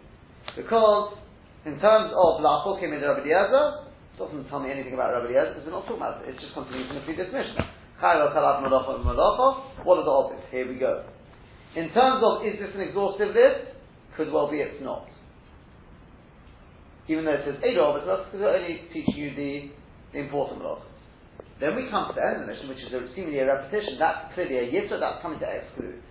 Because, 0.55 1.19
in 1.67 1.79
terms 1.81 2.15
of 2.15 2.41
la'achokim 2.41 2.95
in 2.95 3.03
Rabbi 3.03 3.27
it 3.27 4.19
doesn't 4.19 4.49
tell 4.49 4.61
me 4.61 4.71
anything 4.71 4.95
about 4.95 5.12
Rabbi 5.12 5.35
Eliezer, 5.35 5.53
because 5.53 5.67
we're 5.67 5.77
not 5.77 5.85
talking 5.85 6.01
about 6.01 6.23
it. 6.23 6.33
It's 6.33 6.41
just 6.41 6.55
continuing 6.55 6.89
from 6.89 6.97
the 6.97 7.05
previous 7.05 7.29
Mishnah. 7.29 7.67
Chayv 8.01 8.25
al 8.25 8.62
malacha 8.65 9.05
malacha. 9.05 9.85
What 9.85 9.99
are 9.99 10.05
the 10.05 10.11
objects? 10.11 10.47
Here 10.51 10.69
we 10.69 10.79
go. 10.79 11.05
In 11.75 11.93
terms 11.93 12.23
of 12.25 12.47
is 12.47 12.57
this 12.57 12.73
an 12.73 12.81
exhaustive 12.81 13.35
list, 13.37 13.77
could 14.17 14.33
well 14.33 14.51
be 14.51 14.65
it's 14.65 14.81
not. 14.81 15.05
Even 17.09 17.27
though 17.27 17.37
it 17.37 17.45
says 17.45 17.61
eight 17.61 17.77
of 17.77 18.01
because 18.01 18.25
it's 18.33 18.41
only 18.41 18.89
teach 18.95 19.12
you 19.12 19.35
the, 19.37 19.71
the 20.15 20.25
important 20.25 20.62
malachas. 20.62 20.86
Then 21.61 21.75
we 21.75 21.88
come 21.88 22.09
to 22.09 22.14
the 22.14 22.21
end 22.21 22.40
of 22.40 22.40
the 22.45 22.53
mission, 22.53 22.69
which 22.69 22.85
is 22.85 22.92
a, 22.92 23.01
seemingly 23.16 23.40
a 23.40 23.49
repetition. 23.49 23.97
That's 23.99 24.35
clearly 24.35 24.61
a 24.61 24.66
yisra, 24.69 25.01
that's 25.01 25.23
coming 25.23 25.40
to 25.40 25.49
exclude. 25.49 26.05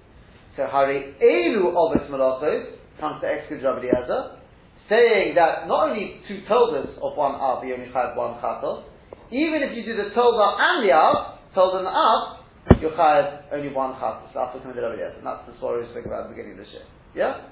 So 0.58 0.66
Hari 0.66 1.14
Elu 1.22 1.70
Ovis 1.70 2.10
Malachos 2.10 2.82
comes 3.00 3.22
to 3.22 3.28
exclude 3.30 3.62
Rabbi 3.62 3.86
Eliezer, 3.86 4.42
saying 4.90 5.36
that 5.36 5.68
not 5.68 5.90
only 5.90 6.22
two 6.28 6.42
toldas 6.50 6.98
of 6.98 7.14
one 7.18 7.36
Av, 7.38 7.64
you 7.64 7.76
only 7.76 7.92
have 7.94 8.18
one 8.18 8.42
Chatos, 8.42 8.90
even 9.30 9.62
if 9.62 9.76
you 9.78 9.86
do 9.86 9.94
the 9.98 10.10
tolda 10.18 10.58
and 10.58 10.88
the 10.88 10.94
Av, 10.94 11.38
tolda 11.54 11.86
and 11.86 11.88
the 11.88 11.94
Av, 11.94 12.82
you 12.82 12.90
have 12.98 13.46
only 13.54 13.70
one. 13.70 13.94
That's 14.02 14.34
what 14.34 14.64
coming 14.64 14.76
to 14.76 14.82
Rabbi 14.82 14.98
Eliezer. 14.98 15.18
And 15.22 15.28
that's 15.28 15.46
the 15.46 15.58
story 15.58 15.86
we 15.86 15.92
spoke 15.92 16.06
about 16.06 16.26
at 16.26 16.30
the 16.30 16.36
beginning 16.36 16.58
of 16.58 16.66
the 16.66 16.72
year. 16.72 16.86
Yeah? 17.14 17.46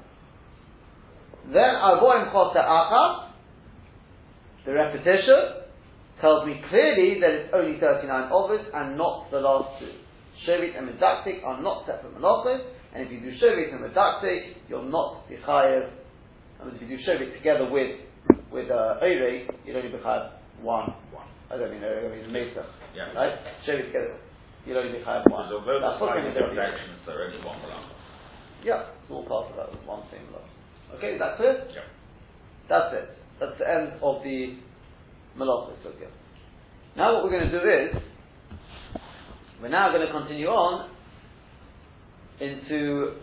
Then 1.52 1.78
Arboim 1.78 2.32
Choseh 2.34 2.58
Achas, 2.58 3.30
the 4.66 4.74
repetition, 4.74 5.63
tells 6.24 6.48
me 6.48 6.56
clearly 6.72 7.20
that 7.20 7.32
it's 7.36 7.52
only 7.52 7.76
39 7.84 8.32
ovis 8.32 8.64
and 8.74 8.96
not 8.96 9.28
the 9.28 9.44
last 9.44 9.76
two. 9.84 9.92
Shovit 10.48 10.72
and 10.80 10.88
Medakdek 10.88 11.44
are 11.44 11.62
not 11.62 11.86
separate 11.86 12.16
malachos, 12.16 12.64
and 12.96 13.04
if 13.04 13.12
you 13.12 13.20
do 13.20 13.36
Shovit 13.44 13.76
and 13.76 13.84
Medakdek, 13.84 14.56
you're 14.70 14.88
not 14.88 15.28
Bichayev. 15.28 15.92
I 16.62 16.66
mean, 16.66 16.76
if 16.76 16.82
you 16.82 16.96
do 16.96 17.04
Shovit 17.04 17.36
together 17.36 17.70
with 17.70 18.00
with 18.52 18.72
uh, 18.72 19.04
Eire, 19.04 19.52
you'd 19.68 19.76
only 19.76 19.92
Bichayev 19.92 20.32
one. 20.64 20.96
One. 21.12 21.28
I 21.52 21.58
don't 21.58 21.72
mean 21.72 21.84
Eire, 21.84 22.08
I 22.08 22.16
mean 22.16 22.32
Mesa. 22.32 22.66
Yeah. 22.96 23.12
Right? 23.12 23.36
Shovit 23.68 23.92
together. 23.92 24.16
You'd 24.66 24.78
only 24.78 25.00
Bichayev 25.00 25.28
one. 25.28 25.52
Because 25.52 25.60
although 25.60 25.76
the 25.76 25.88
That's 25.92 26.00
what 26.00 26.16
gonna 26.16 26.34
different 26.34 26.60
actions, 26.60 27.04
they're 27.06 27.28
only 27.28 27.44
one 27.44 27.60
malacha. 27.60 27.92
Yeah, 28.64 28.96
it's 29.04 29.12
all 29.12 29.28
part 29.28 29.52
of 29.52 29.56
that, 29.60 29.76
one 29.86 30.08
same 30.10 30.24
love. 30.32 30.48
Okay, 30.96 31.16
is 31.16 31.20
that 31.20 31.36
clear? 31.36 31.68
Yeah. 31.68 31.84
That's 32.70 32.96
it. 32.96 33.10
That's 33.42 33.60
the 33.60 33.68
end 33.68 34.00
of 34.00 34.24
the 34.24 34.56
Malachas 35.38 35.78
Sugya. 35.86 36.10
Now 36.96 37.16
what 37.16 37.24
we're 37.24 37.32
going 37.32 37.50
to 37.50 37.52
do 37.52 37.64
is, 37.64 38.02
we're 39.62 39.70
now 39.70 39.92
going 39.92 40.06
to 40.06 40.12
continue 40.12 40.48
on 40.48 40.90
into 42.40 43.18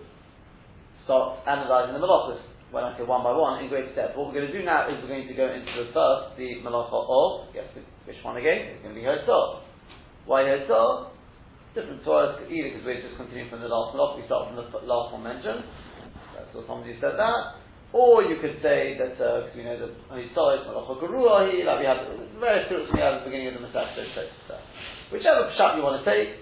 start 1.05 1.43
analysing 1.47 1.95
the 1.95 2.01
Malachas, 2.01 2.41
when 2.71 2.85
I 2.85 2.97
say 2.97 3.03
one 3.03 3.23
by 3.23 3.35
one, 3.35 3.63
in 3.63 3.69
great 3.69 3.95
depth. 3.95 4.17
What 4.17 4.31
we're 4.31 4.41
going 4.41 4.47
to 4.47 4.55
do 4.55 4.63
now 4.65 4.87
is 4.87 4.99
we're 5.03 5.11
going 5.11 5.27
to 5.27 5.35
go 5.35 5.51
into 5.51 5.71
the 5.75 5.91
first, 5.91 6.39
the 6.39 6.63
Malacha 6.63 6.95
of, 6.95 7.53
guess 7.53 7.67
which 8.07 8.17
one 8.23 8.39
again? 8.39 8.79
It's 8.79 8.83
going 8.83 8.95
to 8.95 9.01
be 9.01 9.07
Hotzah. 9.07 9.63
Why 10.27 10.47
Hotzah? 10.47 11.11
Different 11.75 12.03
Torahs, 12.03 12.43
either 12.51 12.71
because 12.71 12.83
we're 12.83 12.99
just 12.99 13.15
continuing 13.15 13.47
from 13.51 13.63
the 13.63 13.71
last 13.71 13.95
Malach, 13.95 14.19
we 14.19 14.27
start 14.27 14.51
from 14.51 14.59
the 14.59 14.67
last 14.87 15.15
one 15.15 15.23
mentioned. 15.23 15.63
That's 16.35 16.51
what 16.51 16.67
somebody 16.67 16.99
said 16.99 17.15
that. 17.15 17.63
Or 17.93 18.23
you 18.23 18.39
could 18.39 18.63
say 18.63 18.95
that, 19.03 19.19
because 19.19 19.51
we 19.57 19.65
know 19.67 19.75
that 19.75 19.91
Hotzah 20.07 20.63
is 20.63 20.63
Malacha 20.63 20.95
Geruahi, 21.03 21.67
like 21.67 21.79
we 21.83 21.87
have 21.87 22.07
various 22.39 22.71
Torahs 22.71 22.87
we 22.95 23.01
have 23.03 23.15
at 23.15 23.25
the 23.25 23.31
beginning 23.31 23.51
of 23.51 23.59
the 23.59 23.67
Masech, 23.67 23.99
Whichever 25.11 25.51
shot 25.59 25.75
you 25.75 25.83
want 25.83 26.05
to 26.05 26.07
take, 26.07 26.39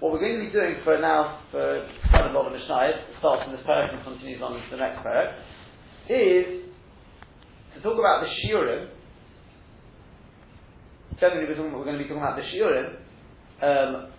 what 0.00 0.12
we're 0.12 0.24
going 0.24 0.40
to 0.40 0.46
be 0.46 0.52
doing 0.52 0.80
for 0.82 0.96
now, 0.96 1.44
for 1.52 1.84
quite 2.08 2.24
a 2.24 2.32
lot 2.32 2.48
of 2.48 2.56
Mishnah, 2.56 3.20
starts 3.20 3.44
from 3.44 3.52
this 3.52 3.60
parak 3.68 3.92
and 3.92 4.02
continues 4.02 4.40
on 4.40 4.56
to 4.56 4.60
the 4.72 4.80
next 4.80 5.04
parak, 5.04 5.36
is 6.08 6.64
to 7.76 7.82
talk 7.84 8.00
about 8.00 8.24
the 8.24 8.30
shiurim. 8.40 8.88
Generally, 11.20 11.44
we're, 11.44 11.56
talking, 11.56 11.72
we're 11.76 11.84
going 11.84 11.98
to 11.98 12.02
be 12.02 12.08
talking 12.08 12.24
about 12.24 12.40
the 12.40 12.48
shiurim. 12.48 12.96
Um, 13.60 14.12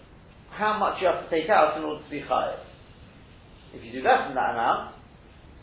how 0.54 0.78
much 0.78 1.02
you 1.02 1.08
have 1.08 1.26
to 1.26 1.30
take 1.34 1.50
out 1.50 1.78
in 1.78 1.84
order 1.84 2.04
to 2.04 2.10
be 2.12 2.21
chayav. 2.21 2.62
If 3.74 3.84
you 3.84 3.91
do 3.91 4.06
less 4.06 4.30
than 4.30 4.36
that 4.36 4.54
amount, 4.54 5.00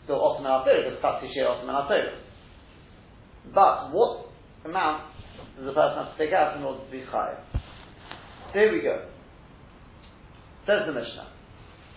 still 0.09 0.25
often 0.25 0.41
our 0.49 0.65
because 0.65 0.97
tatsi 1.05 1.29
shir 1.37 1.45
often 1.45 1.69
our 1.69 1.85
But 3.53 3.93
what 3.93 4.33
amount 4.65 5.05
does 5.53 5.69
a 5.69 5.73
person 5.77 6.01
have 6.01 6.17
to 6.17 6.17
take 6.17 6.33
out 6.33 6.57
in 6.57 6.65
order 6.65 6.81
to 6.81 6.89
be 6.89 7.05
chayav? 7.13 7.37
Here 8.51 8.73
we 8.73 8.81
go. 8.81 9.05
Says 10.65 10.89
the 10.89 10.97
Mishnah. 10.97 11.29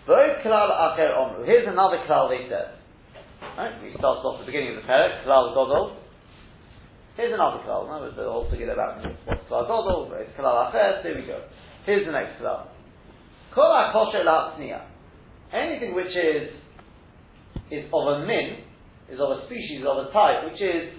V'oid 0.04 0.44
klal 0.44 0.68
acher 0.68 1.16
omru. 1.16 1.46
Here's 1.46 1.64
another 1.64 2.04
klal 2.04 2.28
they 2.28 2.44
said. 2.52 2.76
Right? 3.56 3.80
We 3.80 3.96
start 3.96 4.20
off 4.20 4.40
at 4.40 4.44
the 4.44 4.52
beginning 4.52 4.76
of 4.76 4.84
the 4.84 4.88
parak, 4.88 5.24
klal 5.24 5.56
godol. 5.56 5.96
Here's 7.16 7.32
another 7.32 7.64
klal. 7.64 7.88
No, 7.88 8.12
we'll 8.14 8.28
all 8.28 8.50
forget 8.50 8.68
about 8.68 9.00
what's 9.24 9.40
klal 9.48 9.64
godol, 9.64 10.12
v'oid 10.12 10.36
klal 10.36 10.68
acher. 10.68 11.02
Here 11.02 11.16
we 11.16 11.24
go. 11.24 11.48
Here's 11.86 12.04
the 12.04 12.12
next 12.12 12.42
klal. 12.42 12.68
Kol 13.54 13.72
akosher 13.72 14.20
la'atzniya. 14.20 14.84
Anything 15.54 15.94
which 15.94 16.12
is 16.12 16.61
is 17.72 17.88
of 17.92 18.04
a 18.06 18.26
min, 18.26 18.68
is 19.08 19.18
of 19.18 19.32
a 19.32 19.46
species, 19.46 19.80
of 19.88 20.06
a 20.06 20.12
type, 20.12 20.44
which 20.44 20.60
is 20.60 20.92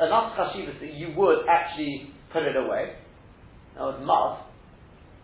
enough 0.00 0.38
chashivas 0.38 0.78
that 0.80 0.94
you 0.94 1.12
would 1.16 1.44
actually 1.50 2.14
put 2.32 2.42
it 2.42 2.56
away. 2.56 2.94
Now 3.76 3.90
it's 3.90 4.06
mud, 4.06 4.46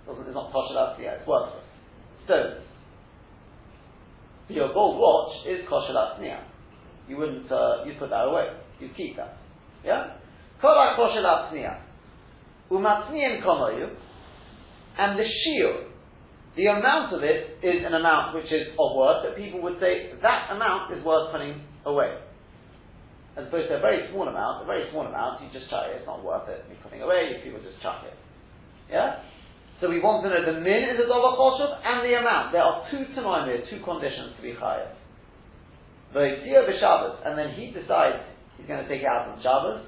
it's 0.09 0.35
not 0.35 0.53
kosher 0.53 0.75
la'atzniya, 0.75 1.21
it's 1.21 1.27
worthless. 1.27 1.65
Stones. 2.25 2.61
Your 4.49 4.75
gold 4.75 4.99
watch 5.01 5.47
is 5.47 5.65
kosher 5.69 5.95
you 7.09 7.17
wouldn't, 7.17 7.51
uh, 7.51 7.85
you 7.87 7.95
put 7.99 8.11
that 8.11 8.25
away. 8.25 8.49
You 8.81 8.89
keep 8.97 9.17
that. 9.17 9.37
Yeah? 9.85 10.17
Kolak 10.61 10.99
koshel 10.99 11.25
atzniya. 11.25 11.81
Umatzniyan 12.71 13.43
komoyu. 13.45 13.91
And 14.99 15.19
the 15.19 15.25
shiur, 15.25 15.89
the 16.57 16.67
amount 16.67 17.15
of 17.15 17.23
it 17.23 17.59
is 17.63 17.83
an 17.83 17.95
amount 17.95 18.35
which 18.35 18.47
is 18.47 18.71
of 18.79 18.95
worth 18.95 19.27
that 19.27 19.35
people 19.35 19.61
would 19.63 19.81
say 19.81 20.15
that 20.23 20.55
amount 20.55 20.95
is 20.95 21.03
worth 21.05 21.33
putting 21.33 21.61
away. 21.85 22.15
As 23.37 23.51
opposed 23.51 23.67
to 23.69 23.79
a 23.79 23.83
very 23.83 24.07
small 24.11 24.29
amount, 24.31 24.63
a 24.63 24.67
very 24.67 24.87
small 24.95 25.03
amount, 25.03 25.43
you 25.43 25.51
just 25.51 25.67
chuck 25.67 25.91
it, 25.91 25.99
it's 25.99 26.07
not 26.07 26.23
worth 26.23 26.49
it, 26.49 26.63
you're 26.71 26.79
putting 26.79 27.03
away, 27.03 27.43
people 27.43 27.59
just 27.59 27.83
chuck 27.83 28.07
it. 28.07 28.15
Yeah? 28.87 29.27
So 29.81 29.91
we 29.91 29.99
want 29.99 30.23
to 30.23 30.31
know 30.31 30.47
the 30.47 30.63
min 30.63 30.95
is 30.95 31.03
a 31.03 31.11
dollar 31.11 31.35
choshev 31.35 31.75
and 31.83 32.07
the 32.07 32.15
amount. 32.15 32.55
There 32.55 32.63
are 32.63 32.87
two 32.91 33.03
tanoim 33.19 33.51
there, 33.51 33.67
two 33.67 33.83
conditions 33.83 34.39
to 34.39 34.43
be 34.43 34.55
chayav. 34.55 34.95
V'yitzir 36.15 36.63
b'Shabbos, 36.71 37.27
and 37.27 37.35
then 37.35 37.59
he 37.59 37.75
decides 37.75 38.23
he's 38.57 38.71
going 38.71 38.83
to 38.83 38.89
take 38.89 39.03
it 39.03 39.11
out 39.11 39.27
on 39.27 39.43
Shabbos. 39.43 39.83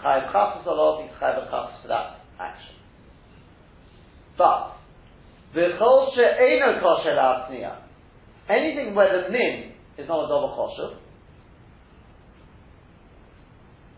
Chayav 0.00 0.32
chafas 0.32 0.64
alov, 0.64 1.04
he's 1.04 1.12
chayav 1.20 1.52
chafas 1.52 1.82
for 1.82 1.88
that 1.88 2.24
action. 2.40 2.80
But 4.38 4.75
V'chol 5.54 6.14
she'eno 6.14 6.80
kosher 6.80 7.14
la'atzniya. 7.14 7.76
Anything 8.48 8.94
where 8.94 9.22
the 9.22 9.30
min 9.30 9.72
is 9.98 10.08
not 10.08 10.24
a 10.24 10.28
double 10.28 10.54
kosher. 10.54 10.98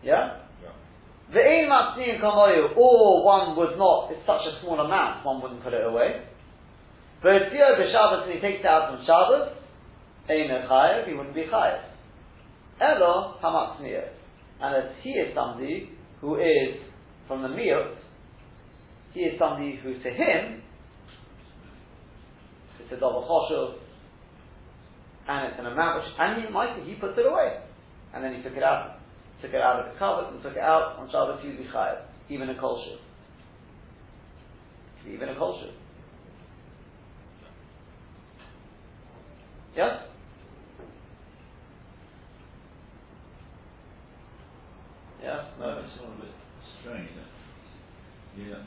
Yeah? 0.03 0.39
The 1.31 1.37
Ve'ein 1.37 1.69
matzniyin 1.69 2.19
kamoyu, 2.19 2.75
or 2.75 3.23
one 3.23 3.55
would 3.57 3.77
not, 3.77 4.11
it's 4.11 4.25
such 4.25 4.41
a 4.47 4.61
small 4.61 4.79
amount, 4.79 5.23
one 5.25 5.41
wouldn't 5.41 5.63
put 5.63 5.73
it 5.73 5.85
away. 5.85 6.23
But 7.21 7.29
V'etzio 7.29 7.77
b'Shabbos, 7.77 8.23
and 8.23 8.33
he 8.33 8.39
takes 8.39 8.61
it 8.61 8.65
out 8.65 8.89
on 8.89 9.05
Shabbos, 9.05 9.55
ein 10.29 10.49
chayev, 10.49 11.07
he 11.07 11.13
wouldn't 11.13 11.35
be 11.35 11.43
chayev. 11.43 11.81
Elo 12.81 13.35
hamatzniya. 13.43 14.09
And 14.61 14.75
as 14.75 14.91
he 15.03 15.11
is 15.11 15.35
somebody 15.35 15.91
who 16.21 16.35
is 16.35 16.77
from 17.27 17.43
the 17.43 17.49
miut, 17.49 17.95
he 19.13 19.21
is 19.21 19.39
somebody 19.39 19.79
who 19.81 19.93
to 20.01 20.09
him 20.09 20.61
it's 22.89 22.97
a 22.97 22.99
double 22.99 23.21
choshev, 23.21 23.77
and 25.27 25.51
it's 25.51 25.59
an 25.59 25.67
amount 25.67 26.01
which, 26.01 26.13
and 26.17 26.41
he 26.41 26.49
might 26.51 26.81
he 26.83 26.95
puts 26.95 27.13
it 27.17 27.25
away, 27.25 27.61
and 28.15 28.23
then 28.23 28.33
he 28.33 28.41
took 28.41 28.57
it 28.57 28.63
out, 28.63 28.97
took 29.41 29.53
it 29.53 29.61
out 29.61 29.85
of 29.85 29.93
the 29.93 29.99
cupboard 29.99 30.33
and 30.33 30.41
took 30.41 30.53
it 30.53 30.65
out 30.65 30.97
on 30.97 31.05
Shabbos 31.07 31.45
Yuzi 31.45 31.71
Chayev, 31.71 32.01
even 32.29 32.49
a 32.49 32.59
kol 32.59 32.83
even 35.07 35.29
a 35.29 35.35
kol 35.35 35.63
Yes. 39.75 40.01
Yeah. 45.21 45.45
No, 45.59 45.79
it's 45.79 45.99
a 45.99 46.01
little 46.01 46.15
bit 46.17 46.33
strange. 46.81 47.09
You 48.35 48.51
know, 48.51 48.63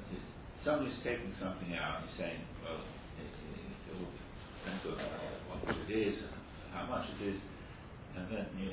somebody's 0.64 0.94
taking 1.02 1.34
something 1.42 1.74
out 1.74 2.02
and 2.02 2.10
saying, 2.18 2.40
well, 2.40 2.51
depends 4.62 4.86
on 4.86 4.94
what 5.50 5.66
it 5.74 5.90
is, 5.90 6.22
how 6.70 6.86
much 6.86 7.10
it 7.18 7.34
is, 7.34 7.38
and 8.14 8.30
then 8.30 8.46
you. 8.54 8.70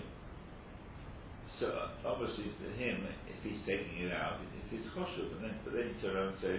So 1.57 1.73
obviously 2.05 2.53
for 2.61 2.69
him, 2.77 3.03
if 3.25 3.41
he's 3.41 3.59
taking 3.65 4.05
it 4.05 4.13
out, 4.13 4.39
it 4.39 4.69
is 4.69 4.85
choshev, 4.93 5.33
and 5.35 5.49
then 5.49 5.57
but 5.65 5.73
then 5.73 5.89
you 5.91 5.97
turn 5.99 6.15
around 6.15 6.37
and 6.37 6.41
say, 6.45 6.55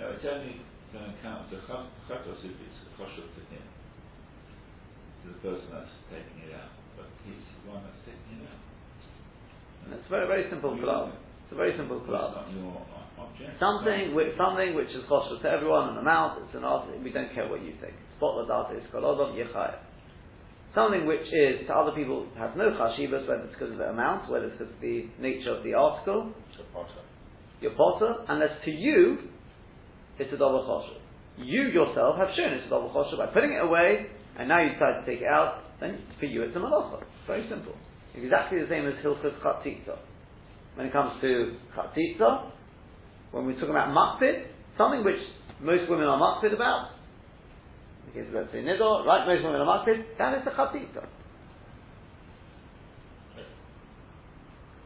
no, 0.00 0.16
it's 0.16 0.24
only 0.24 0.64
going 0.90 1.06
to 1.06 1.16
count 1.22 1.46
as 1.52 1.54
a 1.54 1.60
chatos 2.08 2.40
if 2.42 2.56
it's 2.56 2.80
choshev 2.96 3.28
to 3.28 3.42
him, 3.52 3.62
to 5.22 5.24
the 5.36 5.38
person 5.44 5.68
that's 5.70 5.94
taking 6.08 6.48
it 6.48 6.56
out, 6.56 6.72
but 6.96 7.06
he's 7.28 7.44
the 7.62 7.70
one 7.70 7.84
that's 7.84 8.02
taking 8.08 8.40
it 8.40 8.48
out. 8.48 8.64
And 9.84 9.94
it's 10.00 10.08
very 10.08 10.26
very 10.26 10.48
simple 10.48 10.74
klal. 10.80 11.12
It's 11.50 11.58
a 11.58 11.66
very 11.66 11.74
simple 11.76 11.98
klal. 12.06 12.30
Something 13.58 14.14
which 14.14 14.38
something 14.38 14.70
which 14.78 14.86
is 14.94 15.02
choshev 15.10 15.42
to 15.42 15.50
everyone 15.50 15.90
in 15.90 15.94
the 15.96 16.06
mouth. 16.06 16.38
It's 16.46 16.54
an 16.54 16.62
art. 16.62 16.86
We 17.02 17.10
don't 17.10 17.34
care 17.34 17.50
what 17.50 17.58
you 17.58 17.74
think. 17.82 17.94
Spot 18.18 18.46
data 18.46 18.78
is 18.78 18.86
kolodom 18.94 19.34
yechayah. 19.34 19.82
Something 20.76 21.06
which 21.10 21.26
is 21.26 21.66
to 21.66 21.74
other 21.74 21.90
people 21.90 22.28
has 22.38 22.54
no 22.54 22.70
chashivas, 22.70 23.26
whether 23.26 23.50
it's 23.50 23.58
because 23.58 23.72
of 23.72 23.78
the 23.78 23.90
amount, 23.90 24.30
whether 24.30 24.46
it's 24.46 24.58
because 24.58 24.72
of 24.72 24.80
the 24.80 25.10
nature 25.18 25.50
of 25.50 25.64
the 25.64 25.74
article. 25.74 26.30
It's 26.54 26.62
a 26.62 26.72
potter. 26.72 27.02
Your 27.60 27.72
potter, 27.74 28.14
unless 28.28 28.54
to 28.64 28.70
you 28.70 29.18
it's 30.20 30.32
a 30.32 30.38
double 30.38 30.62
choshev. 30.62 31.02
You 31.44 31.62
yourself 31.74 32.14
have 32.16 32.28
shown 32.36 32.54
it's 32.54 32.66
a 32.66 32.70
double 32.70 32.94
choshev 32.94 33.18
by 33.18 33.26
putting 33.34 33.54
it 33.54 33.60
away, 33.60 34.06
and 34.38 34.46
now 34.46 34.62
you 34.62 34.70
decide 34.70 35.02
to 35.02 35.04
take 35.04 35.22
it 35.22 35.26
out. 35.26 35.64
Then 35.80 35.98
for 36.20 36.26
you 36.26 36.42
it's 36.42 36.54
a 36.54 36.60
malacha. 36.60 37.02
Very 37.26 37.48
simple. 37.50 37.74
Exactly 38.14 38.60
the 38.60 38.68
same 38.70 38.86
as 38.86 38.94
hilchos 39.02 39.34
chatzitza. 39.42 39.98
When 40.80 40.88
it 40.88 40.92
comes 40.94 41.20
to 41.20 41.56
chatzitza, 41.76 42.52
when 43.32 43.44
we're 43.44 43.52
talking 43.52 43.68
about 43.68 43.92
makpid, 43.92 44.46
something 44.78 45.04
which 45.04 45.20
most 45.60 45.90
women 45.90 46.06
are 46.06 46.16
makpid 46.16 46.54
about, 46.54 46.92
in 48.06 48.14
case 48.14 48.28
of 48.28 48.34
let's 48.34 48.50
say 48.50 48.64
nidor, 48.64 49.04
right, 49.04 49.26
most 49.26 49.44
women 49.44 49.60
are 49.60 49.68
makpid, 49.68 50.04
that 50.16 50.38
is 50.38 50.44
the 50.46 50.52
chatzitza. 50.52 51.04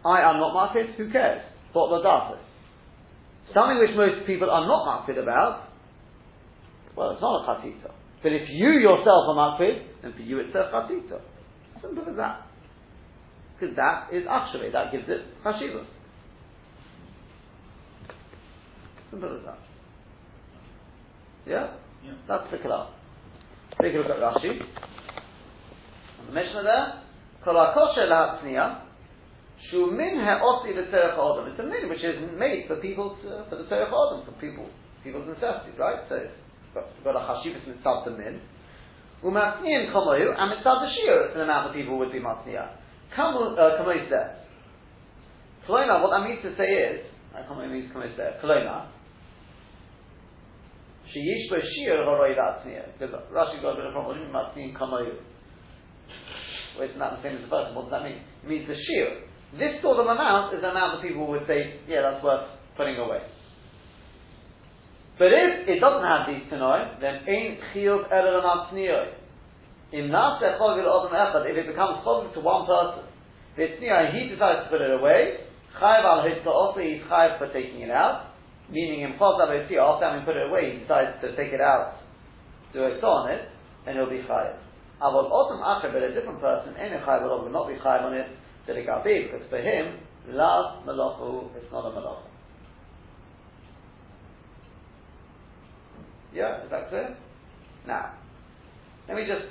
I 0.05 0.29
am 0.29 0.41
not 0.41 0.75
makpid, 0.75 0.97
who 0.97 1.13
cares? 1.13 1.43
What 1.73 2.03
the 2.03 2.39
Something 3.55 3.79
which 3.79 3.95
most 3.95 4.27
people 4.27 4.51
are 4.51 4.67
not 4.67 5.07
makpid 5.07 5.23
about, 5.23 5.69
well, 6.97 7.13
it's 7.13 7.23
not 7.23 7.45
a 7.45 7.47
chatzitza. 7.47 7.93
But 8.21 8.33
if 8.33 8.49
you 8.51 8.81
yourself 8.81 9.29
are 9.31 9.37
makpid, 9.37 9.87
then 10.03 10.13
for 10.13 10.23
you 10.23 10.41
it's 10.41 10.57
a 10.57 10.75
chatzitza. 10.75 11.21
Simple 11.81 12.11
as 12.11 12.17
that. 12.17 12.44
Because 13.59 13.77
that 13.77 14.09
is 14.13 14.25
actually, 14.29 14.71
that 14.71 14.91
gives 14.93 15.05
it 15.09 15.23
chashivah. 15.45 15.87
Simple 19.11 19.37
as 19.39 19.45
that. 19.45 19.59
Yeah? 21.47 21.77
Yeah. 22.05 22.13
That's 22.27 22.51
the 22.51 22.59
kalam. 22.59 22.91
Take 23.81 23.95
a 23.95 23.99
look 23.99 24.07
at 24.07 24.19
Rashi. 24.19 24.61
On 26.21 26.27
the 26.27 26.33
Mishnah 26.33 26.63
there, 26.63 27.03
Kol 27.45 27.55
HaKosher 27.55 28.09
LaHatzniya, 28.09 28.83
Shu 29.71 29.91
Min 29.91 30.17
Ha'osi 30.19 30.75
L'Tzerech 30.75 31.17
Ha'odom. 31.17 31.51
It's 31.51 31.61
a 31.61 31.63
min 31.63 31.89
which 31.89 32.03
is 32.03 32.31
made 32.39 32.67
for 32.69 32.77
people, 32.77 33.17
to, 33.23 33.47
for 33.51 33.57
the 33.57 33.65
Tzerech 33.65 33.91
Ha'odom, 33.91 34.27
for 34.27 34.33
people, 34.41 34.69
people's 35.03 35.27
necessities, 35.29 35.79
right? 35.79 36.07
So 36.09 36.17
it's 36.17 36.33
got, 37.05 37.17
a 37.17 37.21
Chashivas 37.21 37.67
Mitzvah 37.67 38.03
the 38.07 38.11
min. 38.17 38.41
U'Matzniyan 39.23 39.93
Komoyu, 39.93 40.35
and 40.37 40.51
Mitzvah 40.51 40.81
the 40.83 40.91
Shir, 40.95 41.27
it's 41.27 41.37
an 41.37 41.43
amount 41.43 41.69
of 41.69 41.75
people 41.75 41.99
would 41.99 42.13
be 42.13 42.21
Matzniya. 43.17 43.79
Kamoyu 43.79 43.99
uh, 43.99 44.09
says, 44.11 44.37
Kolona, 45.69 46.03
what 46.03 46.11
that 46.11 46.29
means 46.29 46.43
to 46.43 46.57
say 46.57 46.71
is, 46.71 47.07
Kamoyu 47.49 47.71
means 47.71 47.93
Kamoyu 47.93 48.17
says, 48.17 48.35
Kolona, 48.43 48.89
Sheyish 51.15 51.49
bo 51.49 51.57
shir 51.63 52.03
horoi 52.03 52.35
latzniya. 52.35 52.99
Because 52.99 53.15
Rashi 53.31 53.63
got 53.63 53.79
a 53.79 53.93
problem. 53.93 54.07
What 54.07 54.15
do 54.15 54.21
you 54.21 54.27
mean 54.27 54.35
matzniyin 54.35 54.75
kamayu? 54.75 55.15
Well, 56.75 56.89
it's 56.89 56.99
not 56.99 57.17
the 57.17 57.23
same 57.23 57.37
as 57.39 57.43
the 57.43 57.49
first 57.49 57.71
one. 57.71 57.75
What 57.75 57.91
does 57.91 57.95
that 57.95 58.03
mean? 58.03 58.19
It 58.43 58.49
means 58.49 58.67
the 58.67 58.75
shir. 58.75 59.23
This 59.55 59.79
sort 59.83 60.03
of 60.03 60.07
amount 60.07 60.55
is 60.55 60.61
the 60.61 60.71
amount 60.71 60.99
that 60.99 61.07
people 61.07 61.29
would 61.29 61.47
say, 61.47 61.79
yeah, 61.87 62.03
that's 62.03 62.25
worth 62.25 62.51
putting 62.77 62.97
away. 62.97 63.23
But 65.19 65.31
if 65.31 65.69
it 65.71 65.79
doesn't 65.79 66.03
have 66.03 66.27
these 66.27 66.51
tanoi, 66.51 66.99
then 67.01 67.23
ain't 67.29 67.61
chiyuv 67.71 68.11
erer 68.11 68.43
matzniyoy. 68.43 69.24
Chogil 70.03 70.85
odom 70.85 71.13
echad, 71.13 71.51
if 71.51 71.57
it 71.57 71.67
becomes 71.67 72.05
chogil 72.05 72.33
to 72.35 72.41
one 72.41 72.67
person, 72.67 73.05
and 73.57 74.17
he 74.17 74.29
decides 74.29 74.65
to 74.65 74.71
put 74.71 74.81
it 74.81 74.91
away, 74.91 75.39
chayiv 75.81 76.05
al 76.05 76.53
also 76.53 76.81
he's 76.81 77.03
chayiv 77.03 77.39
for 77.39 77.53
taking 77.53 77.81
it 77.81 77.91
out, 77.91 78.35
meaning 78.71 79.03
in 79.03 79.13
Chosav 79.15 79.51
after 79.51 80.05
having 80.05 80.25
put 80.25 80.37
it 80.37 80.49
away, 80.49 80.73
he 80.73 80.79
decides 80.81 81.21
to 81.21 81.37
take 81.37 81.53
it 81.53 81.61
out, 81.61 82.01
do 82.73 82.85
a 82.85 82.99
saw 83.01 83.25
on 83.25 83.31
it, 83.31 83.49
then 83.85 83.95
he'll 83.95 84.11
be 84.11 84.25
chayiv. 84.27 84.57
Avol 85.01 85.31
otam 85.31 85.63
acher, 85.63 85.93
but 85.93 86.03
a 86.03 86.15
different 86.15 86.41
person, 86.41 86.75
any 86.77 86.97
chayiv 86.97 87.23
will 87.23 87.51
not 87.51 87.69
be 87.69 87.75
chayiv 87.75 88.03
on 88.03 88.15
it, 88.15 88.27
delikabi, 88.69 89.31
because 89.31 89.47
for 89.49 89.59
him, 89.59 89.99
last 90.29 90.85
malachu, 90.87 91.55
it's 91.57 91.71
not 91.71 91.87
a 91.87 91.91
malacha. 91.91 92.27
Yeah, 96.33 96.65
is 96.65 96.71
that 96.71 96.89
clear? 96.89 97.17
Now, 97.87 98.15
let 99.07 99.17
me 99.17 99.25
just, 99.25 99.47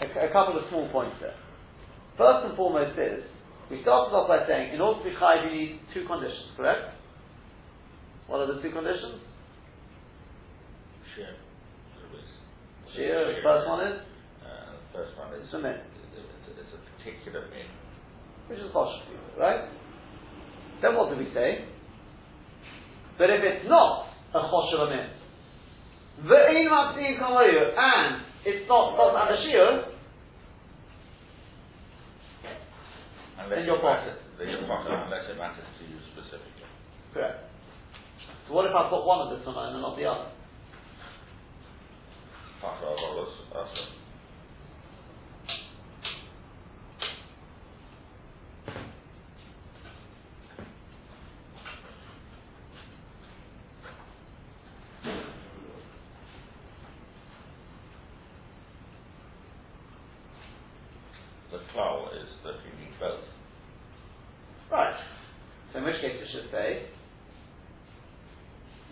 a, 0.00 0.28
a 0.28 0.32
couple 0.32 0.58
of 0.58 0.64
small 0.70 0.88
points 0.90 1.16
there. 1.20 1.34
First 2.16 2.46
and 2.46 2.56
foremost 2.56 2.98
is, 2.98 3.24
we 3.70 3.82
started 3.82 4.14
off 4.14 4.28
by 4.28 4.46
saying, 4.46 4.74
in 4.74 4.80
order 4.80 5.00
to 5.00 5.04
be 5.04 5.16
chayiv, 5.16 5.48
you 5.48 5.52
need 5.52 5.80
two 5.94 6.06
conditions, 6.06 6.52
correct? 6.56 6.92
What 8.26 8.40
are 8.40 8.54
the 8.54 8.60
two 8.62 8.70
conditions? 8.70 9.20
Share. 11.16 11.36
Share, 12.96 13.24
the 13.34 13.40
first 13.42 13.68
one 13.68 13.86
is? 13.88 14.00
Uh, 14.44 14.76
first 14.92 15.16
one 15.16 15.32
is 15.34 15.44
It's 15.44 15.54
a 15.54 15.58
min. 15.58 15.72
It's, 15.72 16.72
a- 16.72 17.02
particular 17.02 17.48
min. 17.50 17.66
Which 18.48 18.58
is 18.58 18.70
partial 18.72 19.00
right? 19.38 19.68
Then 20.82 20.96
what 20.96 21.10
do 21.10 21.16
we 21.16 21.32
say? 21.34 21.64
But 23.18 23.30
if 23.30 23.40
it's 23.42 23.68
not 23.68 24.08
a 24.34 24.40
choshev 24.40 24.90
min, 24.90 25.08
ve'in 26.28 26.68
matzin 26.68 27.18
kamayu, 27.18 27.72
and 27.76 28.22
it's 28.44 28.68
not 28.68 28.96
doesn't 28.96 29.20
have 29.20 29.30
a 29.30 29.38
shiur, 29.46 29.92
Unless 33.38 33.58
then 33.58 33.64
you're 33.66 33.76
it 33.76 33.82
potter. 33.82 34.06
matters, 34.06 34.18
then 34.38 34.48
you're 34.48 34.66
potter 34.66 34.94
unless 34.94 35.24
it 35.30 35.38
matters 35.38 35.66
to 35.78 35.84
you 35.84 35.98
specifically. 36.14 36.66
Correct. 37.14 37.50
So 38.48 38.54
what 38.54 38.66
if 38.66 38.74
I've 38.74 38.90
got 38.90 39.06
one 39.06 39.26
of 39.26 39.38
the 39.38 39.44
sunnah 39.44 39.72
and 39.72 39.82
not 39.82 39.96
the 39.96 40.04
other? 40.04 40.30
Potter 42.60 42.86
of 42.86 42.98
others, 42.98 43.34
us. 43.54 43.68
The 61.50 61.58
klal 61.74 62.08
is 62.16 62.28
that 62.44 62.54
you 62.64 62.72
need 62.80 62.94
both. 62.98 63.20
Right. 64.70 64.94
So 65.72 65.78
in 65.80 65.84
which 65.84 66.00
case 66.00 66.16
it 66.16 66.28
should 66.32 66.50
say, 66.50 66.86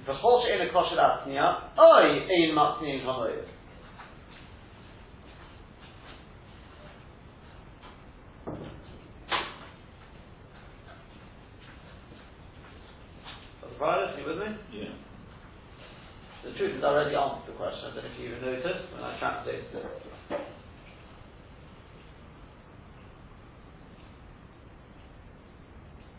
V'chol 0.06 0.44
she'en 0.44 0.60
a 0.60 0.72
kosher 0.72 0.96
atzniya, 0.96 1.78
oi 1.78 2.26
ein 2.28 2.54
matzniyin 2.54 3.04
chamoyim. 3.04 3.46
Right, 13.80 14.18
you 14.18 14.26
with 14.26 14.36
me? 14.36 14.44
Yeah. 14.74 14.92
The 16.44 16.52
truth 16.58 16.76
is 16.76 16.84
I 16.84 16.88
already 16.88 17.16
answered 17.16 17.46
the 17.48 17.56
question, 17.56 17.80
I 17.80 17.94
don't 17.94 18.04
know 18.04 18.10
if 18.12 18.20
you 18.20 18.28
even 18.28 18.42
noticed 18.42 18.92
when 18.92 19.02
I 19.02 19.18
translated 19.18 19.64
it. 19.72 19.86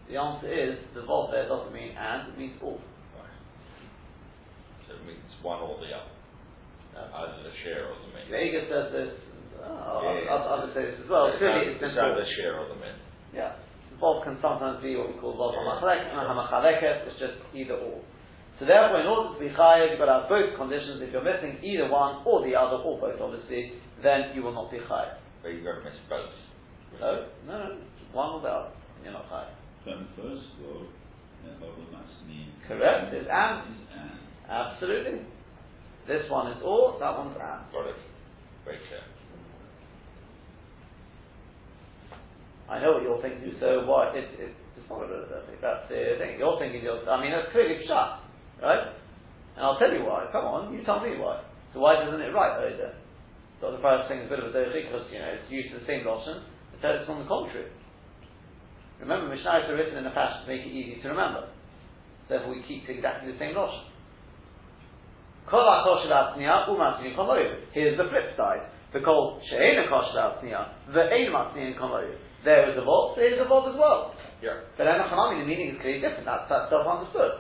The 0.09 0.17
answer 0.19 0.51
is, 0.51 0.75
the 0.93 1.01
vav 1.07 1.31
there 1.31 1.47
doesn't 1.47 1.71
mean 1.71 1.95
and, 1.95 2.33
it 2.33 2.37
means 2.37 2.59
all. 2.61 2.81
Right. 3.15 3.31
So 4.87 4.95
it 4.95 5.05
means 5.07 5.23
one 5.41 5.61
or 5.61 5.79
the 5.79 5.87
other. 5.95 6.11
Either 6.97 7.43
the 7.43 7.55
share 7.63 7.87
or 7.87 7.95
the 7.95 8.11
min. 8.11 8.20
Vega 8.31 8.63
says 8.71 8.87
this, 8.95 9.11
oh, 9.59 10.01
Yeah, 10.07 10.23
yeah. 10.23 10.33
others 10.33 10.47
others 10.49 10.71
say 10.73 10.83
this 10.87 10.99
as 11.03 11.09
well. 11.11 11.27
It's 11.27 11.37
Clearly 11.37 11.75
it's 11.75 11.83
it's 11.83 11.91
been 11.91 11.99
either 11.99 12.23
the 12.23 12.29
share 12.39 12.55
or 12.57 12.71
the 12.71 12.79
min. 12.79 12.95
Yeah. 13.35 13.59
Vav 13.99 14.23
can 14.23 14.39
sometimes 14.41 14.81
be 14.81 14.95
what 14.95 15.11
we 15.13 15.19
call 15.19 15.35
Vav 15.37 15.53
Yeah. 15.53 15.67
HaMachalek, 15.67 16.01
and 16.09 16.25
HaMachaleket, 16.31 16.95
it's 17.11 17.19
just 17.19 17.37
either 17.53 17.75
or. 17.77 17.99
So 18.57 18.65
therefore, 18.65 19.01
in 19.01 19.07
order 19.09 19.33
to 19.35 19.39
be 19.41 19.49
chayav, 19.53 19.89
you've 19.89 19.99
got 19.99 20.09
to 20.09 20.17
have 20.21 20.29
both 20.29 20.53
conditions. 20.57 21.01
If 21.01 21.11
you're 21.13 21.25
missing 21.25 21.57
either 21.65 21.89
one 21.89 22.21
or 22.25 22.45
the 22.45 22.53
other, 22.55 22.77
or 22.81 22.97
both 23.01 23.19
obviously, 23.19 23.73
then 24.01 24.31
you 24.33 24.41
will 24.45 24.53
not 24.53 24.69
be 24.71 24.77
chayav. 24.79 25.17
But 25.43 25.49
you've 25.53 25.65
got 25.65 25.81
to 25.81 25.83
miss 25.85 25.97
both. 26.09 26.29
No, 27.01 27.25
no, 27.47 27.53
no, 27.57 27.69
one 28.13 28.29
or 28.37 28.41
the 28.41 28.49
other, 28.49 28.71
and 28.97 29.01
you're 29.03 29.13
not 29.13 29.27
chayav. 29.29 29.53
From 29.83 30.05
the 30.05 30.09
first 30.13 30.45
law, 30.61 30.85
Baba 31.59 31.83
Masni. 31.89 32.53
Correct, 32.67 33.13
it's 33.13 33.25
and. 33.25 33.75
Is 33.75 33.81
and. 33.97 34.11
Absolutely. 34.49 35.25
This 36.07 36.29
one 36.29 36.51
is 36.53 36.61
or, 36.63 36.97
that 36.99 37.17
one's 37.17 37.37
and. 37.37 37.65
Got 37.73 37.87
it. 37.89 37.95
Very 38.65 38.77
clear. 38.87 39.01
I 42.69 42.79
know 42.79 42.93
what 42.93 43.03
you're 43.03 43.21
thinking, 43.21 43.51
so 43.59 43.83
what? 43.83 44.15
It, 44.15 44.31
it, 44.39 44.55
it's 44.79 44.87
not 44.89 45.03
a, 45.03 45.27
that's 45.59 45.89
the 45.89 46.15
thing. 46.17 46.39
You're 46.39 46.57
thinking, 46.57 46.83
you're, 46.83 47.03
I 47.09 47.19
mean, 47.19 47.35
that's 47.35 47.51
clearly 47.51 47.83
shut, 47.83 48.23
right? 48.63 48.95
And 49.55 49.65
I'll 49.65 49.77
tell 49.77 49.91
you 49.91 50.05
why. 50.07 50.31
Come 50.31 50.45
on, 50.45 50.71
you 50.71 50.83
tell 50.85 51.03
me 51.03 51.19
why. 51.19 51.43
So 51.73 51.79
why 51.79 51.99
doesn't 51.99 52.21
it 52.21 52.31
right? 52.31 52.71
So 53.59 53.71
the 53.71 53.83
first 53.83 54.07
thing 54.07 54.19
is 54.19 54.27
a 54.27 54.29
bit 54.29 54.39
of 54.39 54.49
a 54.49 54.53
dirty 54.53 54.87
because, 54.87 55.05
you 55.11 55.19
know, 55.19 55.35
it's 55.35 55.51
used 55.51 55.75
the 55.75 55.85
same 55.85 56.05
lotion. 56.05 56.47
It 56.73 56.79
says 56.81 57.03
it's 57.03 57.09
on 57.09 57.19
the 57.19 57.27
contrary. 57.27 57.69
Remember, 58.99 59.29
Mishnah 59.29 59.67
are 59.67 59.75
written 59.75 59.97
in 59.97 60.05
a 60.05 60.13
fashion 60.15 60.41
to 60.41 60.47
make 60.47 60.61
it 60.65 60.71
easy 60.71 61.01
to 61.01 61.09
remember. 61.09 61.49
Therefore, 62.29 62.55
we 62.55 62.63
keep 62.67 62.87
exactly 62.87 63.31
the 63.31 63.37
same 63.37 63.55
lotion. 63.55 63.83
Kol 63.85 63.89
ha'kosher 63.89 63.89
ha'tzniya, 63.89 63.89
u'matzniya 63.91 65.29
komoyu. 65.29 65.30
Here's 67.73 67.97
the 67.97 68.07
flip 68.09 68.37
side. 68.37 68.69
The 68.93 68.99
kol 68.99 69.41
she'ena 69.49 69.87
kosher 69.87 70.19
ha'tzniya, 70.19 70.91
ve'ein 70.91 71.31
matzniya 71.31 71.79
komoyu. 71.79 72.15
There 72.43 72.69
is 72.71 72.77
a 72.77 72.81
vav, 72.81 73.15
there 73.15 73.33
is 73.33 73.39
a 73.39 73.45
vav 73.45 73.69
as 73.71 73.79
well. 73.79 74.13
Yeah. 74.41 74.59
But 74.77 74.87
Enochanami, 74.87 75.41
the 75.41 75.47
meaning 75.47 75.75
is 75.75 75.81
clearly 75.81 76.01
different. 76.01 76.25
That's, 76.25 76.49
that's 76.49 76.69
self-understood. 76.69 77.31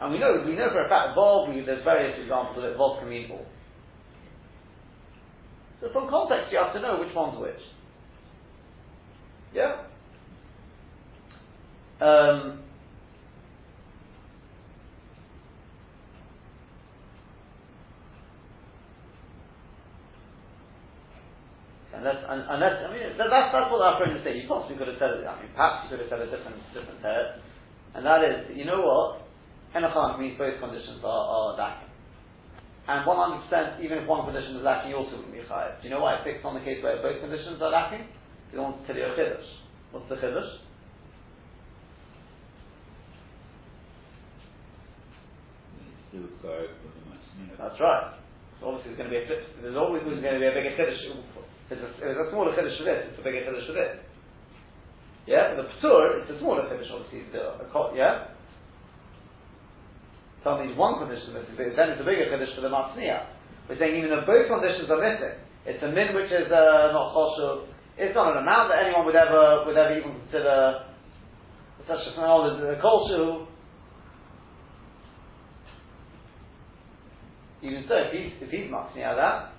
And 0.00 0.12
we 0.12 0.18
know, 0.18 0.42
we 0.46 0.54
know 0.56 0.70
for 0.70 0.86
a 0.86 0.88
fact, 0.88 1.16
we, 1.48 1.60
there's 1.64 1.84
various 1.84 2.18
examples 2.22 2.58
of 2.58 2.64
it, 2.64 2.78
vav 2.78 3.00
can 3.00 3.08
mean 3.10 3.30
all. 3.30 3.46
So 5.80 5.92
from 5.92 6.08
context, 6.08 6.50
you 6.50 6.58
have 6.58 6.72
to 6.72 6.80
know 6.80 6.98
which 6.98 7.14
one's 7.14 7.38
which. 7.38 7.60
Yeah? 9.52 9.84
Um, 12.00 12.63
Unless, 22.04 22.20
un, 22.28 22.44
unless 22.52 22.84
I 22.84 22.92
mean, 22.92 23.16
that, 23.16 23.32
that's, 23.32 23.48
that's 23.48 23.72
what 23.72 23.80
our 23.80 23.96
friend 23.96 24.12
is 24.12 24.20
saying. 24.20 24.36
You 24.36 24.44
possibly 24.44 24.76
could 24.76 24.92
have 24.92 25.00
said 25.00 25.16
it. 25.16 25.24
I 25.24 25.40
mean, 25.40 25.48
perhaps 25.56 25.88
you 25.88 25.96
could 25.96 26.04
have 26.04 26.12
said 26.12 26.20
a 26.20 26.28
different, 26.28 26.60
different 26.76 27.00
text. 27.00 27.40
And 27.96 28.04
that 28.04 28.20
is, 28.20 28.52
you 28.52 28.68
know 28.68 28.84
what? 28.84 29.24
Henachan 29.72 30.20
means 30.20 30.36
both 30.36 30.60
conditions 30.60 31.00
are, 31.00 31.24
are 31.32 31.56
lacking. 31.56 31.88
And 32.92 33.08
100%, 33.08 33.80
even 33.80 34.04
if 34.04 34.06
one 34.06 34.28
condition 34.28 34.60
is 34.60 34.64
lacking, 34.68 34.92
you 34.92 35.00
also 35.00 35.16
wouldn't 35.16 35.32
be 35.32 35.40
chayav. 35.48 35.80
Do 35.80 35.88
you 35.88 35.96
know 35.96 36.04
why 36.04 36.20
I 36.20 36.24
fixed 36.28 36.44
on 36.44 36.52
the 36.52 36.60
case 36.60 36.84
where 36.84 37.00
both 37.00 37.24
conditions 37.24 37.56
are 37.64 37.72
lacking? 37.72 38.04
Because 38.52 38.60
I 38.60 38.62
want 38.68 38.76
to 38.76 38.84
tell 38.84 39.00
you 39.00 39.08
a 39.08 39.16
chiddush. 39.16 39.48
What's 39.96 40.04
the 40.12 40.20
chiddush? 40.20 40.60
It's 45.80 46.04
still 46.12 46.28
correct 46.44 46.76
for 46.84 46.92
the 46.92 47.00
Masni. 47.08 47.48
That's 47.56 47.80
right. 47.80 48.20
So 48.60 48.76
obviously 48.76 48.92
there's 48.92 49.00
going 49.00 49.08
to 49.08 49.16
be 49.16 49.24
a. 49.24 49.64
There's 49.64 49.80
always 49.80 50.04
going 50.04 50.20
to 50.20 50.20
be 50.20 50.28
a 50.28 50.52
bigger 50.52 50.76
chiddush. 50.76 51.00
It's 51.74 51.82
a, 51.82 51.90
it's 52.06 52.20
a 52.22 52.30
smaller 52.30 52.54
chiddush 52.54 52.78
for 52.78 52.86
this. 52.86 53.10
It's 53.10 53.18
a 53.18 53.24
bigger 53.26 53.42
chiddush 53.42 53.66
for 53.66 53.74
this. 53.74 53.98
Yeah, 55.26 55.50
for 55.50 55.62
the 55.62 55.68
p'tur, 55.74 56.22
it's 56.22 56.30
a 56.30 56.38
smaller 56.38 56.70
chiddush. 56.70 56.86
Obviously, 56.94 57.26
a, 57.34 57.58
a 57.60 57.66
co- 57.74 57.90
yeah. 57.98 58.30
Tell 60.46 60.62
me 60.62 60.70
one 60.78 61.00
condition 61.02 61.34
is 61.34 61.50
missing, 61.50 61.74
then 61.74 61.96
it's 61.96 62.00
a 62.00 62.06
bigger 62.06 62.30
chiddush 62.30 62.54
for 62.54 62.62
the 62.62 62.70
matzniya. 62.70 63.26
We're 63.66 63.78
saying 63.80 63.96
even 63.96 64.10
though 64.10 64.28
both 64.28 64.46
conditions 64.46 64.86
are 64.92 65.00
missing, 65.00 65.34
it's 65.64 65.82
a 65.82 65.88
min 65.88 66.14
which 66.14 66.30
is 66.30 66.52
uh, 66.52 66.92
not 66.92 67.16
choshev. 67.16 67.66
It's 67.96 68.14
not 68.14 68.36
an 68.36 68.42
amount 68.44 68.68
that 68.68 68.84
anyone 68.84 69.06
would 69.06 69.16
ever 69.16 69.64
would 69.66 69.76
ever 69.76 69.96
even 69.96 70.20
consider 70.20 70.84
such 71.88 72.04
a 72.04 72.12
as 72.12 72.60
a 72.60 72.80
kolshu. 72.84 73.46
Even 77.62 77.84
so, 77.88 77.96
if 77.96 78.12
he's 78.12 78.32
if 78.44 78.50
he's 78.50 78.68
matzniya 78.70 79.16
that, 79.16 79.53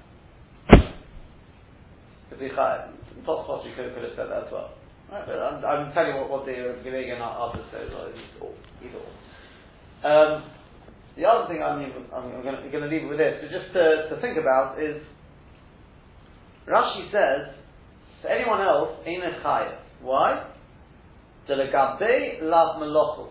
could 2.35 2.49
be 2.49 2.55
chayav. 2.55 2.91
Tosfos 3.25 3.65
you 3.65 3.75
could, 3.75 3.93
could 3.95 4.03
have 4.03 4.13
said 4.15 4.29
that 4.29 4.47
as 4.47 4.51
well. 4.51 4.75
Right, 5.11 5.25
but 5.25 5.39
I'm, 5.39 5.63
I'm 5.65 5.93
telling 5.93 6.13
you 6.13 6.21
what, 6.21 6.29
what 6.29 6.45
the 6.45 6.51
Geveg 6.51 7.13
and 7.13 7.21
others 7.21 7.65
say 7.71 7.83
as 7.85 7.91
well. 7.91 8.07
It's 8.09 8.19
all, 8.41 8.53
either 8.83 8.99
or. 8.99 9.11
Um, 10.05 10.51
the 11.15 11.23
other 11.25 11.47
thing 11.47 11.63
I'm, 11.63 11.79
I'm 12.13 12.43
going 12.43 12.83
to 12.83 12.87
leave 12.87 13.03
it 13.03 13.09
with 13.09 13.17
this, 13.17 13.39
but 13.41 13.49
just 13.49 13.73
to, 13.73 14.09
to 14.13 14.21
think 14.21 14.37
about 14.37 14.81
is, 14.81 15.01
Rashi 16.67 17.09
says, 17.11 17.55
to 18.23 18.31
anyone 18.31 18.61
else, 18.61 18.99
ain't 19.05 19.23
a 19.23 19.39
chayav. 19.43 19.77
Why? 20.01 20.51
Delegabe 21.47 22.41
lav 22.41 22.81
melochu. 22.81 23.29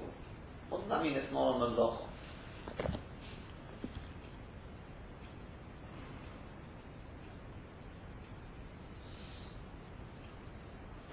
What 0.70 0.80
does 0.80 0.90
that 0.90 1.02
mean? 1.02 1.12
It's 1.12 1.32
not 1.32 1.56
a 1.56 1.60
melochu. 1.60 2.03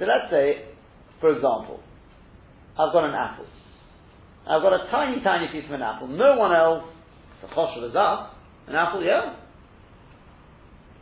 So 0.01 0.07
let's 0.07 0.31
say, 0.31 0.65
for 1.19 1.29
example, 1.29 1.79
I've 2.71 2.91
got 2.91 3.03
an 3.05 3.13
apple. 3.13 3.45
I've 4.47 4.63
got 4.63 4.73
a 4.73 4.89
tiny, 4.89 5.21
tiny 5.21 5.47
piece 5.49 5.65
of 5.65 5.73
an 5.73 5.83
apple. 5.83 6.07
No 6.07 6.37
one 6.37 6.55
else, 6.55 6.85
the 7.43 7.47
choshev 7.49 7.87
is 7.87 7.95
up. 7.95 8.35
An 8.67 8.73
apple, 8.73 9.03
yeah? 9.03 9.35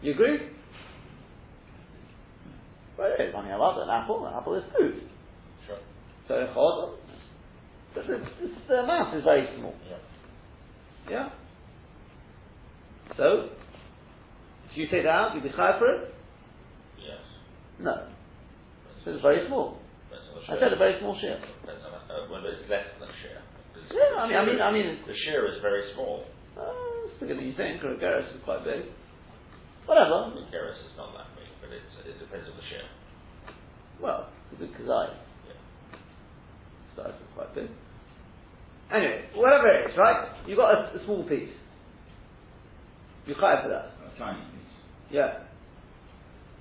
You 0.01 0.11
agree? 0.11 0.39
Well, 2.97 3.09
it's 3.17 3.33
only 3.37 3.51
about 3.51 3.81
an 3.81 3.89
apple. 3.89 4.25
An 4.25 4.33
apple 4.33 4.55
is 4.55 4.63
food. 4.77 5.01
Sure. 5.65 5.77
So, 6.27 6.33
choshev, 6.53 6.95
the, 7.95 8.01
the, 8.01 8.51
the 8.67 8.73
amount 8.83 9.15
is 9.15 9.23
very 9.23 9.47
small. 9.57 9.75
Yeah. 9.89 9.97
Yeah? 11.09 11.29
So, 13.15 13.47
if 14.69 14.77
you 14.77 14.87
take 14.89 15.03
that 15.03 15.09
out, 15.09 15.35
you'll 15.35 15.43
be 15.43 15.49
high 15.51 15.79
for 15.79 15.87
it? 15.87 16.13
Yes. 16.97 17.19
No. 17.79 18.09
So 19.05 19.11
it's 19.15 19.21
very 19.23 19.47
small. 19.47 19.79
Depends 20.09 20.27
on 20.29 20.33
the 20.35 20.41
I 20.49 20.59
said 20.59 20.73
a 20.73 20.79
very 20.79 20.95
small 20.99 21.15
share. 21.21 21.39
Depends 21.39 21.83
on 21.87 21.93
uh, 21.95 22.27
whether 22.31 22.51
it's 22.51 22.67
less 22.69 22.85
than 22.99 23.07
a 23.07 23.17
share. 23.23 23.41
Because 23.71 23.87
Yeah, 23.95 24.19
I 24.19 24.27
mean, 24.27 24.37
I 24.37 24.43
mean, 24.45 24.59
I 24.61 24.69
mean, 24.71 24.87
the 25.07 25.15
share 25.25 25.47
is 25.47 25.61
very 25.61 25.91
small. 25.95 26.25
uh, 26.59 27.07
it's 27.07 27.15
bigger 27.19 27.35
than 27.35 27.45
you 27.47 27.55
think. 27.55 27.83
Or 27.83 27.95
Garris 27.95 28.27
is 28.35 28.41
quite 28.43 28.63
big. 28.67 28.89
Whatever. 29.87 30.35
The 30.35 30.45
Garris 30.51 30.77
is 30.83 30.93
not 30.99 31.15
that 31.15 31.31
big, 31.39 31.49
but 31.63 31.69
it's, 31.73 31.93
it 32.05 32.19
depends 32.19 32.45
on 32.49 32.55
the 32.59 32.65
share. 32.69 32.87
Well, 34.01 34.29
It's 34.51 34.61
a 34.61 34.65
big 34.65 34.73
kazai. 34.75 35.15
Size 36.95 37.15
is 37.15 37.29
quite 37.35 37.53
big. 37.55 37.69
Anyway, 38.91 39.25
whatever 39.35 39.67
it 39.69 39.91
is, 39.91 39.97
right? 39.97 40.29
You've 40.47 40.57
got 40.57 40.73
a, 40.73 40.99
a 40.99 41.05
small 41.05 41.23
piece. 41.23 41.49
You're 43.27 43.37
quite 43.37 43.61
for 43.61 43.69
that. 43.69 43.93
A 44.01 44.17
tiny 44.17 44.41
piece. 44.49 44.73
Yeah. 45.11 45.45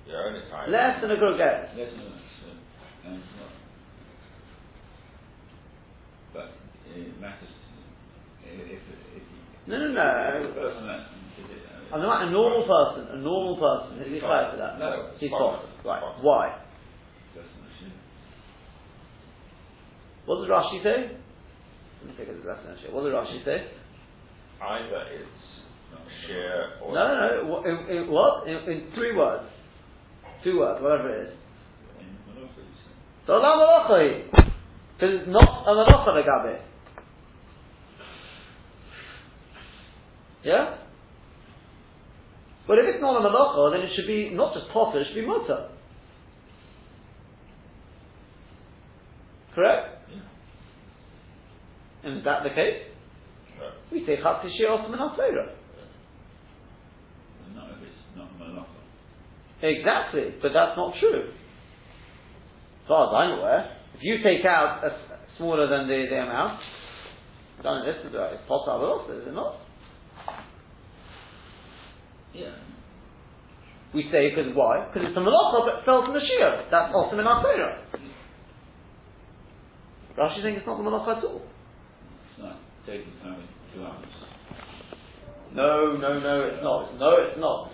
You're 0.07 0.27
only 0.27 0.41
tired. 0.51 0.69
Less 0.69 1.01
than 1.01 1.11
a 1.11 1.17
groget. 1.17 1.73
Less 1.77 1.89
than 1.89 2.05
that. 3.09 3.23
So, 3.23 3.41
and 3.41 3.41
not. 3.41 3.53
But 6.33 6.47
it 6.95 7.19
matters 7.21 7.49
if, 8.45 8.59
if, 8.69 8.81
if 9.17 9.23
No, 9.67 9.77
no, 9.77 9.87
no. 9.87 10.53
person 10.53 10.87
that 10.87 11.01
did 11.37 11.57
it. 11.57 11.63
I'm 11.93 12.01
not 12.01 12.27
a 12.27 12.29
normal 12.31 12.63
person, 12.69 13.07
a 13.13 13.17
normal 13.17 13.57
person, 13.57 14.01
is 14.05 14.13
he 14.13 14.19
Fine. 14.21 14.51
for 14.51 14.57
that? 14.57 14.77
No, 14.79 15.09
He's 15.17 15.31
fine. 15.31 15.39
fine. 15.39 15.85
Right. 15.85 16.01
Fine. 16.01 16.23
Why? 16.23 16.57
That's 17.35 17.47
not. 17.57 17.69
What 20.25 20.35
does 20.41 20.49
Rashi 20.49 20.83
say? 20.83 21.17
Let 22.05 22.05
me 22.05 22.13
take 22.17 22.29
a 22.29 22.31
look 22.33 22.45
at 22.45 22.65
lesson. 22.69 22.93
What 22.93 23.01
does 23.03 23.13
Rashi 23.13 23.43
say? 23.43 23.67
Either 24.61 25.03
it's 25.09 25.39
sheer 26.27 26.73
or 26.83 26.93
No, 26.93 27.07
no, 27.07 27.43
no. 27.43 27.49
Wha- 27.49 27.63
In, 27.63 27.97
in 27.97 28.11
what? 28.11 28.47
In, 28.47 28.55
in 28.69 28.91
three 28.93 29.15
words. 29.15 29.49
Two 30.43 30.59
words, 30.59 30.81
whatever 30.83 31.09
it 31.15 31.27
is. 31.29 31.33
In 33.29 33.35
Morocco, 33.35 33.95
you 33.97 34.09
say. 34.09 34.19
So 34.29 34.33
la 34.37 34.37
malacha 34.37 34.43
Because 34.97 35.15
it's 35.21 35.29
not 35.29 35.63
a 35.67 35.71
malacha 35.71 36.09
legabe. 36.17 36.59
Yeah? 40.43 40.75
But 42.67 42.79
if 42.79 42.85
it's 42.87 43.01
not 43.01 43.23
a 43.23 43.29
malacha, 43.29 43.71
then 43.71 43.81
it 43.81 43.91
should 43.95 44.07
be 44.07 44.31
not 44.31 44.53
just 44.55 44.67
potter, 44.73 45.01
it 45.01 45.07
should 45.07 45.15
be 45.21 45.27
mutter. 45.27 45.69
Correct? 49.53 49.87
Yeah. 50.09 50.21
And 52.09 52.17
is 52.19 52.23
that 52.23 52.43
the 52.43 52.49
case? 52.49 52.83
We 53.91 54.05
say 54.05 54.17
chatzi 54.17 54.49
shir 54.57 54.69
osam 54.69 54.93
and 54.93 55.01
asera. 55.01 55.49
But 57.43 57.53
Not 57.55 57.69
if 57.71 57.77
it's 57.83 58.15
not 58.15 58.39
Morocco. 58.39 58.67
Exactly, 59.61 60.33
but 60.41 60.53
that's 60.53 60.77
not 60.77 60.93
true. 60.99 61.33
Far 62.89 63.05
as 63.05 63.13
I'm 63.13 63.37
aware, 63.37 63.59
eh? 63.59 63.73
if 63.93 64.01
you 64.01 64.17
take 64.25 64.43
out 64.49 64.81
a 64.83 64.89
smaller 65.37 65.69
than 65.69 65.87
the, 65.87 66.09
the 66.09 66.25
amount, 66.25 66.59
done 67.61 67.85
this 67.85 68.01
is 68.01 68.09
right, 68.17 68.33
it's 68.33 68.41
possible, 68.49 69.05
is 69.13 69.27
it 69.27 69.33
not? 69.35 69.61
Yeah. 72.33 72.57
We 73.93 74.09
say 74.11 74.33
because 74.33 74.49
why? 74.57 74.89
Because 74.89 75.09
it's 75.09 75.17
a 75.17 75.21
malacha 75.21 75.69
but 75.69 75.73
it 75.77 75.85
fell 75.85 76.01
from 76.01 76.13
the 76.17 76.19
shir. 76.25 76.65
That's 76.73 76.89
awesome 76.93 77.19
in 77.19 77.27
our 77.27 77.41
Torah. 77.45 77.77
Rashi 80.17 80.41
saying 80.41 80.57
it's 80.57 80.65
not 80.65 80.77
the 80.77 80.83
malacha 80.89 81.17
at 81.17 81.23
all. 81.23 81.45
It's 81.45 82.41
not 82.41 82.57
taking 82.85 83.13
time 83.21 83.45
two 83.73 83.85
hours. 83.85 84.05
No, 85.53 85.93
no, 85.93 86.19
no, 86.19 86.41
it's 86.41 86.63
not. 86.63 86.97
No, 86.97 87.21
it's 87.21 87.37
not. 87.37 87.69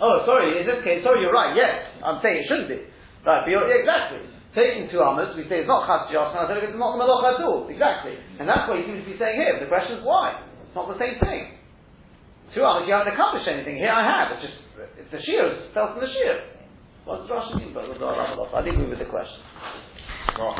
Oh, 0.00 0.22
sorry, 0.26 0.62
in 0.62 0.66
this 0.66 0.82
case, 0.84 1.02
sorry, 1.02 1.22
you're 1.22 1.32
right, 1.34 1.54
yes. 1.58 2.02
I'm 2.04 2.22
saying 2.22 2.42
it 2.42 2.46
shouldn't 2.46 2.68
be. 2.68 2.78
Right, 3.26 3.42
but 3.42 3.50
you're, 3.50 3.66
exactly. 3.66 4.33
Taking 4.54 4.86
two 4.86 5.02
amas, 5.02 5.34
we 5.34 5.50
say 5.50 5.66
it's 5.66 5.70
not 5.70 5.82
chas 5.90 6.14
and 6.14 6.38
I 6.38 6.46
said 6.46 6.62
it's 6.62 6.78
not 6.78 6.94
the 6.94 7.02
malacha 7.02 7.38
at 7.38 7.42
all. 7.42 7.66
Exactly. 7.66 8.14
And 8.38 8.46
that's 8.46 8.70
what 8.70 8.78
he 8.78 8.86
seems 8.86 9.02
to 9.02 9.10
be 9.10 9.18
saying 9.18 9.34
here. 9.34 9.58
The 9.58 9.66
question 9.66 9.98
is 9.98 10.02
why? 10.06 10.46
It's 10.62 10.74
not 10.78 10.86
the 10.86 10.98
same 11.02 11.18
thing. 11.18 11.58
Two 12.54 12.62
amas, 12.62 12.86
you 12.86 12.94
haven't 12.94 13.10
accomplished 13.10 13.50
anything. 13.50 13.82
Here 13.82 13.90
I 13.90 14.06
have. 14.06 14.38
It's 14.38 14.46
just, 14.46 14.58
it's 14.94 15.10
the 15.10 15.18
shear, 15.26 15.42
it's 15.50 15.74
fell 15.74 15.90
from 15.90 16.06
the 16.06 16.10
shear. 16.14 16.54
What 17.02 17.26
does 17.26 17.34
Rashi 17.34 17.58
mean 17.58 17.74
by 17.74 17.82
the 17.82 17.98
malacha? 17.98 18.46
I 18.54 18.62
leave 18.62 18.78
you 18.78 18.86
with 18.86 19.02
the 19.02 19.10
question. 19.10 19.42